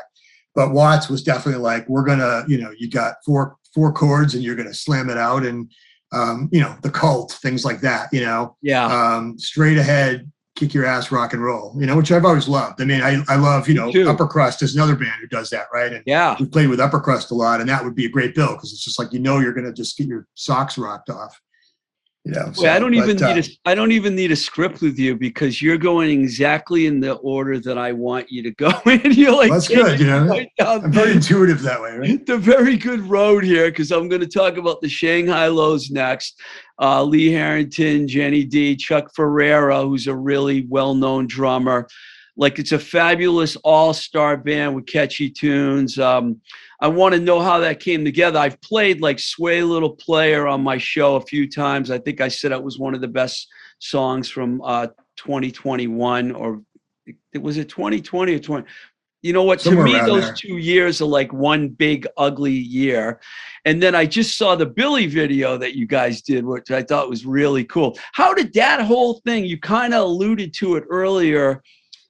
But 0.55 0.71
Watts 0.71 1.09
was 1.09 1.23
definitely 1.23 1.61
like, 1.61 1.89
we're 1.89 2.05
gonna, 2.05 2.43
you 2.47 2.61
know, 2.61 2.71
you 2.77 2.89
got 2.89 3.15
four 3.25 3.57
four 3.73 3.91
chords 3.91 4.35
and 4.35 4.43
you're 4.43 4.55
gonna 4.55 4.73
slam 4.73 5.09
it 5.09 5.17
out 5.17 5.45
and 5.45 5.71
um, 6.11 6.47
you 6.51 6.61
know, 6.61 6.75
the 6.83 6.91
cult, 6.91 7.31
things 7.41 7.65
like 7.65 7.81
that, 7.81 8.13
you 8.13 8.21
know 8.21 8.55
Yeah. 8.61 8.85
um, 8.85 9.39
straight 9.39 9.79
ahead, 9.79 10.31
kick 10.55 10.71
your 10.71 10.85
ass 10.85 11.11
rock 11.11 11.33
and 11.33 11.43
roll, 11.43 11.75
you 11.79 11.87
know, 11.87 11.97
which 11.97 12.11
I've 12.11 12.25
always 12.25 12.47
loved. 12.47 12.79
I 12.79 12.85
mean, 12.85 13.01
I, 13.01 13.23
I 13.27 13.35
love, 13.35 13.67
you 13.67 13.73
know. 13.73 13.89
Upper 14.07 14.27
Crust 14.27 14.61
is 14.61 14.75
another 14.75 14.95
band 14.95 15.15
who 15.19 15.27
does 15.27 15.49
that, 15.49 15.65
right? 15.73 15.91
And 15.91 16.03
yeah. 16.05 16.35
we 16.39 16.45
played 16.45 16.69
with 16.69 16.79
Upper 16.79 16.99
Crust 16.99 17.31
a 17.31 17.33
lot, 17.33 17.59
and 17.59 17.67
that 17.69 17.83
would 17.83 17.95
be 17.95 18.05
a 18.05 18.09
great 18.09 18.35
bill 18.35 18.49
because 18.53 18.71
it's 18.71 18.83
just 18.83 18.99
like, 18.99 19.11
you 19.11 19.17
know, 19.17 19.39
you're 19.39 19.53
going 19.53 19.65
to 19.65 19.73
just 19.73 19.97
get 19.97 20.05
your 20.05 20.27
socks 20.35 20.77
rocked 20.77 21.09
off, 21.09 21.41
you 22.23 22.31
know. 22.31 22.51
Wait, 22.57 22.69
I 22.69 22.79
don't 22.79 22.93
even 22.93 23.17
but, 23.17 23.35
need 23.35 23.45
a 23.45 23.69
I 23.69 23.75
don't 23.75 23.91
even 23.91 24.15
need 24.15 24.31
a 24.31 24.35
script 24.35 24.81
with 24.81 24.97
you 24.97 25.15
because 25.15 25.61
you're 25.61 25.77
going 25.77 26.21
exactly 26.21 26.85
in 26.85 26.99
the 26.99 27.13
order 27.15 27.59
that 27.59 27.77
I 27.77 27.91
want 27.91 28.31
you 28.31 28.41
to 28.43 28.51
go 28.51 28.71
in. 28.85 29.11
You're 29.11 29.35
like 29.35 29.51
That's 29.51 29.67
good, 29.67 29.99
you 29.99 30.07
know. 30.07 30.27
right 30.27 30.49
I'm 30.59 30.91
very 30.91 31.11
intuitive 31.11 31.61
that 31.63 31.81
way, 31.81 31.97
right? 31.97 32.25
the 32.25 32.37
very 32.37 32.77
good 32.77 33.01
road 33.01 33.43
here 33.43 33.69
because 33.69 33.91
I'm 33.91 34.07
going 34.07 34.21
to 34.21 34.27
talk 34.27 34.57
about 34.57 34.81
the 34.81 34.89
Shanghai 34.89 35.47
Lows 35.47 35.91
next. 35.91 36.39
Uh, 36.79 37.03
Lee 37.03 37.31
Harrington, 37.31 38.07
Jenny 38.07 38.43
D, 38.43 38.75
Chuck 38.75 39.13
Ferreira, 39.13 39.83
who's 39.83 40.07
a 40.07 40.15
really 40.15 40.65
well-known 40.69 41.27
drummer. 41.27 41.87
Like 42.35 42.57
it's 42.57 42.71
a 42.71 42.79
fabulous 42.79 43.55
all-star 43.57 44.37
band 44.37 44.75
with 44.75 44.87
catchy 44.87 45.29
tunes. 45.29 45.99
Um, 45.99 46.41
I 46.81 46.87
want 46.87 47.13
to 47.13 47.21
know 47.21 47.39
how 47.39 47.59
that 47.59 47.79
came 47.79 48.03
together. 48.03 48.39
I've 48.39 48.59
played 48.61 49.01
like 49.01 49.19
"Sway 49.19 49.61
Little 49.61 49.95
Player" 49.95 50.47
on 50.47 50.61
my 50.61 50.77
show 50.77 51.15
a 51.15 51.21
few 51.21 51.49
times. 51.49 51.91
I 51.91 51.99
think 51.99 52.21
I 52.21 52.27
said 52.27 52.51
it 52.51 52.63
was 52.63 52.79
one 52.79 52.95
of 52.95 53.01
the 53.01 53.07
best 53.07 53.47
songs 53.79 54.29
from 54.29 54.61
uh, 54.63 54.87
2021, 55.17 56.31
or 56.31 56.61
it 57.33 57.41
was 57.41 57.57
it 57.57 57.69
2020 57.69 58.35
or 58.35 58.39
20. 58.39 58.67
You 59.21 59.31
know 59.31 59.43
what? 59.43 59.61
Somewhere 59.61 59.87
to 59.87 59.93
me, 59.93 59.99
those 59.99 60.25
there. 60.25 60.33
two 60.33 60.57
years 60.57 61.01
are 61.01 61.05
like 61.05 61.31
one 61.31 61.69
big 61.69 62.05
ugly 62.17 62.51
year. 62.51 63.21
And 63.63 63.81
then 63.81 63.95
I 63.95 64.05
just 64.05 64.37
saw 64.37 64.55
the 64.55 64.65
Billy 64.65 65.05
video 65.05 65.57
that 65.57 65.75
you 65.75 65.87
guys 65.87 66.21
did, 66.21 66.43
which 66.43 66.71
I 66.71 66.83
thought 66.83 67.09
was 67.09 67.25
really 67.25 67.63
cool. 67.63 67.97
How 68.11 68.33
did 68.33 68.53
that 68.55 68.81
whole 68.81 69.21
thing? 69.25 69.45
You 69.45 69.57
kind 69.57 69.93
of 69.93 70.03
alluded 70.03 70.53
to 70.55 70.75
it 70.75 70.83
earlier, 70.89 71.63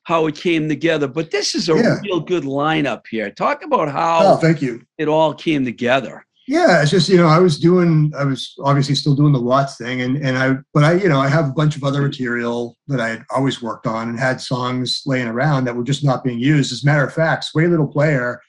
how 0.04 0.28
it 0.28 0.36
came 0.36 0.68
together. 0.70 1.08
But 1.08 1.32
this 1.32 1.56
is 1.56 1.70
a 1.70 1.76
Yeah. 1.76 2.00
real 2.04 2.20
good 2.20 2.44
lineup 2.44 3.02
here. 3.10 3.30
Talk 3.32 3.64
about 3.64 3.90
how 3.90 4.20
Oh, 4.22 4.28
how 4.30 4.36
thank 4.38 4.62
you. 4.62 4.82
it 4.98 5.08
all 5.08 5.34
came 5.34 5.64
together. 5.66 6.26
Yeah, 6.46 6.82
it's 6.82 6.92
just 6.92 7.08
you 7.08 7.16
know 7.16 7.28
I 7.28 7.40
was 7.40 7.58
doing 7.58 8.12
I 8.20 8.26
was 8.26 8.54
obviously 8.62 8.96
still 8.96 9.16
doing 9.16 9.32
the 9.32 9.42
Watts 9.42 9.78
thing 9.78 10.02
and 10.02 10.18
and 10.18 10.38
I 10.38 10.58
but 10.74 10.84
I 10.84 10.94
you 10.96 11.08
know 11.08 11.20
I 11.22 11.30
have 11.30 11.48
a 11.48 11.54
bunch 11.54 11.78
of 11.78 11.86
other 11.86 12.02
material 12.02 12.78
that 12.88 13.00
I 13.00 13.08
had 13.10 13.24
always 13.34 13.62
worked 13.62 13.88
on 13.88 14.10
and 14.10 14.20
had 14.20 14.42
songs 14.42 15.04
laying 15.06 15.28
around 15.28 15.64
that 15.66 15.76
were 15.76 15.86
just 15.86 16.04
not 16.04 16.22
being 16.22 16.40
used. 16.40 16.74
As 16.74 16.84
a 16.84 16.86
matter 16.86 17.06
of 17.06 17.14
fact, 17.14 17.46
Sway 17.46 17.68
Little 17.68 17.88
Player, 17.88 18.42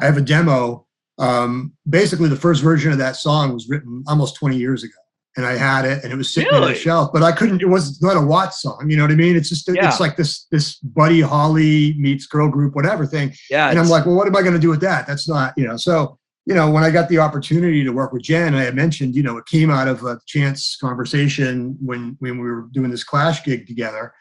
I 0.00 0.04
have 0.04 0.16
a 0.16 0.20
demo. 0.22 0.86
Um, 1.18 1.72
basically, 1.88 2.28
the 2.28 2.36
first 2.36 2.62
version 2.62 2.92
of 2.92 2.98
that 2.98 3.16
song 3.16 3.52
was 3.52 3.68
written 3.68 4.04
almost 4.06 4.36
20 4.36 4.56
years 4.56 4.84
ago, 4.84 4.94
and 5.36 5.46
I 5.46 5.56
had 5.56 5.84
it 5.84 6.02
and 6.02 6.12
it 6.12 6.16
was 6.16 6.32
sitting 6.34 6.52
on 6.52 6.60
Really? 6.60 6.72
the 6.74 6.78
shelf. 6.78 7.10
But 7.12 7.22
I 7.22 7.30
couldn't. 7.32 7.62
It 7.62 7.68
was 7.68 8.02
not 8.02 8.16
a 8.16 8.20
Watts 8.20 8.62
song. 8.62 8.86
You 8.88 8.96
know 8.96 9.04
what 9.04 9.12
I 9.12 9.14
mean? 9.16 9.36
It's 9.36 9.48
just 9.48 9.68
Yeah. 9.68 9.88
it's 9.88 10.00
like 10.00 10.16
this 10.16 10.46
this 10.50 10.76
Buddy 10.76 11.20
Holly 11.20 11.94
meets 11.98 12.26
girl 12.26 12.48
group 12.48 12.74
whatever 12.74 13.06
thing 13.06 13.32
Yeah. 13.50 13.70
and 13.70 13.78
I'm 13.78 13.88
like, 13.88 14.06
well, 14.06 14.16
what 14.16 14.26
am 14.26 14.34
I 14.36 14.40
going 14.42 14.54
to 14.54 14.58
do 14.60 14.70
with 14.70 14.80
that? 14.80 15.06
That's 15.06 15.28
not, 15.28 15.54
you 15.56 15.66
know. 15.66 15.76
So, 15.76 16.18
you 16.46 16.54
know, 16.54 16.68
when 16.70 16.82
I 16.82 16.90
got 16.90 17.08
the 17.08 17.18
opportunity 17.18 17.84
to 17.84 17.90
work 17.90 18.12
with 18.12 18.22
Jen, 18.22 18.54
I 18.54 18.64
had 18.64 18.74
mentioned, 18.74 19.14
you 19.14 19.22
know, 19.22 19.36
it 19.38 19.46
came 19.46 19.70
out 19.70 19.86
of 19.88 20.02
a 20.04 20.18
chance 20.26 20.76
conversation 20.80 21.76
when 21.80 22.16
when 22.18 22.38
we 22.40 22.50
were 22.50 22.66
doing 22.72 22.90
this 22.90 23.04
Clash 23.04 23.44
gig 23.44 23.66
together. 23.68 24.12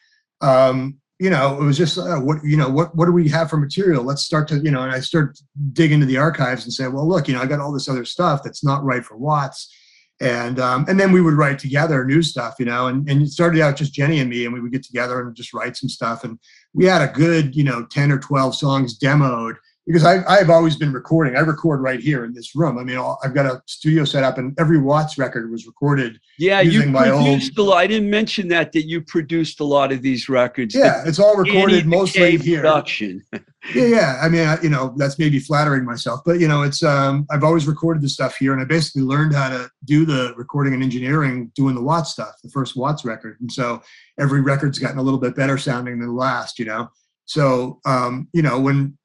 Um, 0.42 0.98
you 1.18 1.30
know, 1.30 1.60
it 1.60 1.64
was 1.66 1.78
just 1.78 1.98
uh, 1.98 2.18
what 2.18 2.38
you 2.44 2.56
know, 2.56 2.70
what 2.70 2.96
what 2.96 3.06
do 3.08 3.12
we 3.12 3.28
have 3.30 3.50
for 3.50 3.58
material? 3.58 4.04
Let's 4.04 4.22
start 4.22 4.48
to, 4.50 4.60
you 4.60 4.72
know, 4.72 4.84
and 4.84 4.92
I 4.92 5.00
start 5.02 5.38
dig 5.74 5.92
into 5.92 6.06
the 6.06 6.18
archives 6.18 6.64
and 6.64 6.72
say, 6.72 6.88
well, 6.88 7.08
look, 7.08 7.28
you 7.28 7.34
know, 7.34 7.42
I 7.42 7.46
got 7.46 7.60
all 7.60 7.74
this 7.74 7.90
other 7.90 8.06
stuff 8.06 8.42
that's 8.44 8.64
not 8.64 8.84
right 8.86 9.04
for 9.04 9.18
Watts. 9.18 9.74
And 10.22 10.60
um, 10.60 10.86
and 10.90 11.00
then 11.00 11.12
we 11.14 11.22
would 11.22 11.36
write 11.36 11.60
together 11.60 12.04
new 12.04 12.22
stuff, 12.22 12.56
you 12.60 12.66
know, 12.66 12.88
and, 12.88 13.10
and 13.10 13.22
it 13.22 13.30
started 13.30 13.62
out 13.62 13.78
just 13.78 13.94
Jenny 13.94 14.20
and 14.20 14.30
me, 14.30 14.44
and 14.44 14.54
we 14.54 14.60
would 14.60 14.72
get 14.74 14.84
together 14.84 15.22
and 15.22 15.34
just 15.34 15.54
write 15.54 15.78
some 15.78 15.88
stuff. 15.88 16.26
And 16.26 16.38
we 16.74 16.86
had 16.86 17.02
a 17.02 17.12
good, 17.12 17.56
you 17.56 17.64
know, 17.64 17.86
10 17.86 18.12
or 18.12 18.20
12 18.20 18.56
songs 18.56 19.00
demoed 19.00 19.56
because 19.90 20.06
I, 20.06 20.24
I've 20.32 20.52
always 20.52 20.76
been 20.76 20.94
recording. 20.94 21.36
I 21.36 21.40
record 21.40 21.82
right 21.82 22.00
here 22.00 22.24
in 22.24 22.32
this 22.32 22.56
room. 22.56 22.78
I 22.78 22.84
mean, 22.84 23.00
I've 23.24 23.34
got 23.34 23.48
a 23.48 23.60
studio 23.66 24.06
set 24.06 24.24
up, 24.24 24.38
and 24.38 24.56
every 24.60 24.78
Watts 24.78 25.18
record 25.18 25.50
was 25.50 25.66
recorded. 25.66 26.20
yeah, 26.38 26.62
you 26.62 26.70
using 26.70 26.92
my 26.92 27.10
old- 27.10 27.26
produced 27.26 27.58
a 27.58 27.64
lot. 27.64 27.78
I 27.78 27.88
didn't 27.88 28.08
mention 28.08 28.50
that 28.50 28.72
that 28.74 28.86
you 28.86 29.02
produced 29.02 29.60
a 29.62 29.64
lot 29.64 29.92
of 29.92 30.04
these 30.04 30.30
records. 30.30 30.76
Yeah, 30.76 31.02
it's 31.08 31.18
all 31.18 31.36
recorded 31.36 31.88
mostly 31.88 32.38
here. 32.38 32.62
Production. 32.62 33.24
Yeah, 33.76 33.86
yeah. 33.88 34.20
I 34.22 34.30
mean, 34.30 34.48
I, 34.48 34.60
you 34.62 34.70
know, 34.70 34.94
that's 34.96 35.20
maybe 35.20 35.38
flattering 35.38 35.84
myself, 35.84 36.22
but 36.26 36.40
you 36.40 36.48
know, 36.48 36.64
it's 36.64 36.82
um, 36.82 37.28
I've 37.30 37.44
always 37.44 37.68
recorded 37.68 38.02
the 38.02 38.08
stuff 38.08 38.38
here, 38.38 38.54
and 38.54 38.62
I 38.62 38.66
basically 38.66 39.02
learned 39.02 39.36
how 39.36 39.50
to 39.50 39.70
do 39.84 40.06
the 40.06 40.34
recording 40.38 40.74
and 40.74 40.82
engineering 40.82 41.52
doing 41.56 41.76
the 41.76 41.84
Watts 41.84 42.12
stuff, 42.12 42.36
the 42.42 42.50
first 42.50 42.78
Watts 42.78 43.04
record, 43.04 43.36
and 43.42 43.52
so 43.52 43.82
every 44.18 44.40
record's 44.40 44.80
gotten 44.80 44.98
a 44.98 45.02
little 45.02 45.20
bit 45.20 45.36
better 45.36 45.58
sounding 45.58 46.00
than 46.00 46.08
the 46.08 46.14
last, 46.14 46.58
you 46.58 46.64
know. 46.64 46.90
So, 47.26 47.82
um, 47.86 48.30
you 48.34 48.42
know, 48.42 48.60
when 48.62 48.98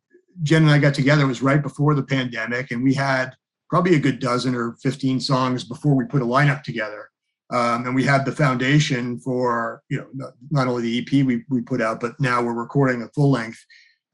Jen 0.43 0.63
and 0.63 0.71
I 0.71 0.79
got 0.79 0.95
together, 0.95 1.27
was 1.27 1.43
right 1.43 1.63
before 1.63 1.95
the 1.95 2.03
pandemic, 2.03 2.71
and 2.71 2.83
we 2.83 2.95
had 2.95 3.35
probably 3.71 3.95
a 3.95 4.01
good 4.01 4.19
dozen 4.19 4.55
or 4.55 4.77
15 4.83 5.21
songs 5.21 5.65
before 5.65 5.95
we 5.95 6.05
put 6.05 6.23
a 6.23 6.27
lineup 6.27 6.63
together. 6.63 7.11
Um, 7.51 7.87
and 7.87 7.95
we 7.95 8.05
had 8.05 8.25
the 8.25 8.33
foundation 8.33 9.19
for, 9.19 9.83
you 9.89 9.99
know, 9.99 10.33
not, 10.51 10.67
only 10.67 10.83
the 10.83 10.99
EP 11.01 11.27
we, 11.27 11.45
we 11.49 11.61
put 11.61 11.81
out, 11.81 12.01
but 12.01 12.19
now 12.19 12.43
we're 12.43 12.55
recording 12.55 13.03
a 13.03 13.09
full 13.09 13.31
length 13.31 13.59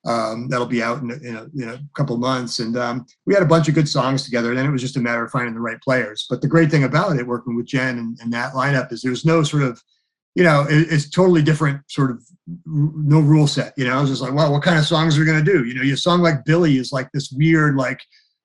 Um, 0.06 0.48
that'll 0.48 0.66
be 0.66 0.82
out 0.82 1.02
in, 1.02 1.10
a- 1.10 1.28
in, 1.28 1.36
a, 1.36 1.44
in 1.62 1.68
a 1.68 1.80
couple 1.94 2.16
months. 2.16 2.58
And 2.58 2.76
um, 2.76 3.06
we 3.26 3.34
had 3.34 3.42
a 3.42 3.46
bunch 3.46 3.68
of 3.68 3.74
good 3.74 3.88
songs 3.88 4.24
together. 4.24 4.48
And 4.50 4.58
then 4.58 4.66
it 4.66 4.70
was 4.72 4.82
just 4.82 4.96
a 4.96 5.00
matter 5.00 5.24
of 5.24 5.30
finding 5.30 5.54
the 5.54 5.60
right 5.60 5.80
players. 5.80 6.26
But 6.28 6.40
the 6.42 6.48
great 6.48 6.70
thing 6.70 6.84
about 6.84 7.16
it, 7.18 7.26
working 7.26 7.54
with 7.56 7.66
Jen 7.66 7.98
and, 7.98 8.18
and 8.20 8.32
that 8.32 8.52
lineup, 8.54 8.92
is 8.92 9.02
there's 9.02 9.24
no 9.24 9.42
sort 9.42 9.62
of, 9.62 9.82
you 10.34 10.44
know, 10.44 10.62
it, 10.68 10.86
it's 10.92 11.08
totally 11.10 11.42
different 11.42 11.80
sort 11.90 12.10
of 12.10 12.22
no 12.66 13.20
rule 13.20 13.46
set. 13.46 13.72
You 13.76 13.84
know, 13.86 13.96
I 13.98 14.00
was 14.00 14.10
just 14.10 14.22
like, 14.22 14.32
well, 14.32 14.52
what 14.52 14.62
kind 14.62 14.78
of 14.78 14.86
songs 14.86 15.16
are 15.16 15.20
we 15.20 15.26
gonna 15.26 15.42
do? 15.42 15.64
You 15.64 15.74
know, 15.74 15.82
your 15.82 15.96
song 15.96 16.20
like 16.20 16.44
Billy 16.44 16.76
is 16.76 16.92
like 16.92 17.10
this 17.12 17.30
weird, 17.32 17.76
like, 17.76 18.00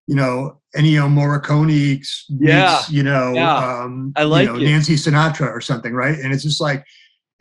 you 0.08 0.16
know, 0.16 0.62
Ennio 0.76 1.08
Morricone 1.10 1.68
meets, 1.68 2.26
Yeah, 2.30 2.82
you 2.90 3.04
know, 3.04 3.34
yeah. 3.34 3.56
um, 3.84 4.14
I 4.16 4.24
like 4.24 4.48
you 4.48 4.54
know. 4.54 4.60
Nancy 4.60 4.96
Sinatra 4.96 5.48
or 5.52 5.62
something, 5.62 5.94
right? 5.94 6.18
And 6.20 6.34
it's 6.34 6.44
just 6.44 6.62
like, 6.62 6.84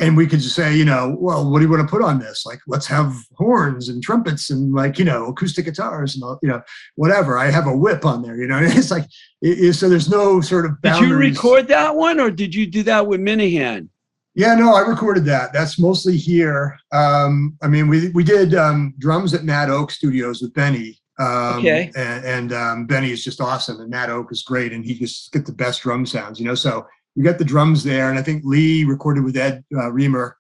and 0.01 0.17
we 0.17 0.27
could 0.27 0.41
just 0.41 0.57
say, 0.57 0.75
you 0.75 0.85
know, 0.85 1.15
well, 1.21 1.49
what 1.51 1.59
do 1.61 1.65
you 1.67 1.71
want 1.71 1.83
to 1.83 1.89
put 1.89 2.03
on 2.03 2.19
this? 2.19 2.45
Like, 2.45 2.59
let's 2.67 2.87
have 2.87 3.15
horns 3.37 3.89
and 3.89 4.03
trumpets 4.03 4.51
and 4.51 4.73
like, 4.75 4.99
you 4.99 5.05
know, 5.05 5.27
acoustic 5.27 5.67
guitars 5.67 6.15
and 6.17 6.25
all, 6.25 6.39
you 6.43 6.49
know, 6.49 6.61
whatever. 6.97 7.39
I 7.39 7.51
have 7.51 7.67
a 7.69 7.77
whip 7.77 8.05
on 8.05 8.23
there, 8.23 8.37
you 8.37 8.47
know. 8.49 8.59
It's 8.63 8.91
like, 8.91 9.05
it, 9.41 9.59
it- 9.59 9.73
so 9.75 9.89
there's 9.89 10.09
no 10.09 10.41
sort 10.41 10.65
of 10.67 10.81
Did 10.83 10.99
you 11.01 11.15
record 11.15 11.69
that 11.69 11.95
one 11.95 12.19
or 12.19 12.31
did 12.31 12.55
you 12.55 12.67
do 12.67 12.83
that 12.85 13.07
with 13.07 13.21
Minehan? 13.21 13.89
Yeah, 14.37 14.55
no, 14.57 14.75
I 14.75 14.81
recorded 14.81 15.25
that. 15.27 15.53
That's 15.53 15.79
mostly 15.79 16.17
here. 16.17 16.77
Um, 16.93 17.57
I 17.63 17.69
mean, 17.69 17.87
we 17.89 18.09
we 18.11 18.25
did 18.25 18.55
um, 18.55 18.95
drums 18.99 19.33
at 19.33 19.45
Mad 19.45 19.71
Oak 19.71 19.91
Studios 19.93 20.43
with 20.43 20.53
Benny. 20.55 20.99
Um, 21.21 21.59
Okay. 21.61 21.93
And, 21.97 22.25
and 22.25 22.53
um, 22.53 22.87
Benny 22.87 23.13
is 23.13 23.23
just 23.23 23.41
awesome, 23.41 23.81
and 23.81 23.89
Mad 23.91 24.11
Oak 24.11 24.33
is 24.33 24.43
great, 24.43 24.73
and 24.73 24.85
he 24.85 24.95
just 24.99 25.33
get 25.33 25.47
the 25.47 25.53
best 25.53 25.83
drum 25.83 26.05
sounds, 26.05 26.41
you 26.41 26.47
know. 26.47 26.57
So 26.57 26.85
we 27.15 27.23
got 27.23 27.39
the 27.39 27.45
drums 27.45 27.85
there, 27.85 28.11
and 28.11 28.19
I 28.19 28.23
think 28.23 28.43
Lee 28.45 28.83
recorded 28.85 29.23
with 29.23 29.37
Ed 29.37 29.65
uh, 29.77 29.93
Reamer. 29.93 30.37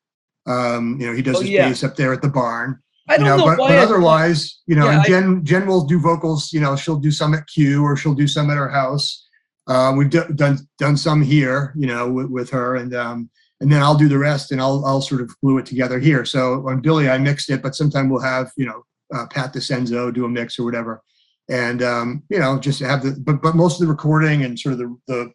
Um, 0.47 1.01
you 1.01 1.07
know, 1.07 1.14
he 1.14 1.22
does 1.22 1.36
Oh, 1.36 1.40
his 1.40 1.51
yeah. 1.51 1.68
bass 1.68 1.84
up 1.84 1.95
there 1.95 2.12
at 2.12 2.20
the 2.20 2.28
barn. 2.28 2.80
I 3.09 3.16
don't 3.16 3.26
know, 3.26 3.36
but, 3.47 3.59
why. 3.59 3.68
but 3.68 3.78
I- 3.78 3.82
otherwise, 3.82 4.61
you 4.66 4.74
know, 4.74 4.86
Yeah, 4.86 4.92
and 4.92 5.01
I- 5.03 5.07
Jen 5.07 5.45
Jen 5.45 5.66
will 5.66 5.84
do 5.84 6.01
vocals. 6.01 6.53
You 6.53 6.61
know, 6.61 6.74
she'll 6.74 6.99
do 6.99 7.12
some 7.12 7.32
at 7.34 7.47
Q 7.47 7.84
or 7.84 7.97
she'll 7.97 8.14
do 8.14 8.26
some 8.26 8.51
at 8.51 8.57
her 8.57 8.68
house. 8.68 9.28
Uh, 9.68 9.95
we've 9.97 10.11
do, 10.11 10.24
done 10.34 10.59
done 10.78 10.97
some 10.97 11.22
here, 11.22 11.72
you 11.76 11.86
know, 11.86 12.11
with, 12.11 12.26
with 12.26 12.51
her, 12.51 12.74
and 12.76 12.95
um, 12.95 13.30
and 13.61 13.70
then 13.72 13.82
I'll 13.82 13.96
do 13.96 14.09
the 14.09 14.18
rest, 14.18 14.52
and 14.52 14.61
I'll 14.61 14.84
I'll 14.84 15.02
sort 15.02 15.20
of 15.20 15.34
glue 15.40 15.59
it 15.59 15.66
together 15.66 15.98
here. 15.98 16.24
So 16.24 16.68
on 16.68 16.80
Billy, 16.80 17.09
I 17.09 17.18
mixed 17.18 17.50
it, 17.50 17.62
but 17.62 17.74
sometime 17.74 18.09
we'll 18.09 18.22
have 18.22 18.50
you 18.57 18.66
know 18.66 18.84
uh, 19.14 19.26
Pat 19.26 19.55
DeCenzo 19.55 20.12
do 20.12 20.24
a 20.24 20.28
mix 20.28 20.59
or 20.59 20.64
whatever, 20.64 21.02
and 21.48 21.82
um, 21.82 22.22
you 22.28 22.38
know 22.38 22.59
just 22.59 22.80
have 22.80 23.02
the 23.02 23.12
but 23.18 23.42
but 23.42 23.57
most 23.57 23.80
of 23.80 23.86
the 23.86 23.92
recording 23.92 24.44
and 24.44 24.59
sort 24.59 24.74
of 24.74 24.78
the 24.78 24.96
the 25.07 25.32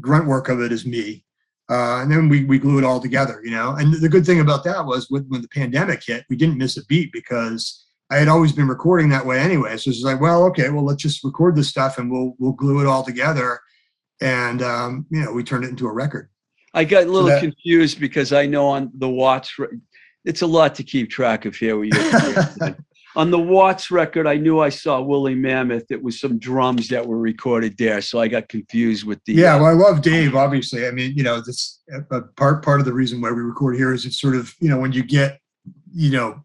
grunt 0.00 0.26
work 0.26 0.48
of 0.48 0.60
it 0.60 0.72
is 0.72 0.86
me. 0.86 1.24
Uh, 1.70 2.00
and 2.00 2.10
then 2.10 2.30
we, 2.30 2.44
we 2.44 2.58
glue 2.58 2.78
it 2.78 2.84
all 2.84 2.98
together, 2.98 3.42
you 3.44 3.50
know. 3.50 3.74
And 3.74 3.92
the 3.92 4.08
good 4.08 4.24
thing 4.24 4.40
about 4.40 4.64
that 4.64 4.86
was 4.86 5.10
when, 5.10 5.24
when 5.24 5.42
the 5.42 5.48
pandemic 5.48 6.02
hit, 6.02 6.24
we 6.30 6.36
didn't 6.36 6.56
miss 6.56 6.78
a 6.78 6.84
beat 6.86 7.12
because 7.12 7.86
I 8.10 8.16
had 8.16 8.28
always 8.28 8.52
been 8.52 8.68
recording 8.68 9.10
that 9.10 9.26
way 9.26 9.38
anyway. 9.38 9.76
So 9.76 9.90
it's 9.90 10.02
like, 10.02 10.18
well, 10.18 10.44
okay, 10.44 10.70
well, 10.70 10.84
let's 10.84 11.02
just 11.02 11.22
record 11.22 11.56
this 11.56 11.68
stuff 11.68 11.98
and 11.98 12.10
we'll 12.10 12.34
we'll 12.38 12.52
glue 12.52 12.80
it 12.80 12.86
all 12.86 13.02
together. 13.02 13.60
And 14.20 14.62
um, 14.62 15.06
you 15.10 15.22
know, 15.22 15.32
we 15.32 15.44
turned 15.44 15.64
it 15.64 15.70
into 15.70 15.86
a 15.86 15.92
record. 15.92 16.30
I 16.74 16.84
got 16.84 17.04
a 17.04 17.10
little 17.10 17.28
that- 17.28 17.40
confused 17.42 18.00
because 18.00 18.32
I 18.32 18.46
know 18.46 18.66
on 18.68 18.90
the 18.94 19.08
Watts, 19.08 19.54
it's 20.24 20.42
a 20.42 20.46
lot 20.46 20.74
to 20.76 20.82
keep 20.82 21.10
track 21.10 21.44
of 21.44 21.56
here. 21.56 21.76
On 23.16 23.32
the 23.32 23.38
Watts 23.38 23.90
record, 23.90 24.28
I 24.28 24.36
knew 24.36 24.60
I 24.60 24.68
saw 24.68 25.00
Woolly 25.00 25.34
Mammoth. 25.34 25.90
It 25.90 26.00
was 26.00 26.20
some 26.20 26.38
drums 26.38 26.86
that 26.88 27.04
were 27.04 27.18
recorded 27.18 27.76
there, 27.76 28.00
so 28.00 28.20
I 28.20 28.28
got 28.28 28.48
confused 28.48 29.04
with 29.04 29.18
the. 29.24 29.32
Yeah, 29.32 29.56
uh, 29.56 29.58
well, 29.58 29.66
I 29.66 29.72
love 29.72 30.02
Dave. 30.02 30.36
Obviously, 30.36 30.86
I 30.86 30.92
mean, 30.92 31.16
you 31.16 31.24
know, 31.24 31.40
this 31.40 31.80
uh, 31.92 32.20
part 32.36 32.64
part 32.64 32.78
of 32.78 32.86
the 32.86 32.92
reason 32.92 33.20
why 33.20 33.32
we 33.32 33.40
record 33.40 33.74
here 33.74 33.92
is 33.92 34.04
it's 34.04 34.20
sort 34.20 34.36
of 34.36 34.54
you 34.60 34.68
know 34.68 34.78
when 34.78 34.92
you 34.92 35.02
get 35.02 35.40
you 35.92 36.12
know 36.12 36.44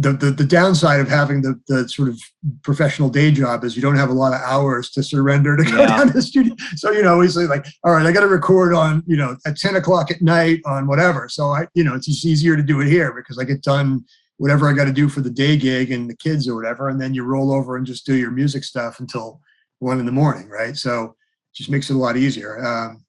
the 0.00 0.12
the, 0.14 0.30
the 0.30 0.44
downside 0.44 0.98
of 1.00 1.08
having 1.08 1.42
the 1.42 1.60
the 1.68 1.88
sort 1.88 2.08
of 2.08 2.18
professional 2.62 3.10
day 3.10 3.30
job 3.30 3.64
is 3.64 3.76
you 3.76 3.82
don't 3.82 3.96
have 3.96 4.08
a 4.08 4.14
lot 4.14 4.32
of 4.32 4.40
hours 4.40 4.90
to 4.92 5.02
surrender 5.02 5.56
to 5.56 5.64
go 5.64 5.78
Yeah. 5.78 5.86
down 5.86 6.06
to 6.08 6.12
the 6.12 6.22
studio. 6.22 6.54
So 6.76 6.90
you 6.90 7.02
know, 7.02 7.18
we 7.18 7.28
say 7.28 7.42
like, 7.46 7.66
all 7.84 7.92
right, 7.92 8.06
I 8.06 8.12
got 8.12 8.20
to 8.20 8.28
record 8.28 8.72
on 8.74 9.02
you 9.06 9.16
know 9.16 9.36
at 9.46 9.56
ten 9.56 9.76
o'clock 9.76 10.10
at 10.10 10.22
night 10.22 10.60
on 10.64 10.86
whatever. 10.86 11.28
So 11.28 11.50
I 11.50 11.66
you 11.74 11.84
know 11.84 11.94
it's 11.94 12.06
just 12.06 12.24
easier 12.24 12.56
to 12.56 12.62
do 12.62 12.80
it 12.80 12.88
here 12.88 13.12
because 13.12 13.38
I 13.38 13.44
get 13.44 13.62
done 13.62 14.04
whatever 14.38 14.68
I 14.68 14.72
got 14.72 14.86
to 14.86 14.92
do 14.92 15.06
for 15.08 15.20
the 15.20 15.28
day 15.30 15.56
gig 15.58 15.92
and 15.92 16.08
the 16.08 16.16
kids 16.16 16.48
or 16.48 16.54
whatever, 16.56 16.88
and 16.88 16.98
then 16.98 17.12
you 17.12 17.24
roll 17.24 17.52
over 17.52 17.76
and 17.76 17.84
just 17.86 18.06
do 18.06 18.14
your 18.16 18.30
music 18.30 18.64
stuff 18.64 18.98
until 19.00 19.38
one 19.80 20.00
in 20.00 20.06
the 20.06 20.12
morning, 20.12 20.48
right? 20.48 20.74
So 20.76 21.02
it 21.04 21.56
just 21.56 21.68
makes 21.70 21.90
it 21.90 21.94
a 21.94 21.98
lot 21.98 22.16
easier. 22.16 22.64
Um, 22.64 23.04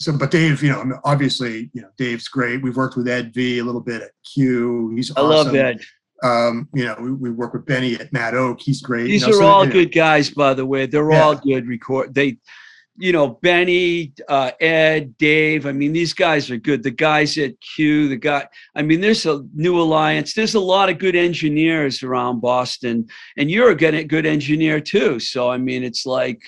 so, 0.00 0.16
but 0.16 0.30
Dave, 0.30 0.62
you 0.62 0.68
know, 0.70 1.00
obviously, 1.04 1.68
you 1.72 1.82
know, 1.82 1.88
Dave's 1.98 2.28
great. 2.28 2.62
We've 2.62 2.76
worked 2.76 2.96
with 2.96 3.08
Ed 3.08 3.34
V 3.34 3.58
a 3.58 3.64
little 3.64 3.80
bit 3.80 4.02
at 4.02 4.12
Q. 4.32 4.92
He's 4.94 5.10
I 5.10 5.14
awesome. 5.20 5.30
love 5.30 5.52
that. 5.52 5.80
Um, 6.22 6.68
you 6.74 6.84
know, 6.84 6.96
we, 7.00 7.12
we 7.12 7.30
work 7.30 7.52
with 7.52 7.64
Benny 7.66 7.94
at 7.94 8.12
Mad 8.12 8.34
Oak. 8.34 8.60
He's 8.60 8.82
great. 8.82 9.02
you 9.06 9.12
These 9.12 9.22
know, 9.22 9.28
are 9.30 9.32
so, 9.34 9.46
all 9.46 9.60
you 9.62 9.68
know, 9.68 9.72
good 9.72 9.92
guys, 9.92 10.30
by 10.30 10.54
the 10.54 10.66
way. 10.66 10.86
They're 10.86 11.10
Yeah. 11.10 11.22
all 11.22 11.36
good 11.36 11.68
record. 11.68 12.14
They, 12.14 12.38
you 13.00 13.12
know, 13.12 13.28
Benny, 13.28 14.12
uh, 14.28 14.50
Ed, 14.60 15.16
Dave. 15.18 15.66
I 15.66 15.72
mean, 15.72 15.92
these 15.92 16.12
guys 16.12 16.50
are 16.50 16.56
good. 16.56 16.82
The 16.82 16.90
guys 16.90 17.38
at 17.38 17.54
Q, 17.60 18.08
the 18.08 18.16
guy. 18.16 18.48
I 18.74 18.82
mean, 18.82 19.00
there's 19.00 19.24
a 19.26 19.44
new 19.54 19.80
alliance. 19.80 20.34
There's 20.34 20.56
a 20.56 20.60
lot 20.60 20.88
of 20.90 20.98
good 20.98 21.14
engineers 21.14 22.02
around 22.02 22.40
Boston, 22.40 23.06
and 23.36 23.48
you're 23.48 23.70
a 23.70 23.76
good, 23.76 24.08
good 24.08 24.26
engineer 24.26 24.80
too. 24.80 25.20
So 25.20 25.48
I 25.48 25.58
mean, 25.58 25.84
it's 25.84 26.06
like, 26.06 26.42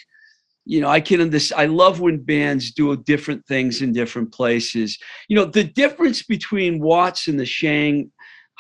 you 0.64 0.80
know, 0.80 0.88
I 0.88 1.00
can 1.00 1.20
understand. 1.20 1.60
I 1.60 1.66
love 1.66 2.00
when 2.00 2.18
bands 2.18 2.72
do 2.72 2.96
different 2.96 3.46
things 3.46 3.80
in 3.80 3.92
different 3.92 4.32
places. 4.32 4.98
You 5.28 5.36
know, 5.36 5.44
the 5.44 5.62
difference 5.64 6.24
between 6.24 6.80
Watts 6.80 7.28
and 7.28 7.38
the 7.38 7.46
Shang 7.46 8.10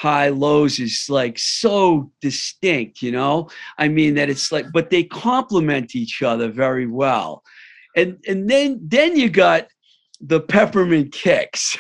high 0.00 0.30
lows 0.30 0.78
is 0.80 1.04
like 1.10 1.38
so 1.38 2.10
distinct 2.22 3.02
you 3.02 3.12
know 3.12 3.46
i 3.76 3.86
mean 3.86 4.14
that 4.14 4.30
it's 4.30 4.50
like 4.50 4.64
but 4.72 4.88
they 4.88 5.04
complement 5.04 5.94
each 5.94 6.22
other 6.22 6.48
very 6.50 6.86
well 6.86 7.42
and 7.96 8.16
and 8.26 8.48
then 8.48 8.80
then 8.82 9.14
you 9.14 9.28
got 9.28 9.66
the 10.22 10.40
peppermint 10.40 11.12
kicks 11.12 11.76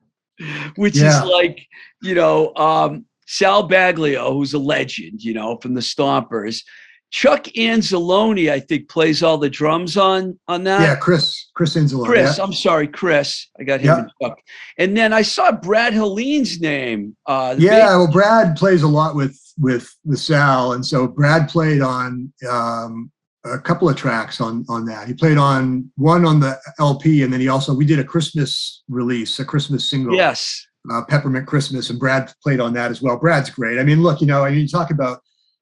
which 0.76 0.96
Yeah. 0.96 1.22
is 1.22 1.30
like 1.30 1.58
you 2.02 2.14
know 2.14 2.54
um 2.56 3.06
sal 3.26 3.66
baglio 3.66 4.30
who's 4.34 4.52
a 4.52 4.58
legend 4.58 5.22
you 5.22 5.32
know 5.32 5.56
from 5.62 5.72
the 5.72 5.80
stompers 5.80 6.62
chuck 7.10 7.44
anzalone 7.56 8.50
i 8.50 8.60
think 8.60 8.88
plays 8.88 9.22
all 9.22 9.38
the 9.38 9.48
drums 9.48 9.96
on 9.96 10.38
on 10.46 10.64
that 10.64 10.82
yeah, 10.82 10.94
Chris, 10.96 11.48
Chris 11.54 11.74
Inzalo. 11.74 12.04
Chris, 12.04 12.36
yeah. 12.36 12.44
I'm 12.44 12.52
sorry, 12.52 12.86
Chris. 12.86 13.48
I 13.58 13.64
got 13.64 13.80
him 13.80 13.86
Yeah. 13.86 13.98
and 14.00 14.10
Chuck. 14.22 14.38
And 14.78 14.96
then 14.96 15.12
I 15.12 15.22
saw 15.22 15.50
Brad 15.52 15.92
Hallen's 15.94 16.60
name. 16.60 17.16
Uh, 17.26 17.56
Yeah, 17.58 17.96
well, 17.96 18.10
Brad 18.12 18.56
plays 18.56 18.82
a 18.82 18.88
lot 18.88 19.14
with 19.16 19.36
with 19.58 19.92
with 20.04 20.18
Sal, 20.20 20.72
and 20.74 20.84
so 20.84 21.06
Brad 21.08 21.48
played 21.48 21.80
on 21.80 22.32
um, 22.48 23.10
a 23.44 23.58
couple 23.58 23.88
of 23.88 23.96
tracks 23.96 24.40
on 24.40 24.64
on 24.68 24.84
that. 24.86 25.08
He 25.08 25.14
played 25.14 25.38
on 25.38 25.90
one 25.96 26.24
on 26.24 26.38
the 26.40 26.58
LP, 26.78 27.22
and 27.22 27.32
then 27.32 27.40
he 27.40 27.48
also 27.48 27.74
we 27.74 27.84
did 27.86 27.98
a 27.98 28.04
Christmas 28.04 28.82
release, 28.88 29.38
a 29.40 29.44
Christmas 29.44 29.88
single. 29.90 30.14
Yes. 30.14 30.64
uh, 30.92 31.02
Peppermint 31.08 31.46
Christmas, 31.46 31.90
and 31.90 31.98
Brad 31.98 32.32
played 32.42 32.60
on 32.60 32.72
that 32.74 32.90
as 32.90 33.02
well. 33.02 33.16
Brad's 33.18 33.50
great. 33.50 33.78
I 33.78 33.82
mean, 33.82 34.02
look, 34.02 34.20
you 34.20 34.26
know, 34.26 34.44
I 34.44 34.50
mean, 34.50 34.60
you 34.60 34.68
talk 34.68 34.90
about 34.90 35.20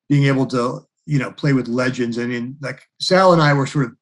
being 0.09 0.25
able 0.25 0.47
to, 0.47 0.81
you 1.07 1.19
know, 1.19 1.31
play 1.31 1.53
with 1.53 1.69
legends. 1.69 2.19
I 2.19 2.27
mean, 2.27 2.57
like 2.61 2.83
Sal 3.01 3.33
and 3.33 3.41
I 3.41 3.55
were 3.55 3.67
sort 3.67 3.87
of 3.87 3.93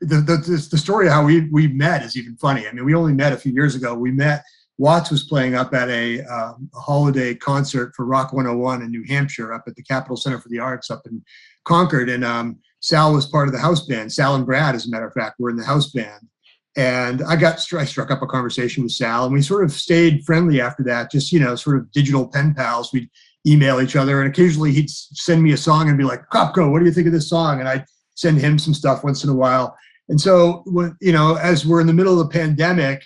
the 0.00 0.16
the, 0.16 0.68
the, 0.70 0.78
story 0.78 1.06
of 1.06 1.12
how 1.12 1.24
we 1.24 1.48
we 1.50 1.68
met 1.68 2.02
is 2.02 2.16
even 2.16 2.36
funny. 2.36 2.66
I 2.66 2.72
mean, 2.72 2.84
we 2.84 2.94
only 2.94 3.12
met 3.12 3.32
a 3.32 3.36
few 3.36 3.52
years 3.52 3.74
ago. 3.74 3.94
We 3.94 4.10
met. 4.10 4.42
Watts 4.76 5.10
was 5.10 5.22
playing 5.22 5.54
up 5.54 5.72
at 5.72 5.88
a, 5.88 6.20
um, 6.22 6.68
a 6.74 6.80
holiday 6.80 7.32
concert 7.32 7.92
for 7.94 8.04
Rock 8.06 8.32
101 8.32 8.82
in 8.82 8.90
New 8.90 9.04
Hampshire, 9.06 9.54
up 9.54 9.62
at 9.68 9.76
the 9.76 9.84
Capitol 9.84 10.16
Center 10.16 10.40
for 10.40 10.48
the 10.48 10.58
Arts 10.58 10.90
up 10.90 11.02
in 11.06 11.22
Concord, 11.64 12.08
and 12.08 12.24
um, 12.24 12.58
Sal 12.80 13.14
was 13.14 13.26
part 13.26 13.46
of 13.46 13.54
the 13.54 13.60
house 13.60 13.86
band. 13.86 14.12
Sal 14.12 14.34
and 14.34 14.44
Brad, 14.44 14.74
as 14.74 14.86
a 14.86 14.90
matter 14.90 15.06
of 15.06 15.12
fact, 15.12 15.38
were 15.38 15.48
in 15.48 15.56
the 15.56 15.64
house 15.64 15.92
band. 15.92 16.28
And 16.76 17.22
I 17.22 17.36
got 17.36 17.64
I 17.72 17.84
struck 17.84 18.10
up 18.10 18.22
a 18.22 18.26
conversation 18.26 18.82
with 18.82 18.92
Sal, 18.92 19.24
and 19.24 19.32
we 19.32 19.42
sort 19.42 19.62
of 19.62 19.70
stayed 19.70 20.24
friendly 20.24 20.60
after 20.60 20.82
that. 20.84 21.10
Just 21.10 21.30
you 21.30 21.38
know, 21.38 21.54
sort 21.54 21.76
of 21.76 21.90
digital 21.92 22.26
pen 22.26 22.52
pals. 22.52 22.92
We'd 22.92 23.08
email 23.46 23.80
each 23.80 23.96
other, 23.96 24.20
and 24.20 24.30
occasionally 24.30 24.72
he'd 24.72 24.90
send 24.90 25.42
me 25.42 25.52
a 25.52 25.56
song 25.56 25.88
and 25.88 25.98
be 25.98 26.04
like, 26.04 26.28
"Kopko, 26.30 26.70
what 26.70 26.78
do 26.78 26.84
you 26.84 26.92
think 26.92 27.06
of 27.06 27.12
this 27.12 27.28
song?" 27.28 27.60
And 27.60 27.68
I'd 27.68 27.84
send 28.14 28.38
him 28.40 28.58
some 28.58 28.74
stuff 28.74 29.04
once 29.04 29.24
in 29.24 29.30
a 29.30 29.34
while. 29.34 29.76
And 30.08 30.20
so, 30.20 30.64
you 31.00 31.12
know, 31.12 31.36
as 31.36 31.66
we're 31.66 31.80
in 31.80 31.86
the 31.86 31.92
middle 31.92 32.20
of 32.20 32.26
the 32.26 32.38
pandemic, 32.38 33.04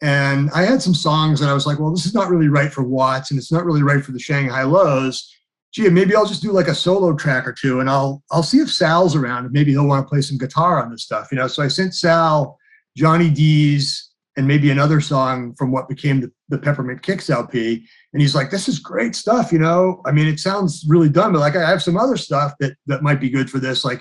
and 0.00 0.50
I 0.50 0.62
had 0.62 0.80
some 0.80 0.94
songs 0.94 1.40
that 1.40 1.48
I 1.48 1.54
was 1.54 1.66
like, 1.66 1.78
"Well, 1.78 1.90
this 1.90 2.06
is 2.06 2.14
not 2.14 2.30
really 2.30 2.48
right 2.48 2.72
for 2.72 2.82
Watts, 2.82 3.30
and 3.30 3.38
it's 3.38 3.52
not 3.52 3.64
really 3.64 3.82
right 3.82 4.04
for 4.04 4.12
the 4.12 4.20
Shanghai 4.20 4.62
Lows." 4.62 5.28
Gee, 5.72 5.88
maybe 5.90 6.14
I'll 6.14 6.26
just 6.26 6.42
do 6.42 6.52
like 6.52 6.68
a 6.68 6.74
solo 6.74 7.14
track 7.14 7.46
or 7.46 7.52
two, 7.52 7.80
and 7.80 7.90
I'll 7.90 8.22
I'll 8.30 8.42
see 8.42 8.58
if 8.58 8.72
Sal's 8.72 9.16
around, 9.16 9.44
and 9.44 9.52
maybe 9.52 9.72
he'll 9.72 9.86
want 9.86 10.06
to 10.06 10.08
play 10.08 10.22
some 10.22 10.38
guitar 10.38 10.82
on 10.82 10.90
this 10.90 11.02
stuff, 11.02 11.28
you 11.30 11.38
know. 11.38 11.48
So 11.48 11.62
I 11.62 11.68
sent 11.68 11.94
Sal 11.94 12.58
Johnny 12.96 13.30
D's, 13.30 14.07
and 14.38 14.46
maybe 14.46 14.70
another 14.70 15.00
song 15.00 15.52
from 15.56 15.72
what 15.72 15.88
became 15.88 16.20
the, 16.20 16.30
the 16.48 16.58
Peppermint 16.58 17.02
Kicks 17.02 17.28
LP. 17.28 17.84
And 18.12 18.22
he's 18.22 18.36
like, 18.36 18.50
this 18.50 18.68
is 18.68 18.78
great 18.78 19.16
stuff, 19.16 19.50
you 19.50 19.58
know. 19.58 20.00
I 20.06 20.12
mean, 20.12 20.28
it 20.28 20.38
sounds 20.38 20.84
really 20.86 21.08
dumb, 21.08 21.32
but 21.32 21.40
like 21.40 21.56
I 21.56 21.68
have 21.68 21.82
some 21.82 21.96
other 21.96 22.16
stuff 22.16 22.54
that 22.60 22.76
that 22.86 23.02
might 23.02 23.20
be 23.20 23.30
good 23.30 23.50
for 23.50 23.58
this. 23.58 23.84
Like, 23.84 24.00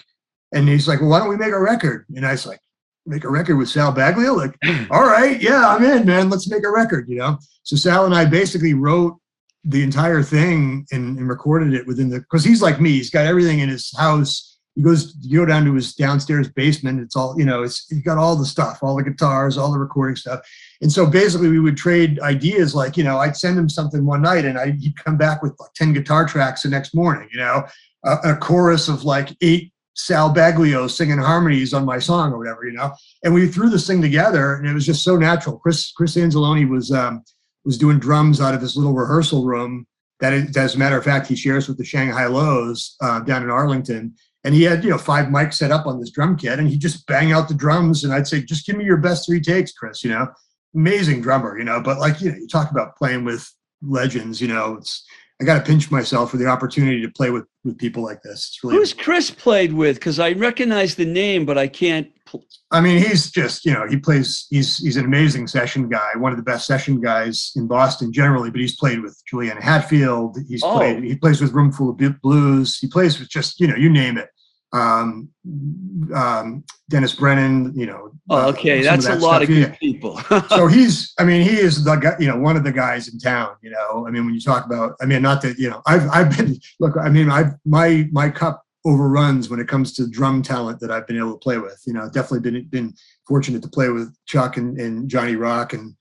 and 0.54 0.70
he's 0.70 0.88
like, 0.88 1.02
well, 1.02 1.10
why 1.10 1.20
don't 1.20 1.30
we 1.30 1.38
make 1.38 1.54
a 1.54 1.60
record? 1.60 2.06
And 2.16 2.24
I 2.24 2.34
was 2.34 2.46
like, 2.46 2.60
make 3.08 3.24
a 3.24 3.30
record 3.30 3.56
with 3.58 3.68
Sal 3.68 3.92
Baglio? 3.92 4.38
Like, 4.38 4.56
all 4.92 5.08
right, 5.08 5.42
yeah, 5.42 5.68
I'm 5.68 5.84
in, 5.84 6.06
man. 6.06 6.30
Let's 6.30 6.48
make 6.48 6.64
a 6.64 6.72
record, 6.72 7.10
you 7.10 7.18
know. 7.18 7.40
So 7.64 7.76
Sal 7.76 8.06
and 8.06 8.14
I 8.14 8.26
basically 8.26 8.76
wrote 8.76 9.18
the 9.64 9.82
entire 9.82 10.22
thing 10.22 10.86
and, 10.92 11.18
and 11.18 11.28
recorded 11.28 11.74
it 11.74 11.88
within 11.88 12.10
the 12.10 12.20
because 12.20 12.44
he's 12.44 12.62
like 12.62 12.80
me. 12.80 12.92
He's 12.92 13.10
got 13.10 13.26
everything 13.26 13.58
in 13.58 13.70
his 13.70 13.92
house. 13.98 14.47
He 14.78 14.84
goes 14.84 15.18
you 15.22 15.40
go 15.40 15.46
down 15.46 15.66
to 15.66 15.74
his 15.74 15.96
downstairs 15.96 16.48
basement. 16.50 17.02
It's 17.02 17.16
all 17.16 17.34
you 17.36 17.46
know. 17.46 17.64
It's 17.64 17.90
he 17.90 18.00
got 18.00 18.20
all 18.20 18.36
the 18.36 18.46
stuff, 18.46 18.78
all 18.84 18.96
the 18.96 19.04
guitars, 19.04 19.58
all 19.58 19.72
the 19.72 19.80
recording 19.80 20.16
stuff. 20.16 20.48
And 20.82 20.92
so 20.92 21.08
basically, 21.08 21.50
we 21.50 21.60
would 21.60 21.76
trade 21.76 22.20
ideas. 22.20 22.76
Like 22.76 22.96
you 22.96 23.04
know, 23.04 23.18
I'd 23.18 23.36
send 23.36 23.58
him 23.58 23.70
something 23.70 24.06
one 24.06 24.22
night, 24.22 24.46
and 24.46 24.56
I, 24.56 24.74
he'd 24.74 24.96
come 25.04 25.18
back 25.18 25.42
with 25.42 25.60
like 25.60 25.74
ten 25.74 25.94
guitar 25.94 26.28
tracks 26.28 26.62
the 26.62 26.70
next 26.70 26.94
morning. 26.94 27.28
You 27.32 27.40
know, 27.40 27.66
a, 28.06 28.18
a 28.26 28.36
chorus 28.36 28.88
of 28.88 29.04
like 29.04 29.36
eight 29.42 29.74
Sal 29.96 30.32
Baglio 30.32 30.88
singing 30.88 31.18
harmonies 31.18 31.74
on 31.74 31.84
my 31.84 31.98
song 31.98 32.32
or 32.32 32.38
whatever. 32.38 32.64
You 32.68 32.74
know, 32.74 32.94
and 33.24 33.34
we 33.34 33.48
threw 33.48 33.72
this 33.72 33.88
thing 33.88 34.00
together, 34.00 34.58
and 34.58 34.68
it 34.68 34.76
was 34.76 34.86
just 34.86 35.04
so 35.04 35.18
natural. 35.18 35.58
Chris 35.58 35.92
Chris 35.92 36.16
Anzalone 36.16 36.70
was. 36.70 36.92
Um, 36.92 37.24
was 37.68 37.78
doing 37.78 38.00
drums 38.00 38.40
out 38.40 38.56
of 38.56 38.62
his 38.62 38.78
little 38.78 38.94
rehearsal 38.94 39.44
room 39.44 39.86
that, 40.22 40.34
as 40.56 40.76
a 40.76 40.80
matter 40.80 40.98
of 40.98 41.04
fact, 41.04 41.28
he 41.28 41.36
shares 41.36 41.68
with 41.68 41.78
the 41.78 41.84
Shanghai 41.84 42.26
Lows 42.26 42.96
uh, 43.02 43.20
down 43.20 43.44
in 43.44 43.50
Arlington. 43.50 44.16
And 44.48 44.56
he 44.56 44.64
had, 44.64 44.82
you 44.82 44.90
know, 44.90 44.98
five 44.98 45.26
mics 45.26 45.56
set 45.56 45.72
up 45.72 45.88
on 45.88 46.00
this 46.00 46.10
drum 46.10 46.38
kit, 46.38 46.58
and 46.58 46.70
he 46.70 46.78
just 46.78 47.06
bang 47.06 47.34
out 47.34 47.50
the 47.50 47.54
drums. 47.54 48.06
And 48.06 48.14
I'd 48.14 48.28
say, 48.28 48.42
just 48.42 48.66
give 48.66 48.78
me 48.78 48.86
your 48.86 48.96
best 48.96 49.26
three 49.26 49.42
takes, 49.42 49.74
Chris. 49.74 50.06
You 50.06 50.12
know, 50.12 50.30
amazing 50.74 51.20
drummer. 51.20 51.60
You 51.60 51.66
know, 51.66 51.82
but 51.82 52.00
like 52.00 52.22
you 52.22 52.32
know, 52.32 52.38
you 52.38 52.48
talk 52.48 52.72
about 52.72 52.96
playing 52.96 53.26
with 53.26 53.46
legends. 53.82 54.40
You 54.40 54.48
know, 54.48 54.76
it's 54.76 55.06
I 55.42 55.44
got 55.44 55.58
to 55.58 55.70
pinch 55.70 55.92
myself 55.92 56.32
for 56.32 56.38
the 56.38 56.46
opportunity 56.46 57.02
to 57.02 57.10
play 57.10 57.30
with 57.30 57.44
with 57.66 57.78
people 57.78 58.02
like 58.04 58.22
this. 58.22 58.48
It's 58.48 58.64
really 58.64 58.78
who's 58.78 58.94
Chris 58.94 59.30
played 59.30 59.74
with? 59.74 59.98
Because 59.98 60.18
I 60.18 60.32
recognize 60.32 60.96
the 60.96 61.04
name, 61.06 61.46
but 61.46 61.58
I 61.58 61.68
can't. 61.68 62.08
Pl- 62.26 62.46
I 62.72 62.80
mean, 62.80 63.00
he's 63.04 63.30
just 63.30 63.66
you 63.66 63.74
know 63.74 63.86
he 63.86 63.98
plays. 63.98 64.48
He's 64.50 64.78
he's 64.78 64.96
an 64.96 65.04
amazing 65.04 65.48
session 65.48 65.90
guy, 65.90 66.12
one 66.16 66.32
of 66.32 66.38
the 66.38 66.44
best 66.44 66.68
session 66.68 67.02
guys 67.02 67.52
in 67.58 67.68
Boston 67.68 68.14
generally. 68.14 68.50
But 68.50 68.62
he's 68.62 68.78
played 68.78 69.02
with 69.02 69.22
Juliana 69.30 69.62
Hatfield. 69.62 70.38
He's 70.48 70.64
oh. 70.64 70.78
played. 70.78 71.04
He 71.04 71.18
plays 71.18 71.42
with 71.42 71.52
Roomful 71.52 71.90
of 71.90 72.22
Blues. 72.22 72.78
He 72.78 72.88
plays 72.88 73.20
with 73.20 73.28
just 73.28 73.60
you 73.60 73.68
know 73.68 73.76
you 73.76 73.90
name 73.90 74.18
it 74.18 74.30
um, 74.74 75.30
um, 76.14 76.64
Dennis 76.90 77.14
Brennan, 77.14 77.74
you 77.78 77.86
know. 77.86 78.12
Oh, 78.30 78.48
uh, 78.48 78.50
okay, 78.50 78.80
uh, 78.80 78.84
that's 78.84 79.08
that 79.08 79.20
a 79.20 79.22
lot 79.22 79.42
stuff. 79.42 79.44
of 79.44 79.48
good 79.48 79.78
people. 79.80 80.18
so 80.50 80.68
he's, 80.68 81.14
I 81.20 81.24
mean, 81.24 81.42
he 81.42 81.58
is 81.58 81.84
the 81.84 81.96
guy, 81.96 82.16
you 82.20 82.28
know, 82.28 82.38
one 82.38 82.58
of 82.58 82.64
the 82.64 82.72
guys 82.72 83.08
in 83.08 83.20
town. 83.20 83.56
You 83.62 83.72
know, 83.72 84.06
I 84.08 84.12
mean, 84.12 84.26
when 84.26 84.34
you 84.34 84.42
talk 84.42 84.66
about, 84.66 84.96
I 85.02 85.06
mean, 85.06 85.22
not 85.22 85.42
that 85.44 85.58
you 85.58 85.70
know, 85.70 85.82
I've 85.86 86.10
I've 86.10 86.38
been 86.38 86.58
look, 86.80 86.96
I 86.98 87.10
mean, 87.10 87.30
I've 87.30 87.54
my 87.66 88.08
my 88.12 88.30
cup 88.30 88.64
overruns 88.86 89.50
when 89.50 89.60
it 89.60 89.68
comes 89.68 89.94
to 89.94 90.10
drum 90.10 90.42
talent 90.42 90.80
that 90.80 90.92
I've 90.92 91.08
been 91.08 91.18
able 91.18 91.34
to 91.34 91.40
play 91.40 91.58
with. 91.58 91.82
You 91.86 91.94
know, 91.94 92.10
definitely 92.10 92.40
been 92.52 92.68
been 92.68 92.94
fortunate 93.28 93.62
to 93.64 93.70
play 93.70 93.90
with 93.90 94.16
Chuck 94.26 94.58
and, 94.58 94.80
and 94.80 95.10
Johnny 95.10 95.36
Rock 95.36 95.74
and 95.74 95.96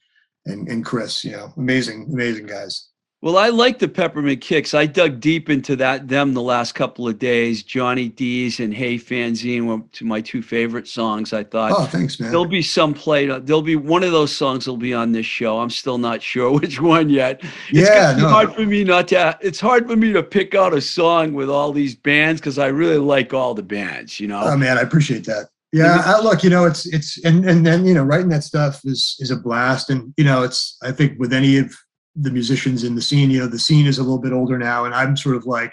and 0.46 0.68
and 0.68 0.84
Chris. 0.84 1.24
You 1.24 1.32
know, 1.32 1.52
amazing 1.56 2.08
amazing 2.12 2.46
guys. 2.46 2.88
Well, 3.22 3.38
I 3.38 3.48
like 3.48 3.78
the 3.78 3.88
peppermint 3.88 4.42
kicks. 4.42 4.74
I 4.74 4.84
dug 4.84 5.20
deep 5.20 5.48
into 5.48 5.74
that 5.76 6.06
them 6.06 6.34
the 6.34 6.42
last 6.42 6.74
couple 6.74 7.08
of 7.08 7.18
days. 7.18 7.62
Johnny 7.62 8.10
D's 8.10 8.60
and 8.60 8.74
Hey 8.74 8.96
Fanzine 8.96 9.66
were 9.66 9.82
to 9.92 10.04
my 10.04 10.20
two 10.20 10.42
favorite 10.42 10.86
songs. 10.86 11.32
I 11.32 11.42
thought. 11.42 11.72
Oh, 11.74 11.86
thanks, 11.86 12.20
man. 12.20 12.30
There'll 12.30 12.44
be 12.44 12.60
some 12.60 12.92
played. 12.92 13.30
There'll 13.46 13.62
be 13.62 13.74
one 13.74 14.04
of 14.04 14.12
those 14.12 14.36
songs 14.36 14.66
will 14.66 14.76
be 14.76 14.92
on 14.92 15.12
this 15.12 15.24
show. 15.24 15.58
I'm 15.60 15.70
still 15.70 15.96
not 15.96 16.22
sure 16.22 16.52
which 16.60 16.78
one 16.78 17.08
yet. 17.08 17.40
It's 17.70 17.88
yeah, 17.88 18.14
no. 18.18 18.28
hard 18.28 18.54
for 18.54 18.66
me 18.66 18.84
not 18.84 19.08
to. 19.08 19.38
It's 19.40 19.60
hard 19.60 19.88
for 19.88 19.96
me 19.96 20.12
to 20.12 20.22
pick 20.22 20.54
out 20.54 20.74
a 20.74 20.80
song 20.82 21.32
with 21.32 21.48
all 21.48 21.72
these 21.72 21.94
bands 21.94 22.40
because 22.40 22.58
I 22.58 22.66
really 22.66 22.98
like 22.98 23.32
all 23.32 23.54
the 23.54 23.62
bands. 23.62 24.20
You 24.20 24.28
know. 24.28 24.42
Oh 24.44 24.58
man, 24.58 24.76
I 24.76 24.82
appreciate 24.82 25.24
that. 25.24 25.48
Yeah, 25.72 26.02
I, 26.04 26.20
look, 26.20 26.44
you 26.44 26.50
know, 26.50 26.64
it's 26.64 26.86
it's 26.86 27.22
and 27.24 27.48
and 27.48 27.66
then 27.66 27.86
you 27.86 27.94
know, 27.94 28.04
writing 28.04 28.28
that 28.28 28.44
stuff 28.44 28.82
is 28.84 29.16
is 29.20 29.30
a 29.30 29.36
blast, 29.36 29.88
and 29.88 30.12
you 30.18 30.24
know, 30.24 30.42
it's 30.42 30.76
I 30.82 30.92
think 30.92 31.18
with 31.18 31.32
any 31.32 31.58
of 31.58 31.74
the 32.16 32.30
musicians 32.30 32.84
in 32.84 32.94
the 32.94 33.02
scene. 33.02 33.30
You 33.30 33.40
know, 33.40 33.46
the 33.46 33.58
scene 33.58 33.86
is 33.86 33.98
a 33.98 34.02
little 34.02 34.18
bit 34.18 34.32
older 34.32 34.58
now, 34.58 34.84
and 34.84 34.94
I'm 34.94 35.16
sort 35.16 35.36
of 35.36 35.46
like, 35.46 35.72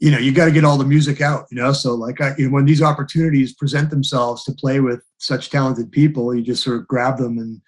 you 0.00 0.10
know, 0.10 0.18
you 0.18 0.32
got 0.32 0.46
to 0.46 0.52
get 0.52 0.64
all 0.64 0.78
the 0.78 0.84
music 0.84 1.20
out. 1.20 1.46
You 1.50 1.58
know, 1.58 1.72
so 1.72 1.94
like 1.94 2.20
I, 2.20 2.34
you 2.38 2.46
know, 2.46 2.54
when 2.54 2.64
these 2.64 2.82
opportunities 2.82 3.54
present 3.54 3.90
themselves 3.90 4.44
to 4.44 4.52
play 4.52 4.80
with 4.80 5.02
such 5.18 5.50
talented 5.50 5.92
people, 5.92 6.34
you 6.34 6.42
just 6.42 6.64
sort 6.64 6.80
of 6.80 6.88
grab 6.88 7.18
them 7.18 7.38
and 7.38 7.60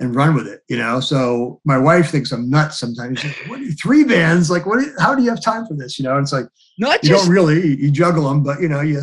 and 0.00 0.16
run 0.16 0.34
with 0.34 0.48
it. 0.48 0.62
You 0.68 0.78
know, 0.78 1.00
so 1.00 1.60
my 1.64 1.78
wife 1.78 2.10
thinks 2.10 2.32
I'm 2.32 2.50
nuts 2.50 2.80
sometimes. 2.80 3.20
She's 3.20 3.36
like, 3.38 3.50
what 3.50 3.60
are 3.60 3.64
you, 3.64 3.72
three 3.72 4.04
bands? 4.04 4.50
Like, 4.50 4.66
what? 4.66 4.84
how 4.98 5.14
do 5.14 5.22
you 5.22 5.30
have 5.30 5.42
time 5.42 5.66
for 5.66 5.74
this? 5.74 5.98
You 5.98 6.04
know, 6.04 6.16
and 6.16 6.22
it's 6.22 6.32
like 6.32 6.46
not 6.78 7.02
you 7.02 7.10
just, 7.10 7.24
don't 7.24 7.32
really 7.32 7.76
you 7.76 7.90
juggle 7.90 8.28
them, 8.28 8.42
but 8.42 8.60
you 8.60 8.68
know, 8.68 8.80
you 8.80 9.02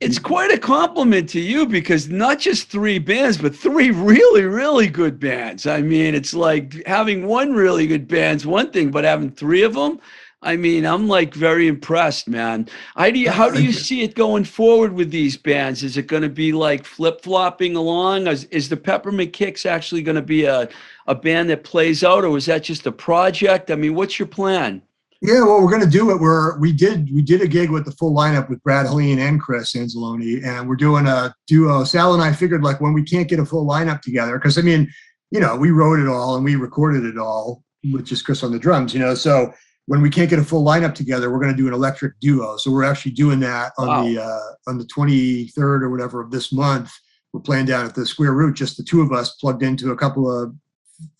it's 0.00 0.18
quite 0.18 0.50
a 0.50 0.58
compliment 0.58 1.28
to 1.30 1.40
you 1.40 1.66
because 1.66 2.08
not 2.08 2.38
just 2.38 2.68
three 2.68 2.98
bands, 2.98 3.38
but 3.38 3.54
three 3.54 3.90
really, 3.92 4.42
really 4.42 4.88
good 4.88 5.18
bands. 5.18 5.66
I 5.66 5.82
mean, 5.82 6.14
it's 6.14 6.34
like 6.34 6.86
having 6.86 7.26
one 7.26 7.54
really 7.54 7.86
good 7.86 8.08
band's 8.08 8.46
one 8.46 8.70
thing, 8.70 8.90
but 8.90 9.04
having 9.04 9.30
three 9.30 9.62
of 9.62 9.74
them, 9.74 10.00
I 10.42 10.56
mean, 10.56 10.84
I'm 10.84 11.08
like 11.08 11.32
very 11.32 11.68
impressed, 11.68 12.28
man. 12.28 12.68
How 12.96 13.10
do 13.10 13.18
you, 13.18 13.30
how 13.30 13.48
do 13.48 13.64
you 13.64 13.72
see 13.72 14.02
it 14.02 14.14
going 14.14 14.44
forward 14.44 14.92
with 14.92 15.10
these 15.10 15.38
bands? 15.38 15.82
Is 15.82 15.96
it 15.96 16.06
going 16.06 16.22
to 16.22 16.28
be 16.28 16.52
like 16.52 16.84
flip 16.84 17.22
flopping 17.22 17.76
along? 17.76 18.26
Is, 18.26 18.44
is 18.44 18.68
the 18.68 18.76
Peppermint 18.76 19.32
Kicks 19.32 19.64
actually 19.64 20.02
going 20.02 20.16
to 20.16 20.22
be 20.22 20.44
a, 20.44 20.68
a 21.06 21.14
band 21.14 21.48
that 21.48 21.64
plays 21.64 22.04
out, 22.04 22.24
or 22.24 22.36
is 22.36 22.44
that 22.44 22.62
just 22.64 22.86
a 22.86 22.92
project? 22.92 23.70
I 23.70 23.74
mean, 23.76 23.94
what's 23.94 24.18
your 24.18 24.28
plan? 24.28 24.82
Yeah, 25.24 25.40
well, 25.40 25.62
we're 25.62 25.70
going 25.70 25.80
to 25.80 25.88
do 25.88 26.10
it. 26.10 26.20
We're 26.20 26.58
we 26.58 26.70
did 26.70 27.10
we 27.10 27.22
did 27.22 27.40
a 27.40 27.48
gig 27.48 27.70
with 27.70 27.86
the 27.86 27.92
full 27.92 28.14
lineup 28.14 28.50
with 28.50 28.62
Brad 28.62 28.84
Hallen 28.84 29.18
and 29.18 29.40
Chris 29.40 29.72
Anzalone, 29.72 30.44
and 30.44 30.68
we're 30.68 30.76
doing 30.76 31.06
a 31.06 31.34
duo. 31.46 31.82
Sal 31.84 32.12
and 32.12 32.22
I 32.22 32.30
figured 32.30 32.62
like 32.62 32.78
when 32.82 32.92
we 32.92 33.02
can't 33.02 33.26
get 33.26 33.38
a 33.38 33.44
full 33.46 33.66
lineup 33.66 34.02
together, 34.02 34.38
because 34.38 34.58
I 34.58 34.60
mean, 34.60 34.92
you 35.30 35.40
know, 35.40 35.56
we 35.56 35.70
wrote 35.70 35.98
it 35.98 36.08
all 36.08 36.36
and 36.36 36.44
we 36.44 36.56
recorded 36.56 37.06
it 37.06 37.16
all 37.16 37.64
with 37.90 38.04
just 38.04 38.26
Chris 38.26 38.42
on 38.42 38.52
the 38.52 38.58
drums, 38.58 38.92
you 38.92 39.00
know. 39.00 39.14
So 39.14 39.50
when 39.86 40.02
we 40.02 40.10
can't 40.10 40.28
get 40.28 40.40
a 40.40 40.44
full 40.44 40.62
lineup 40.62 40.94
together, 40.94 41.32
we're 41.32 41.40
going 41.40 41.56
to 41.56 41.56
do 41.56 41.68
an 41.68 41.72
electric 41.72 42.20
duo. 42.20 42.58
So 42.58 42.70
we're 42.70 42.84
actually 42.84 43.12
doing 43.12 43.40
that 43.40 43.72
on 43.78 43.88
wow. 43.88 44.04
the 44.04 44.22
uh, 44.22 44.70
on 44.70 44.76
the 44.76 44.84
23rd 44.84 45.56
or 45.56 45.90
whatever 45.90 46.20
of 46.20 46.32
this 46.32 46.52
month. 46.52 46.92
We're 47.32 47.40
playing 47.40 47.64
down 47.64 47.86
at 47.86 47.94
the 47.94 48.04
Square 48.04 48.34
Root, 48.34 48.56
just 48.56 48.76
the 48.76 48.84
two 48.84 49.00
of 49.00 49.10
us 49.10 49.36
plugged 49.36 49.62
into 49.62 49.90
a 49.90 49.96
couple 49.96 50.30
of 50.30 50.54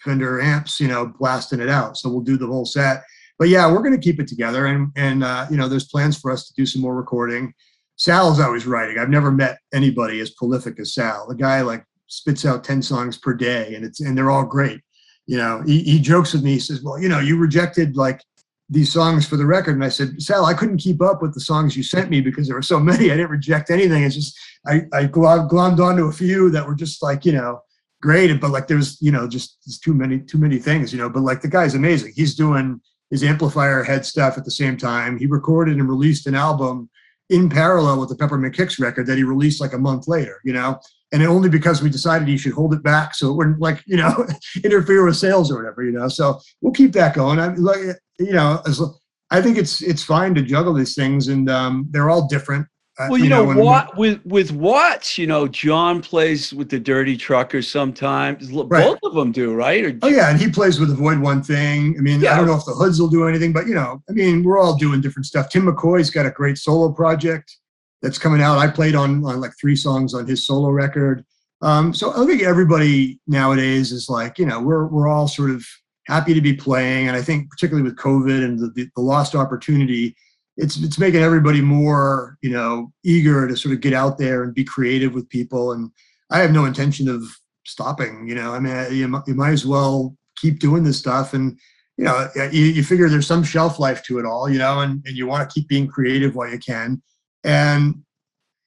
Fender 0.02 0.42
amps, 0.42 0.78
you 0.78 0.88
know, 0.88 1.06
blasting 1.18 1.60
it 1.60 1.70
out. 1.70 1.96
So 1.96 2.10
we'll 2.10 2.20
do 2.20 2.36
the 2.36 2.46
whole 2.46 2.66
set 2.66 3.02
but 3.38 3.48
yeah, 3.48 3.70
we're 3.70 3.82
going 3.82 3.98
to 3.98 4.00
keep 4.00 4.20
it 4.20 4.28
together. 4.28 4.66
And, 4.66 4.92
and 4.96 5.24
uh, 5.24 5.46
you 5.50 5.56
know, 5.56 5.68
there's 5.68 5.88
plans 5.88 6.18
for 6.18 6.30
us 6.30 6.46
to 6.46 6.54
do 6.54 6.66
some 6.66 6.82
more 6.82 6.94
recording. 6.94 7.52
Sal's 7.96 8.40
always 8.40 8.66
writing. 8.66 8.98
I've 8.98 9.08
never 9.08 9.30
met 9.30 9.58
anybody 9.72 10.20
as 10.20 10.30
prolific 10.30 10.78
as 10.80 10.94
Sal. 10.94 11.26
The 11.28 11.34
guy 11.34 11.60
like 11.62 11.84
spits 12.06 12.44
out 12.44 12.64
10 12.64 12.82
songs 12.82 13.18
per 13.18 13.34
day 13.34 13.74
and 13.74 13.84
it's, 13.84 14.00
and 14.00 14.16
they're 14.16 14.30
all 14.30 14.44
great. 14.44 14.80
You 15.26 15.38
know, 15.38 15.62
he, 15.64 15.82
he 15.82 16.00
jokes 16.00 16.32
with 16.32 16.42
me, 16.42 16.52
he 16.52 16.60
says, 16.60 16.82
well, 16.82 17.00
you 17.00 17.08
know, 17.08 17.20
you 17.20 17.38
rejected 17.38 17.96
like 17.96 18.20
these 18.68 18.92
songs 18.92 19.26
for 19.26 19.36
the 19.36 19.46
record. 19.46 19.74
And 19.74 19.84
I 19.84 19.88
said, 19.88 20.20
Sal, 20.20 20.44
I 20.44 20.54
couldn't 20.54 20.78
keep 20.78 21.00
up 21.02 21.22
with 21.22 21.34
the 21.34 21.40
songs 21.40 21.76
you 21.76 21.82
sent 21.82 22.10
me 22.10 22.20
because 22.20 22.46
there 22.46 22.56
were 22.56 22.62
so 22.62 22.80
many. 22.90 23.10
I 23.10 23.16
didn't 23.16 23.30
reject 23.30 23.70
anything. 23.70 24.02
It's 24.02 24.14
just, 24.14 24.38
I, 24.66 24.82
I 24.92 25.06
glommed 25.06 25.80
onto 25.80 26.06
a 26.06 26.12
few 26.12 26.50
that 26.50 26.66
were 26.66 26.74
just 26.74 27.02
like, 27.02 27.24
you 27.24 27.32
know, 27.32 27.60
great. 28.02 28.38
But 28.40 28.50
like, 28.50 28.68
there's, 28.68 29.00
you 29.00 29.12
know, 29.12 29.26
just 29.28 29.82
too 29.82 29.94
many, 29.94 30.18
too 30.20 30.38
many 30.38 30.58
things, 30.58 30.92
you 30.92 30.98
know, 30.98 31.08
but 31.08 31.22
like 31.22 31.40
the 31.40 31.48
guy's 31.48 31.74
amazing. 31.74 32.12
He's 32.14 32.34
doing, 32.34 32.80
his 33.14 33.22
amplifier 33.22 33.84
head 33.84 34.04
stuff 34.04 34.36
at 34.36 34.44
the 34.44 34.50
same 34.50 34.76
time. 34.76 35.16
He 35.16 35.26
recorded 35.26 35.78
and 35.78 35.88
released 35.88 36.26
an 36.26 36.34
album 36.34 36.90
in 37.30 37.48
parallel 37.48 38.00
with 38.00 38.08
the 38.08 38.16
Peppermint 38.16 38.56
Kicks 38.56 38.80
record 38.80 39.06
that 39.06 39.16
he 39.16 39.22
released 39.22 39.60
like 39.60 39.72
a 39.72 39.78
month 39.78 40.08
later, 40.08 40.40
you 40.44 40.52
know, 40.52 40.80
and 41.12 41.22
only 41.22 41.48
because 41.48 41.80
we 41.80 41.88
decided 41.88 42.26
he 42.26 42.36
should 42.36 42.54
hold 42.54 42.74
it 42.74 42.82
back 42.82 43.14
so 43.14 43.30
it 43.30 43.36
wouldn't 43.36 43.60
like, 43.60 43.84
you 43.86 43.96
know, 43.96 44.26
interfere 44.64 45.04
with 45.04 45.16
sales 45.16 45.48
or 45.48 45.58
whatever, 45.58 45.84
you 45.84 45.92
know. 45.92 46.08
So 46.08 46.40
we'll 46.60 46.72
keep 46.72 46.90
that 46.94 47.14
going. 47.14 47.38
I 47.38 47.54
like, 47.54 47.78
you 48.18 48.32
know, 48.32 48.60
as, 48.66 48.82
I 49.30 49.40
think 49.40 49.58
it's 49.58 49.80
it's 49.80 50.02
fine 50.02 50.34
to 50.34 50.42
juggle 50.42 50.74
these 50.74 50.96
things, 50.96 51.28
and 51.28 51.48
um, 51.48 51.86
they're 51.90 52.10
all 52.10 52.26
different. 52.26 52.66
Well, 52.96 53.18
you, 53.18 53.24
you 53.24 53.30
know, 53.30 53.50
know 53.50 53.60
what 53.60 53.96
with 53.96 54.24
with 54.24 54.52
Watts, 54.52 55.18
you 55.18 55.26
know, 55.26 55.48
John 55.48 56.00
plays 56.00 56.52
with 56.52 56.68
the 56.68 56.78
Dirty 56.78 57.16
Truckers 57.16 57.68
sometimes. 57.68 58.52
Right. 58.52 58.84
Both 58.84 59.00
of 59.02 59.14
them 59.14 59.32
do, 59.32 59.52
right? 59.52 59.84
Or, 59.84 59.98
oh 60.02 60.08
yeah, 60.08 60.30
and 60.30 60.40
he 60.40 60.48
plays 60.48 60.78
with 60.78 60.90
Avoid 60.90 61.18
One 61.18 61.42
Thing. 61.42 61.96
I 61.98 62.02
mean, 62.02 62.20
yeah. 62.20 62.34
I 62.34 62.36
don't 62.36 62.46
know 62.46 62.54
if 62.54 62.64
the 62.64 62.72
Hoods 62.72 63.00
will 63.00 63.08
do 63.08 63.26
anything, 63.26 63.52
but 63.52 63.66
you 63.66 63.74
know, 63.74 64.00
I 64.08 64.12
mean, 64.12 64.44
we're 64.44 64.58
all 64.58 64.76
doing 64.76 65.00
different 65.00 65.26
stuff. 65.26 65.48
Tim 65.48 65.66
McCoy's 65.66 66.08
got 66.10 66.24
a 66.24 66.30
great 66.30 66.56
solo 66.56 66.92
project 66.92 67.56
that's 68.00 68.18
coming 68.18 68.40
out. 68.40 68.58
I 68.58 68.68
played 68.68 68.94
on 68.94 69.24
on 69.24 69.40
like 69.40 69.52
three 69.60 69.76
songs 69.76 70.14
on 70.14 70.26
his 70.26 70.46
solo 70.46 70.70
record. 70.70 71.24
Um, 71.62 71.92
so 71.92 72.12
I 72.12 72.24
think 72.26 72.42
everybody 72.42 73.18
nowadays 73.26 73.90
is 73.90 74.08
like, 74.08 74.38
you 74.38 74.46
know, 74.46 74.60
we're 74.60 74.86
we're 74.86 75.08
all 75.08 75.26
sort 75.26 75.50
of 75.50 75.66
happy 76.06 76.32
to 76.32 76.40
be 76.40 76.54
playing, 76.54 77.08
and 77.08 77.16
I 77.16 77.22
think 77.22 77.50
particularly 77.50 77.82
with 77.82 77.98
COVID 77.98 78.44
and 78.44 78.56
the, 78.56 78.68
the, 78.68 78.88
the 78.94 79.02
lost 79.02 79.34
opportunity 79.34 80.14
it's 80.56 80.76
it's 80.76 80.98
making 80.98 81.22
everybody 81.22 81.60
more 81.60 82.38
you 82.42 82.50
know 82.50 82.92
eager 83.04 83.46
to 83.48 83.56
sort 83.56 83.74
of 83.74 83.80
get 83.80 83.92
out 83.92 84.18
there 84.18 84.42
and 84.42 84.54
be 84.54 84.64
creative 84.64 85.14
with 85.14 85.28
people. 85.28 85.72
And 85.72 85.90
i 86.30 86.38
have 86.38 86.52
no 86.52 86.64
intention 86.64 87.08
of 87.08 87.22
stopping 87.66 88.26
you 88.26 88.34
know 88.34 88.52
i 88.52 88.58
mean 88.58 88.74
you, 88.92 89.22
you 89.26 89.34
might 89.34 89.52
as 89.52 89.66
well 89.66 90.16
keep 90.36 90.58
doing 90.58 90.84
this 90.84 90.98
stuff. 90.98 91.34
And 91.34 91.58
you 91.96 92.04
know 92.04 92.28
you, 92.36 92.64
you 92.64 92.84
figure 92.84 93.08
there's 93.08 93.26
some 93.26 93.44
shelf 93.44 93.78
life 93.78 94.02
to 94.04 94.18
it 94.18 94.26
all 94.26 94.48
you 94.48 94.58
know 94.58 94.80
and, 94.80 95.02
and 95.06 95.16
you 95.16 95.26
want 95.26 95.48
to 95.48 95.52
keep 95.52 95.68
being 95.68 95.88
creative 95.88 96.34
while 96.34 96.50
you 96.50 96.58
can. 96.58 97.02
And 97.44 98.02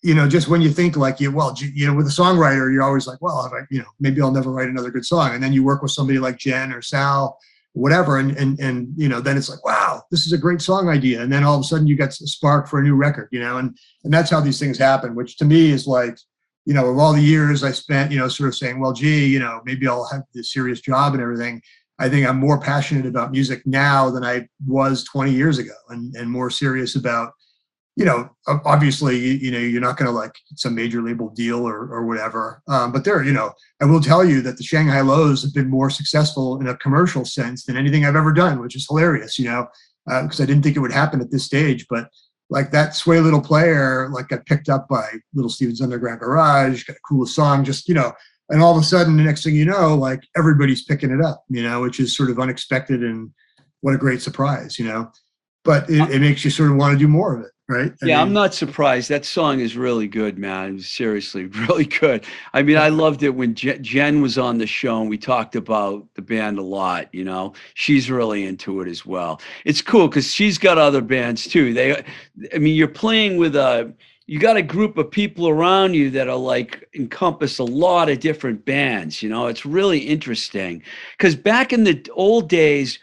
you 0.03 0.13
know 0.13 0.27
just 0.27 0.47
when 0.47 0.61
you 0.61 0.69
think 0.69 0.95
like 0.95 1.19
you 1.19 1.31
well 1.31 1.55
you 1.59 1.87
know 1.87 1.93
with 1.93 2.07
a 2.07 2.09
songwriter 2.09 2.71
you're 2.71 2.83
always 2.83 3.07
like 3.07 3.19
well 3.21 3.51
I, 3.53 3.61
you 3.71 3.79
know 3.79 3.87
maybe 3.99 4.21
i'll 4.21 4.31
never 4.31 4.51
write 4.51 4.69
another 4.69 4.91
good 4.91 5.05
song. 5.05 5.33
And 5.33 5.43
then 5.43 5.53
you 5.53 5.63
work 5.63 5.81
with 5.81 5.91
somebody 5.91 6.19
like 6.19 6.37
jen 6.37 6.71
or 6.73 6.81
sal 6.81 7.37
whatever. 7.77 8.17
And, 8.17 8.35
and, 8.37 8.59
and, 8.59 8.89
you 8.95 9.07
know, 9.07 9.21
then 9.21 9.37
it's 9.37 9.49
like, 9.49 9.63
wow, 9.63 10.01
this 10.09 10.25
is 10.25 10.33
a 10.33 10.37
great 10.37 10.61
song 10.61 10.89
idea. 10.89 11.21
And 11.21 11.31
then 11.31 11.43
all 11.43 11.55
of 11.55 11.61
a 11.61 11.63
sudden 11.63 11.87
you 11.87 11.95
get 11.95 12.09
a 12.09 12.27
spark 12.27 12.67
for 12.67 12.79
a 12.79 12.83
new 12.83 12.95
record, 12.95 13.29
you 13.31 13.39
know, 13.39 13.57
and, 13.57 13.77
and 14.03 14.13
that's 14.13 14.31
how 14.31 14.41
these 14.41 14.59
things 14.59 14.77
happen, 14.77 15.15
which 15.15 15.37
to 15.37 15.45
me 15.45 15.71
is 15.71 15.85
like, 15.85 16.17
you 16.65 16.73
know, 16.73 16.87
of 16.87 16.97
all 16.97 17.13
the 17.13 17.21
years 17.21 17.63
I 17.63 17.71
spent, 17.71 18.11
you 18.11 18.17
know, 18.17 18.27
sort 18.27 18.49
of 18.49 18.55
saying, 18.55 18.79
well, 18.79 18.93
gee, 18.93 19.27
you 19.27 19.39
know, 19.39 19.61
maybe 19.63 19.87
I'll 19.87 20.09
have 20.11 20.23
this 20.33 20.51
serious 20.51 20.81
job 20.81 21.13
and 21.13 21.21
everything. 21.21 21.61
I 21.99 22.09
think 22.09 22.27
I'm 22.27 22.39
more 22.39 22.59
passionate 22.59 23.05
about 23.05 23.31
music 23.31 23.65
now 23.65 24.09
than 24.09 24.23
I 24.23 24.47
was 24.65 25.03
20 25.05 25.31
years 25.31 25.59
ago 25.59 25.73
and, 25.89 26.15
and 26.15 26.29
more 26.29 26.49
serious 26.49 26.95
about, 26.95 27.33
you 27.97 28.05
know, 28.05 28.29
obviously, 28.63 29.17
you 29.17 29.49
know, 29.49 29.57
you're 29.57 29.81
not 29.81 29.97
going 29.97 30.05
to 30.05 30.15
like 30.15 30.35
some 30.55 30.75
major 30.75 31.01
label 31.01 31.29
deal 31.31 31.67
or, 31.67 31.91
or 31.91 32.05
whatever. 32.05 32.61
Um, 32.67 32.91
but 32.91 33.03
there, 33.03 33.23
you 33.23 33.33
know, 33.33 33.51
I 33.81 33.85
will 33.85 33.99
tell 33.99 34.23
you 34.23 34.39
that 34.41 34.55
the 34.55 34.63
Shanghai 34.63 35.01
Lows 35.01 35.41
have 35.41 35.51
been 35.51 35.67
more 35.67 35.89
successful 35.89 36.61
in 36.61 36.67
a 36.67 36.77
commercial 36.77 37.25
sense 37.25 37.65
than 37.65 37.75
anything 37.75 38.05
I've 38.05 38.15
ever 38.15 38.31
done, 38.31 38.59
which 38.59 38.75
is 38.75 38.85
hilarious, 38.87 39.39
you 39.39 39.45
know, 39.45 39.65
because 40.05 40.39
uh, 40.39 40.43
I 40.43 40.45
didn't 40.45 40.61
think 40.61 40.75
it 40.75 40.79
would 40.79 40.91
happen 40.91 41.21
at 41.21 41.31
this 41.31 41.43
stage. 41.43 41.87
But 41.89 42.07
like 42.51 42.69
that 42.69 42.93
Sway 42.93 43.19
Little 43.19 43.41
Player, 43.41 44.09
like 44.11 44.27
got 44.27 44.45
picked 44.45 44.69
up 44.69 44.87
by 44.87 45.09
Little 45.33 45.49
Steven's 45.49 45.81
Underground 45.81 46.19
Garage, 46.19 46.83
got 46.83 46.97
a 46.97 47.09
cool 47.09 47.25
song, 47.25 47.65
just, 47.65 47.89
you 47.89 47.95
know, 47.95 48.13
and 48.49 48.61
all 48.61 48.77
of 48.77 48.81
a 48.81 48.85
sudden, 48.85 49.17
the 49.17 49.23
next 49.23 49.43
thing 49.43 49.55
you 49.55 49.65
know, 49.65 49.95
like 49.95 50.21
everybody's 50.37 50.83
picking 50.83 51.09
it 51.09 51.25
up, 51.25 51.43
you 51.49 51.63
know, 51.63 51.81
which 51.81 51.99
is 51.99 52.15
sort 52.15 52.29
of 52.29 52.39
unexpected 52.39 53.01
and 53.03 53.31
what 53.81 53.95
a 53.95 53.97
great 53.97 54.21
surprise, 54.21 54.77
you 54.77 54.85
know. 54.85 55.11
But 55.63 55.89
it, 55.89 56.11
it 56.11 56.19
makes 56.21 56.45
you 56.45 56.51
sort 56.51 56.69
of 56.69 56.77
want 56.77 56.93
to 56.93 56.99
do 56.99 57.07
more 57.07 57.35
of 57.35 57.43
it 57.43 57.51
right? 57.67 57.91
I 58.01 58.05
yeah, 58.05 58.17
mean, 58.17 58.27
I'm 58.27 58.33
not 58.33 58.53
surprised. 58.53 59.09
That 59.09 59.25
song 59.25 59.59
is 59.59 59.75
really 59.75 60.07
good, 60.07 60.37
man. 60.37 60.79
Seriously, 60.79 61.45
really 61.67 61.85
good. 61.85 62.25
I 62.53 62.63
mean, 62.63 62.77
I 62.77 62.89
loved 62.89 63.23
it 63.23 63.29
when 63.29 63.55
Jen 63.55 64.21
was 64.21 64.37
on 64.37 64.57
the 64.57 64.67
show 64.67 65.01
and 65.01 65.09
we 65.09 65.17
talked 65.17 65.55
about 65.55 66.05
the 66.15 66.21
band 66.21 66.59
a 66.59 66.63
lot. 66.63 67.13
You 67.13 67.25
know, 67.25 67.53
she's 67.73 68.09
really 68.09 68.45
into 68.45 68.81
it 68.81 68.87
as 68.87 69.05
well. 69.05 69.41
It's 69.65 69.81
cool 69.81 70.07
because 70.07 70.33
she's 70.33 70.57
got 70.57 70.77
other 70.77 71.01
bands 71.01 71.47
too. 71.47 71.73
They, 71.73 72.03
I 72.53 72.57
mean, 72.57 72.75
you're 72.75 72.87
playing 72.87 73.37
with 73.37 73.55
a. 73.55 73.93
You 74.29 74.39
got 74.39 74.57
a 74.57 74.61
group 74.61 74.97
of 74.97 75.09
people 75.09 75.47
around 75.47 75.93
you 75.93 76.09
that 76.09 76.27
are 76.27 76.35
like 76.35 76.85
encompass 76.93 77.59
a 77.59 77.63
lot 77.63 78.09
of 78.09 78.19
different 78.19 78.65
bands. 78.65 79.23
You 79.23 79.29
know, 79.29 79.47
it's 79.47 79.65
really 79.65 79.99
interesting 79.99 80.83
because 81.17 81.33
back 81.33 81.71
in 81.71 81.85
the 81.85 82.05
old 82.13 82.49
days 82.49 82.99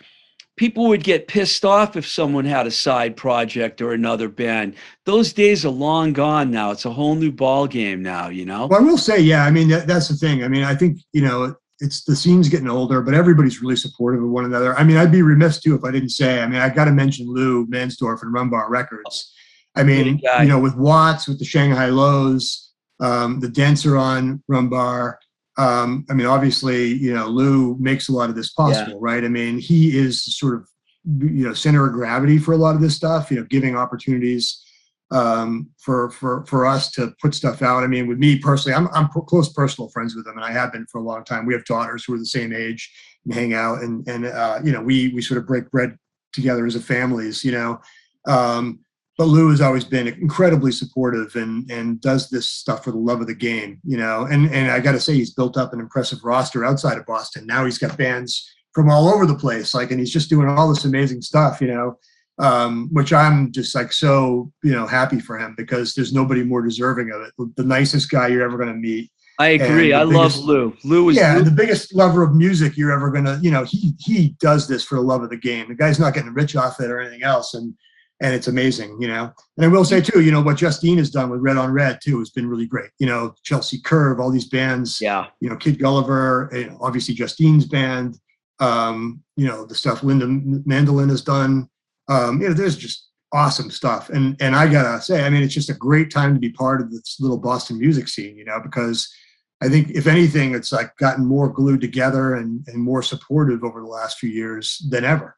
people 0.57 0.87
would 0.89 1.03
get 1.03 1.29
pissed 1.29 1.65
off 1.65 1.97
if 1.97 2.07
someone 2.07 2.45
had 2.45 2.67
a 2.67 2.71
side 2.71 3.17
project 3.17 3.83
or 3.83 3.93
another 3.93 4.29
band. 4.29 4.75
Those 5.05 5.33
days 5.33 5.65
are 5.65 5.71
long 5.71 6.13
gone 6.13 6.51
now. 6.51 6.71
It's 6.71 6.85
a 6.85 6.93
whole 6.93 7.15
new 7.15 7.33
ball 7.33 7.67
game 7.67 8.03
now, 8.03 8.29
you 8.29 8.45
know. 8.45 8.67
Well, 8.67 8.81
I 8.81 8.83
will 8.83 8.99
say, 8.99 9.21
yeah. 9.21 9.45
I 9.45 9.51
mean, 9.51 9.69
that, 9.69 9.87
that's 9.87 10.09
the 10.09 10.15
thing. 10.15 10.45
I 10.45 10.49
mean, 10.49 10.65
I 10.65 10.75
think 10.75 10.99
you 11.13 11.23
know, 11.23 11.55
it's 11.81 12.05
the 12.05 12.17
scene's 12.17 12.49
getting 12.49 12.69
older, 12.69 13.03
but 13.03 13.15
everybody's 13.15 13.61
really 13.61 13.77
supportive 13.77 14.23
of 14.23 14.31
one 14.31 14.45
another. 14.45 14.77
I 14.79 14.85
mean, 14.85 14.97
I'd 14.97 15.13
be 15.13 15.23
remiss 15.23 15.61
too 15.61 15.75
if 15.75 15.85
I 15.85 15.91
didn't 15.91 16.11
say. 16.11 16.41
I 16.41 16.47
mean, 16.47 16.61
I 16.61 16.69
got 16.69 16.85
to 16.85 16.93
mention 16.93 17.27
Lou 17.27 17.67
Mansdorf 17.67 18.23
and 18.23 18.35
Rumbar 18.35 18.69
Records. 18.69 19.33
I 19.77 19.83
mean, 19.83 20.21
you 20.41 20.47
know, 20.47 20.61
with 20.61 20.77
Watts, 20.77 21.27
with 21.27 21.41
the 21.41 21.45
Shanghai 21.45 21.87
Lows, 21.87 22.73
um, 23.01 23.41
the 23.41 23.49
Dancer 23.49 23.97
on 23.97 24.41
Rumbar 24.49 25.17
um, 25.57 26.05
I 26.11 26.15
mean, 26.15 26.27
obviously, 26.27 26.93
you 26.95 27.15
know, 27.15 27.27
Lou 27.27 27.77
makes 27.79 28.09
a 28.09 28.13
lot 28.13 28.29
of 28.29 28.37
this 28.37 28.53
possible, 28.53 28.93
yeah. 28.93 28.99
right? 29.01 29.25
I 29.25 29.29
mean, 29.29 29.59
he 29.59 29.97
is 29.97 30.25
sort 30.37 30.57
of, 30.57 30.69
you 31.05 31.47
know, 31.47 31.55
center 31.55 31.87
of 31.87 31.93
gravity 31.93 32.39
for 32.39 32.53
a 32.53 32.57
lot 32.57 32.75
of 32.75 32.81
this 32.81 32.97
stuff, 32.97 33.31
you 33.31 33.37
know, 33.37 33.45
giving 33.45 33.77
opportunities 33.77 34.65
um, 35.11 35.71
for, 35.79 36.11
for, 36.11 36.45
for 36.47 36.67
us 36.67 36.91
to 36.93 37.15
put 37.21 37.35
stuff 37.35 37.63
out. 37.63 37.85
I 37.85 37.87
mean, 37.87 38.09
with 38.09 38.19
me 38.19 38.39
personally, 38.39 38.75
I'm, 38.75 38.89
I'm 38.93 39.09
close 39.09 39.53
personal 39.53 39.91
friends 39.91 40.17
with 40.17 40.27
him 40.27 40.37
and 40.37 40.45
I 40.45 40.51
have 40.51 40.73
been 40.73 40.87
for 40.87 40.99
a 40.99 41.05
long 41.05 41.25
time. 41.25 41.47
We 41.47 41.55
have 41.55 41.65
daughters 41.67 42.05
who 42.05 42.15
are 42.15 42.19
the 42.19 42.27
same 42.27 42.53
age 42.53 42.91
and 43.25 43.35
hang 43.35 43.55
out 43.55 43.83
and, 43.83 44.07
and, 44.09 44.27
uh, 44.27 44.61
you 44.65 44.73
know, 44.73 44.81
we, 44.81 45.11
we 45.11 45.23
sort 45.23 45.39
of 45.39 45.47
break 45.47 45.71
bread 45.71 45.97
together 46.33 46.67
as 46.67 46.75
a 46.75 46.81
families, 46.81 47.45
you 47.45 47.53
know, 47.53 47.81
um, 48.27 48.81
but 49.17 49.27
Lou 49.27 49.51
has 49.51 49.61
always 49.61 49.85
been 49.85 50.09
incredibly 50.09 50.73
supportive 50.73 51.37
and 51.37 51.71
and 51.71 52.01
does 52.01 52.31
this 52.31 52.49
stuff 52.49 52.85
for 52.85 52.91
the 52.91 52.99
love 52.99 53.21
of 53.21 53.27
the 53.27 53.35
game, 53.35 53.81
you 53.85 53.97
know. 53.97 54.25
And 54.25 54.51
and 54.53 54.71
I 54.71 54.81
got 54.81 54.93
to 54.93 55.01
say, 55.01 55.15
he's 55.15 55.35
built 55.35 55.57
up 55.57 55.73
an 55.73 55.81
impressive 55.81 56.25
roster 56.25 56.65
outside 56.65 56.99
of 56.99 57.07
Boston. 57.07 57.47
Now 57.47 57.65
he's 57.65 57.79
got 57.79 57.97
bands 57.97 58.51
from 58.75 58.91
all 58.91 59.09
over 59.09 59.25
the 59.25 59.37
place, 59.37 59.73
like, 59.73 59.93
and 59.93 60.01
he's 60.01 60.13
just 60.13 60.29
doing 60.29 60.49
all 60.49 60.69
this 60.69 60.85
amazing 60.85 61.23
stuff, 61.23 61.61
you 61.61 61.69
know. 61.69 61.99
Um, 62.41 62.89
which 62.91 63.13
I'm 63.13 63.53
just 63.53 63.77
like 63.77 63.93
so, 63.93 64.51
you 64.65 64.73
know, 64.73 64.89
happy 64.89 65.21
for 65.21 65.39
him 65.39 65.55
because 65.57 65.95
there's 65.95 66.13
nobody 66.13 66.43
more 66.43 66.63
deserving 66.63 67.13
of 67.13 67.23
it. 67.23 67.33
The 67.55 67.63
nicest 67.63 68.11
guy 68.11 68.27
you're 68.27 68.43
ever 68.43 68.57
going 68.57 68.73
to 68.73 68.75
meet. 68.75 69.13
I 69.39 69.49
agree. 69.51 69.93
I 69.93 70.05
biggest, 70.05 70.39
love 70.39 70.45
Lou. 70.45 70.77
Lou 70.83 71.09
is 71.11 71.17
yeah, 71.17 71.37
Lou. 71.37 71.45
the 71.45 71.53
biggest 71.53 71.95
lover 71.95 72.25
of 72.25 72.35
music 72.35 72.77
you're 72.77 72.91
ever 72.91 73.11
gonna. 73.11 73.39
You 73.41 73.53
know, 73.53 73.65
he 73.65 73.95
he 74.01 74.37
does 74.41 74.67
this 74.67 74.85
for 74.85 74.97
the 74.97 75.01
love 75.01 75.23
of 75.23 75.31
the 75.31 75.37
game. 75.37 75.69
The 75.69 75.75
guy's 75.75 76.01
not 76.01 76.15
getting 76.15 76.35
rich 76.35 76.57
off 76.57 76.81
it 76.81 76.91
or 76.91 77.01
anything 77.01 77.23
else, 77.23 77.55
and 77.55 77.75
and 78.21 78.35
it's 78.35 78.49
amazing, 78.49 79.01
you 79.01 79.09
know. 79.09 79.33
And 79.57 79.67
I 79.67 79.69
will 79.69 79.85
say 79.85 80.01
too, 80.01 80.23
you 80.23 80.31
know, 80.31 80.41
what 80.41 80.57
Justine 80.57 80.99
has 80.99 81.11
done 81.11 81.31
with 81.31 81.41
Red 81.41 81.57
on 81.57 81.73
Red 81.73 81.99
too 82.03 82.19
has 82.21 82.31
been 82.31 82.49
really 82.49 82.67
great. 82.67 82.91
You 82.99 83.07
know, 83.07 83.35
Chelsea 83.43 83.81
Curve, 83.81 84.21
all 84.21 84.31
these 84.31 84.49
bands. 84.49 85.01
Yeah. 85.01 85.27
You 85.41 85.51
know, 85.51 85.57
Kid 85.57 85.79
Gulliver, 85.79 86.49
you 86.53 86.77
obviously 86.81 87.15
Justine's 87.15 87.67
band. 87.67 88.19
Um, 88.61 89.23
you 89.37 89.47
know, 89.47 89.67
the 89.67 89.75
stuff 89.75 90.03
Linda 90.03 90.27
Mandolin 90.65 91.09
has 91.09 91.23
done. 91.23 91.69
Um, 92.09 92.41
you 92.41 92.49
know, 92.49 92.55
there's 92.55 92.77
just 92.77 93.09
awesome 93.33 93.71
stuff. 93.71 94.11
And 94.11 94.37
and 94.41 94.55
I 94.55 94.71
gotta 94.71 95.03
say, 95.03 95.25
I 95.25 95.31
mean, 95.31 95.43
it's 95.43 95.55
just 95.55 95.71
a 95.71 95.75
great 95.75 96.11
time 96.11 96.35
to 96.35 96.41
be 96.41 96.51
part 96.51 96.81
of 96.81 96.91
this 96.93 97.17
little 97.21 97.39
Boston 97.39 97.79
music 97.79 98.09
scene, 98.09 98.37
you 98.37 98.45
know, 98.45 98.61
because 98.63 99.13
I 99.61 99.69
think 99.69 99.91
if 99.91 100.07
anything, 100.07 100.55
it's 100.55 100.73
like 100.73 100.97
gotten 100.99 101.25
more 101.25 101.49
glued 101.49 101.81
together 101.81 102.35
and, 102.35 102.67
and 102.69 102.81
more 102.81 103.03
supportive 103.03 103.65
over 103.65 103.81
the 103.81 103.87
last 103.87 104.19
few 104.19 104.31
years 104.31 104.87
than 104.91 105.05
ever, 105.05 105.37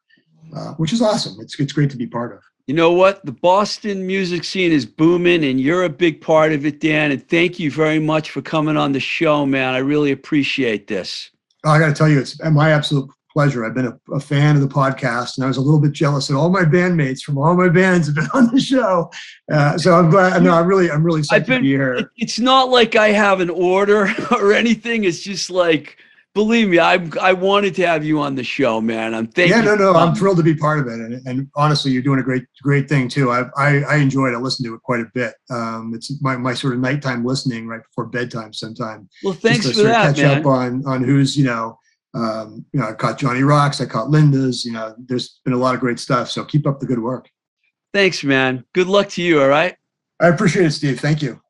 uh, 0.54 0.72
which 0.74 0.92
is 0.92 1.00
awesome. 1.00 1.36
It's 1.40 1.58
it's 1.58 1.72
great 1.72 1.90
to 1.90 1.96
be 1.96 2.06
part 2.06 2.34
of 2.34 2.42
you 2.66 2.74
know 2.74 2.92
what? 2.92 3.24
The 3.24 3.32
Boston 3.32 4.06
music 4.06 4.42
scene 4.42 4.72
is 4.72 4.84
booming, 4.84 5.44
and 5.44 5.60
you're 5.60 5.84
a 5.84 5.88
big 5.88 6.20
part 6.20 6.52
of 6.52 6.66
it, 6.66 6.80
Dan. 6.80 7.12
And 7.12 7.26
thank 7.28 7.60
you 7.60 7.70
very 7.70 8.00
much 8.00 8.30
for 8.30 8.42
coming 8.42 8.76
on 8.76 8.90
the 8.90 9.00
show, 9.00 9.46
man. 9.46 9.74
I 9.74 9.78
really 9.78 10.10
appreciate 10.10 10.88
this. 10.88 11.30
Oh, 11.64 11.70
I 11.70 11.78
got 11.78 11.86
to 11.86 11.94
tell 11.94 12.08
you, 12.08 12.18
it's 12.18 12.42
my 12.42 12.72
absolute 12.72 13.08
pleasure. 13.32 13.64
I've 13.64 13.74
been 13.74 13.86
a, 13.86 14.14
a, 14.14 14.18
fan 14.18 14.56
of 14.56 14.62
the 14.62 14.68
podcast, 14.68 15.36
and 15.36 15.44
I 15.44 15.46
was 15.46 15.58
a 15.58 15.60
little 15.60 15.80
bit 15.80 15.92
jealous 15.92 16.26
that 16.26 16.36
all 16.36 16.48
my 16.48 16.62
bandmates 16.62 17.20
from 17.20 17.38
all 17.38 17.54
my 17.54 17.68
bands 17.68 18.08
have 18.08 18.16
been 18.16 18.28
on 18.34 18.52
the 18.52 18.60
show. 18.60 19.12
Uh, 19.52 19.78
so 19.78 19.94
I'm 19.94 20.10
glad. 20.10 20.42
No, 20.42 20.52
I'm 20.52 20.66
really, 20.66 20.90
I'm 20.90 21.04
really 21.04 21.20
excited 21.20 21.46
to 21.46 21.60
be 21.60 21.68
here. 21.68 22.10
It's 22.16 22.40
not 22.40 22.70
like 22.70 22.96
I 22.96 23.08
have 23.08 23.40
an 23.40 23.50
order 23.50 24.08
or 24.32 24.52
anything. 24.52 25.04
It's 25.04 25.20
just 25.20 25.50
like 25.50 25.98
believe 26.36 26.68
me, 26.68 26.78
I 26.78 27.08
I 27.20 27.32
wanted 27.32 27.74
to 27.76 27.86
have 27.86 28.04
you 28.04 28.20
on 28.20 28.34
the 28.34 28.44
show, 28.44 28.80
man. 28.80 29.14
I'm 29.14 29.26
thanking. 29.26 29.56
Yeah, 29.56 29.62
no, 29.62 29.74
no, 29.74 29.94
I'm 29.94 30.14
thrilled 30.14 30.36
to 30.36 30.42
be 30.42 30.54
part 30.54 30.78
of 30.78 30.86
it, 30.86 31.00
and, 31.00 31.26
and 31.26 31.48
honestly, 31.56 31.90
you're 31.90 32.02
doing 32.02 32.20
a 32.20 32.22
great 32.22 32.44
great 32.62 32.88
thing 32.88 33.08
too. 33.08 33.32
I 33.32 33.46
I, 33.56 33.80
I 33.80 33.96
enjoyed. 33.96 34.34
I 34.34 34.36
listened 34.38 34.66
to 34.66 34.74
it 34.74 34.82
quite 34.82 35.00
a 35.00 35.06
bit. 35.14 35.34
Um, 35.50 35.92
it's 35.94 36.12
my, 36.22 36.36
my 36.36 36.54
sort 36.54 36.74
of 36.74 36.80
nighttime 36.80 37.24
listening 37.24 37.66
right 37.66 37.82
before 37.82 38.06
bedtime. 38.06 38.52
Sometime. 38.52 39.08
Well, 39.24 39.32
thanks 39.32 39.72
for 39.72 39.82
that, 39.82 40.14
catch 40.14 40.18
man. 40.18 40.40
up 40.40 40.46
on 40.46 40.86
on 40.86 41.02
who's 41.02 41.36
you 41.36 41.46
know. 41.46 41.78
Um, 42.14 42.64
you 42.72 42.80
know, 42.80 42.88
I 42.88 42.92
caught 42.92 43.18
Johnny 43.18 43.42
Rocks, 43.42 43.80
I 43.80 43.86
caught 43.86 44.08
Linda's. 44.08 44.64
You 44.64 44.72
know, 44.72 44.94
there's 44.98 45.40
been 45.44 45.54
a 45.54 45.58
lot 45.58 45.74
of 45.74 45.80
great 45.80 45.98
stuff. 45.98 46.30
So 46.30 46.44
keep 46.44 46.66
up 46.66 46.80
the 46.80 46.86
good 46.86 46.98
work. 46.98 47.28
Thanks, 47.92 48.24
man. 48.24 48.64
Good 48.72 48.86
luck 48.86 49.08
to 49.10 49.22
you. 49.22 49.40
All 49.42 49.48
right. 49.48 49.76
I 50.20 50.28
appreciate 50.28 50.64
it, 50.64 50.70
Steve. 50.70 51.00
Thank 51.00 51.20
you. 51.20 51.40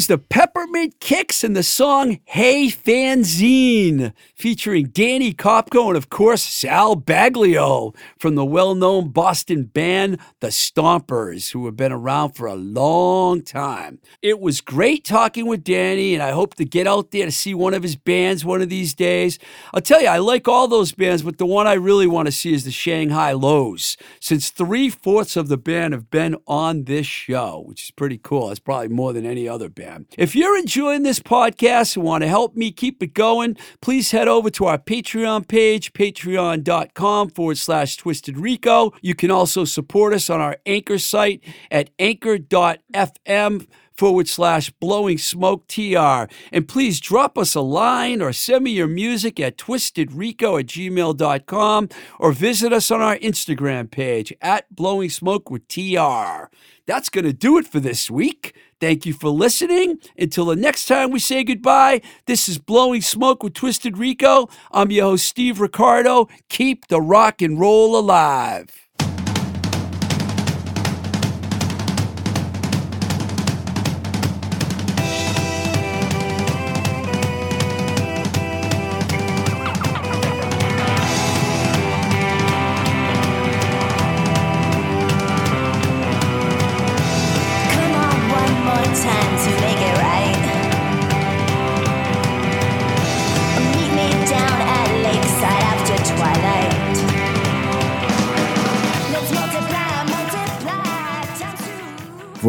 Was 0.00 0.06
the 0.06 0.16
Peppermint 0.16 0.98
Kicks 0.98 1.44
and 1.44 1.54
the 1.54 1.62
song 1.62 2.20
Hey 2.24 2.68
Fanzine, 2.68 4.14
featuring 4.40 4.86
Danny 4.86 5.34
Kopko 5.34 5.88
and, 5.88 5.98
of 5.98 6.08
course, 6.08 6.42
Sal 6.42 6.96
Baglio 6.96 7.94
from 8.18 8.36
the 8.36 8.44
well 8.44 8.74
known 8.74 9.10
Boston 9.10 9.64
band 9.64 10.18
The 10.40 10.48
Stompers, 10.48 11.50
who 11.52 11.66
have 11.66 11.76
been 11.76 11.92
around 11.92 12.30
for 12.30 12.46
a 12.46 12.54
long 12.54 13.42
time. 13.42 13.98
It 14.22 14.40
was 14.40 14.62
great 14.62 15.04
talking 15.04 15.46
with 15.46 15.62
Danny, 15.62 16.14
and 16.14 16.22
I 16.22 16.30
hope 16.30 16.54
to 16.54 16.64
get 16.64 16.86
out 16.86 17.10
there 17.10 17.26
to 17.26 17.32
see 17.32 17.52
one 17.52 17.74
of 17.74 17.82
his 17.82 17.96
bands 17.96 18.42
one 18.42 18.62
of 18.62 18.70
these 18.70 18.94
days. 18.94 19.38
I'll 19.74 19.82
tell 19.82 20.00
you, 20.00 20.08
I 20.08 20.16
like 20.16 20.48
all 20.48 20.68
those 20.68 20.92
bands, 20.92 21.22
but 21.22 21.36
the 21.36 21.44
one 21.44 21.66
I 21.66 21.74
really 21.74 22.06
want 22.06 22.24
to 22.24 22.32
see 22.32 22.54
is 22.54 22.64
the 22.64 22.70
Shanghai 22.70 23.32
Lows, 23.32 23.98
since 24.20 24.48
three 24.48 24.88
fourths 24.88 25.36
of 25.36 25.48
the 25.48 25.58
band 25.58 25.92
have 25.92 26.10
been 26.10 26.34
on 26.46 26.84
this 26.84 27.06
show, 27.06 27.62
which 27.66 27.84
is 27.84 27.90
pretty 27.90 28.16
cool. 28.16 28.50
It's 28.50 28.58
probably 28.58 28.88
more 28.88 29.12
than 29.12 29.26
any 29.26 29.46
other 29.46 29.68
band. 29.68 30.06
If 30.16 30.34
you're 30.34 30.56
enjoying 30.56 31.02
this 31.02 31.20
podcast 31.20 31.96
and 31.96 32.06
want 32.06 32.22
to 32.22 32.28
help 32.28 32.56
me 32.56 32.72
keep 32.72 33.02
it 33.02 33.12
going, 33.12 33.58
please 33.82 34.12
head 34.12 34.29
over 34.30 34.50
to 34.50 34.66
our 34.66 34.78
Patreon 34.78 35.46
page, 35.46 35.92
patreon.com 35.92 37.30
forward 37.30 37.58
slash 37.58 37.96
twisted 37.96 38.38
rico. 38.38 38.92
You 39.02 39.14
can 39.14 39.30
also 39.30 39.64
support 39.64 40.14
us 40.14 40.30
on 40.30 40.40
our 40.40 40.56
anchor 40.64 40.98
site 40.98 41.44
at 41.70 41.90
anchor.fm 41.98 43.66
forward 44.00 44.26
slash 44.26 44.70
blowing 44.70 45.18
smoke 45.18 45.68
tr. 45.68 46.24
And 46.52 46.66
please 46.66 47.00
drop 47.00 47.36
us 47.36 47.54
a 47.54 47.60
line 47.60 48.22
or 48.22 48.32
send 48.32 48.64
me 48.64 48.70
your 48.70 48.86
music 48.86 49.38
at 49.38 49.58
twistedrico 49.58 50.58
at 50.58 50.66
gmail.com 50.66 51.88
or 52.18 52.32
visit 52.32 52.72
us 52.72 52.90
on 52.90 53.02
our 53.02 53.18
Instagram 53.18 53.90
page 53.90 54.32
at 54.40 54.74
blowing 54.74 55.10
smoke 55.10 55.50
with 55.50 55.68
tr. 55.68 56.48
That's 56.86 57.10
going 57.10 57.26
to 57.26 57.34
do 57.34 57.58
it 57.58 57.66
for 57.66 57.78
this 57.78 58.10
week. 58.10 58.54
Thank 58.80 59.06
you 59.06 59.14
for 59.14 59.30
listening. 59.30 59.98
Until 60.18 60.46
the 60.46 60.56
next 60.56 60.86
time 60.86 61.10
we 61.10 61.20
say 61.20 61.44
goodbye, 61.44 62.02
this 62.26 62.48
is 62.48 62.58
Blowing 62.58 63.02
Smoke 63.02 63.42
with 63.42 63.54
Twisted 63.54 63.98
Rico. 63.98 64.48
I'm 64.72 64.90
your 64.90 65.04
host, 65.04 65.26
Steve 65.26 65.60
Ricardo. 65.60 66.28
Keep 66.48 66.88
the 66.88 67.00
rock 67.00 67.42
and 67.42 67.60
roll 67.60 67.98
alive. 67.98 68.79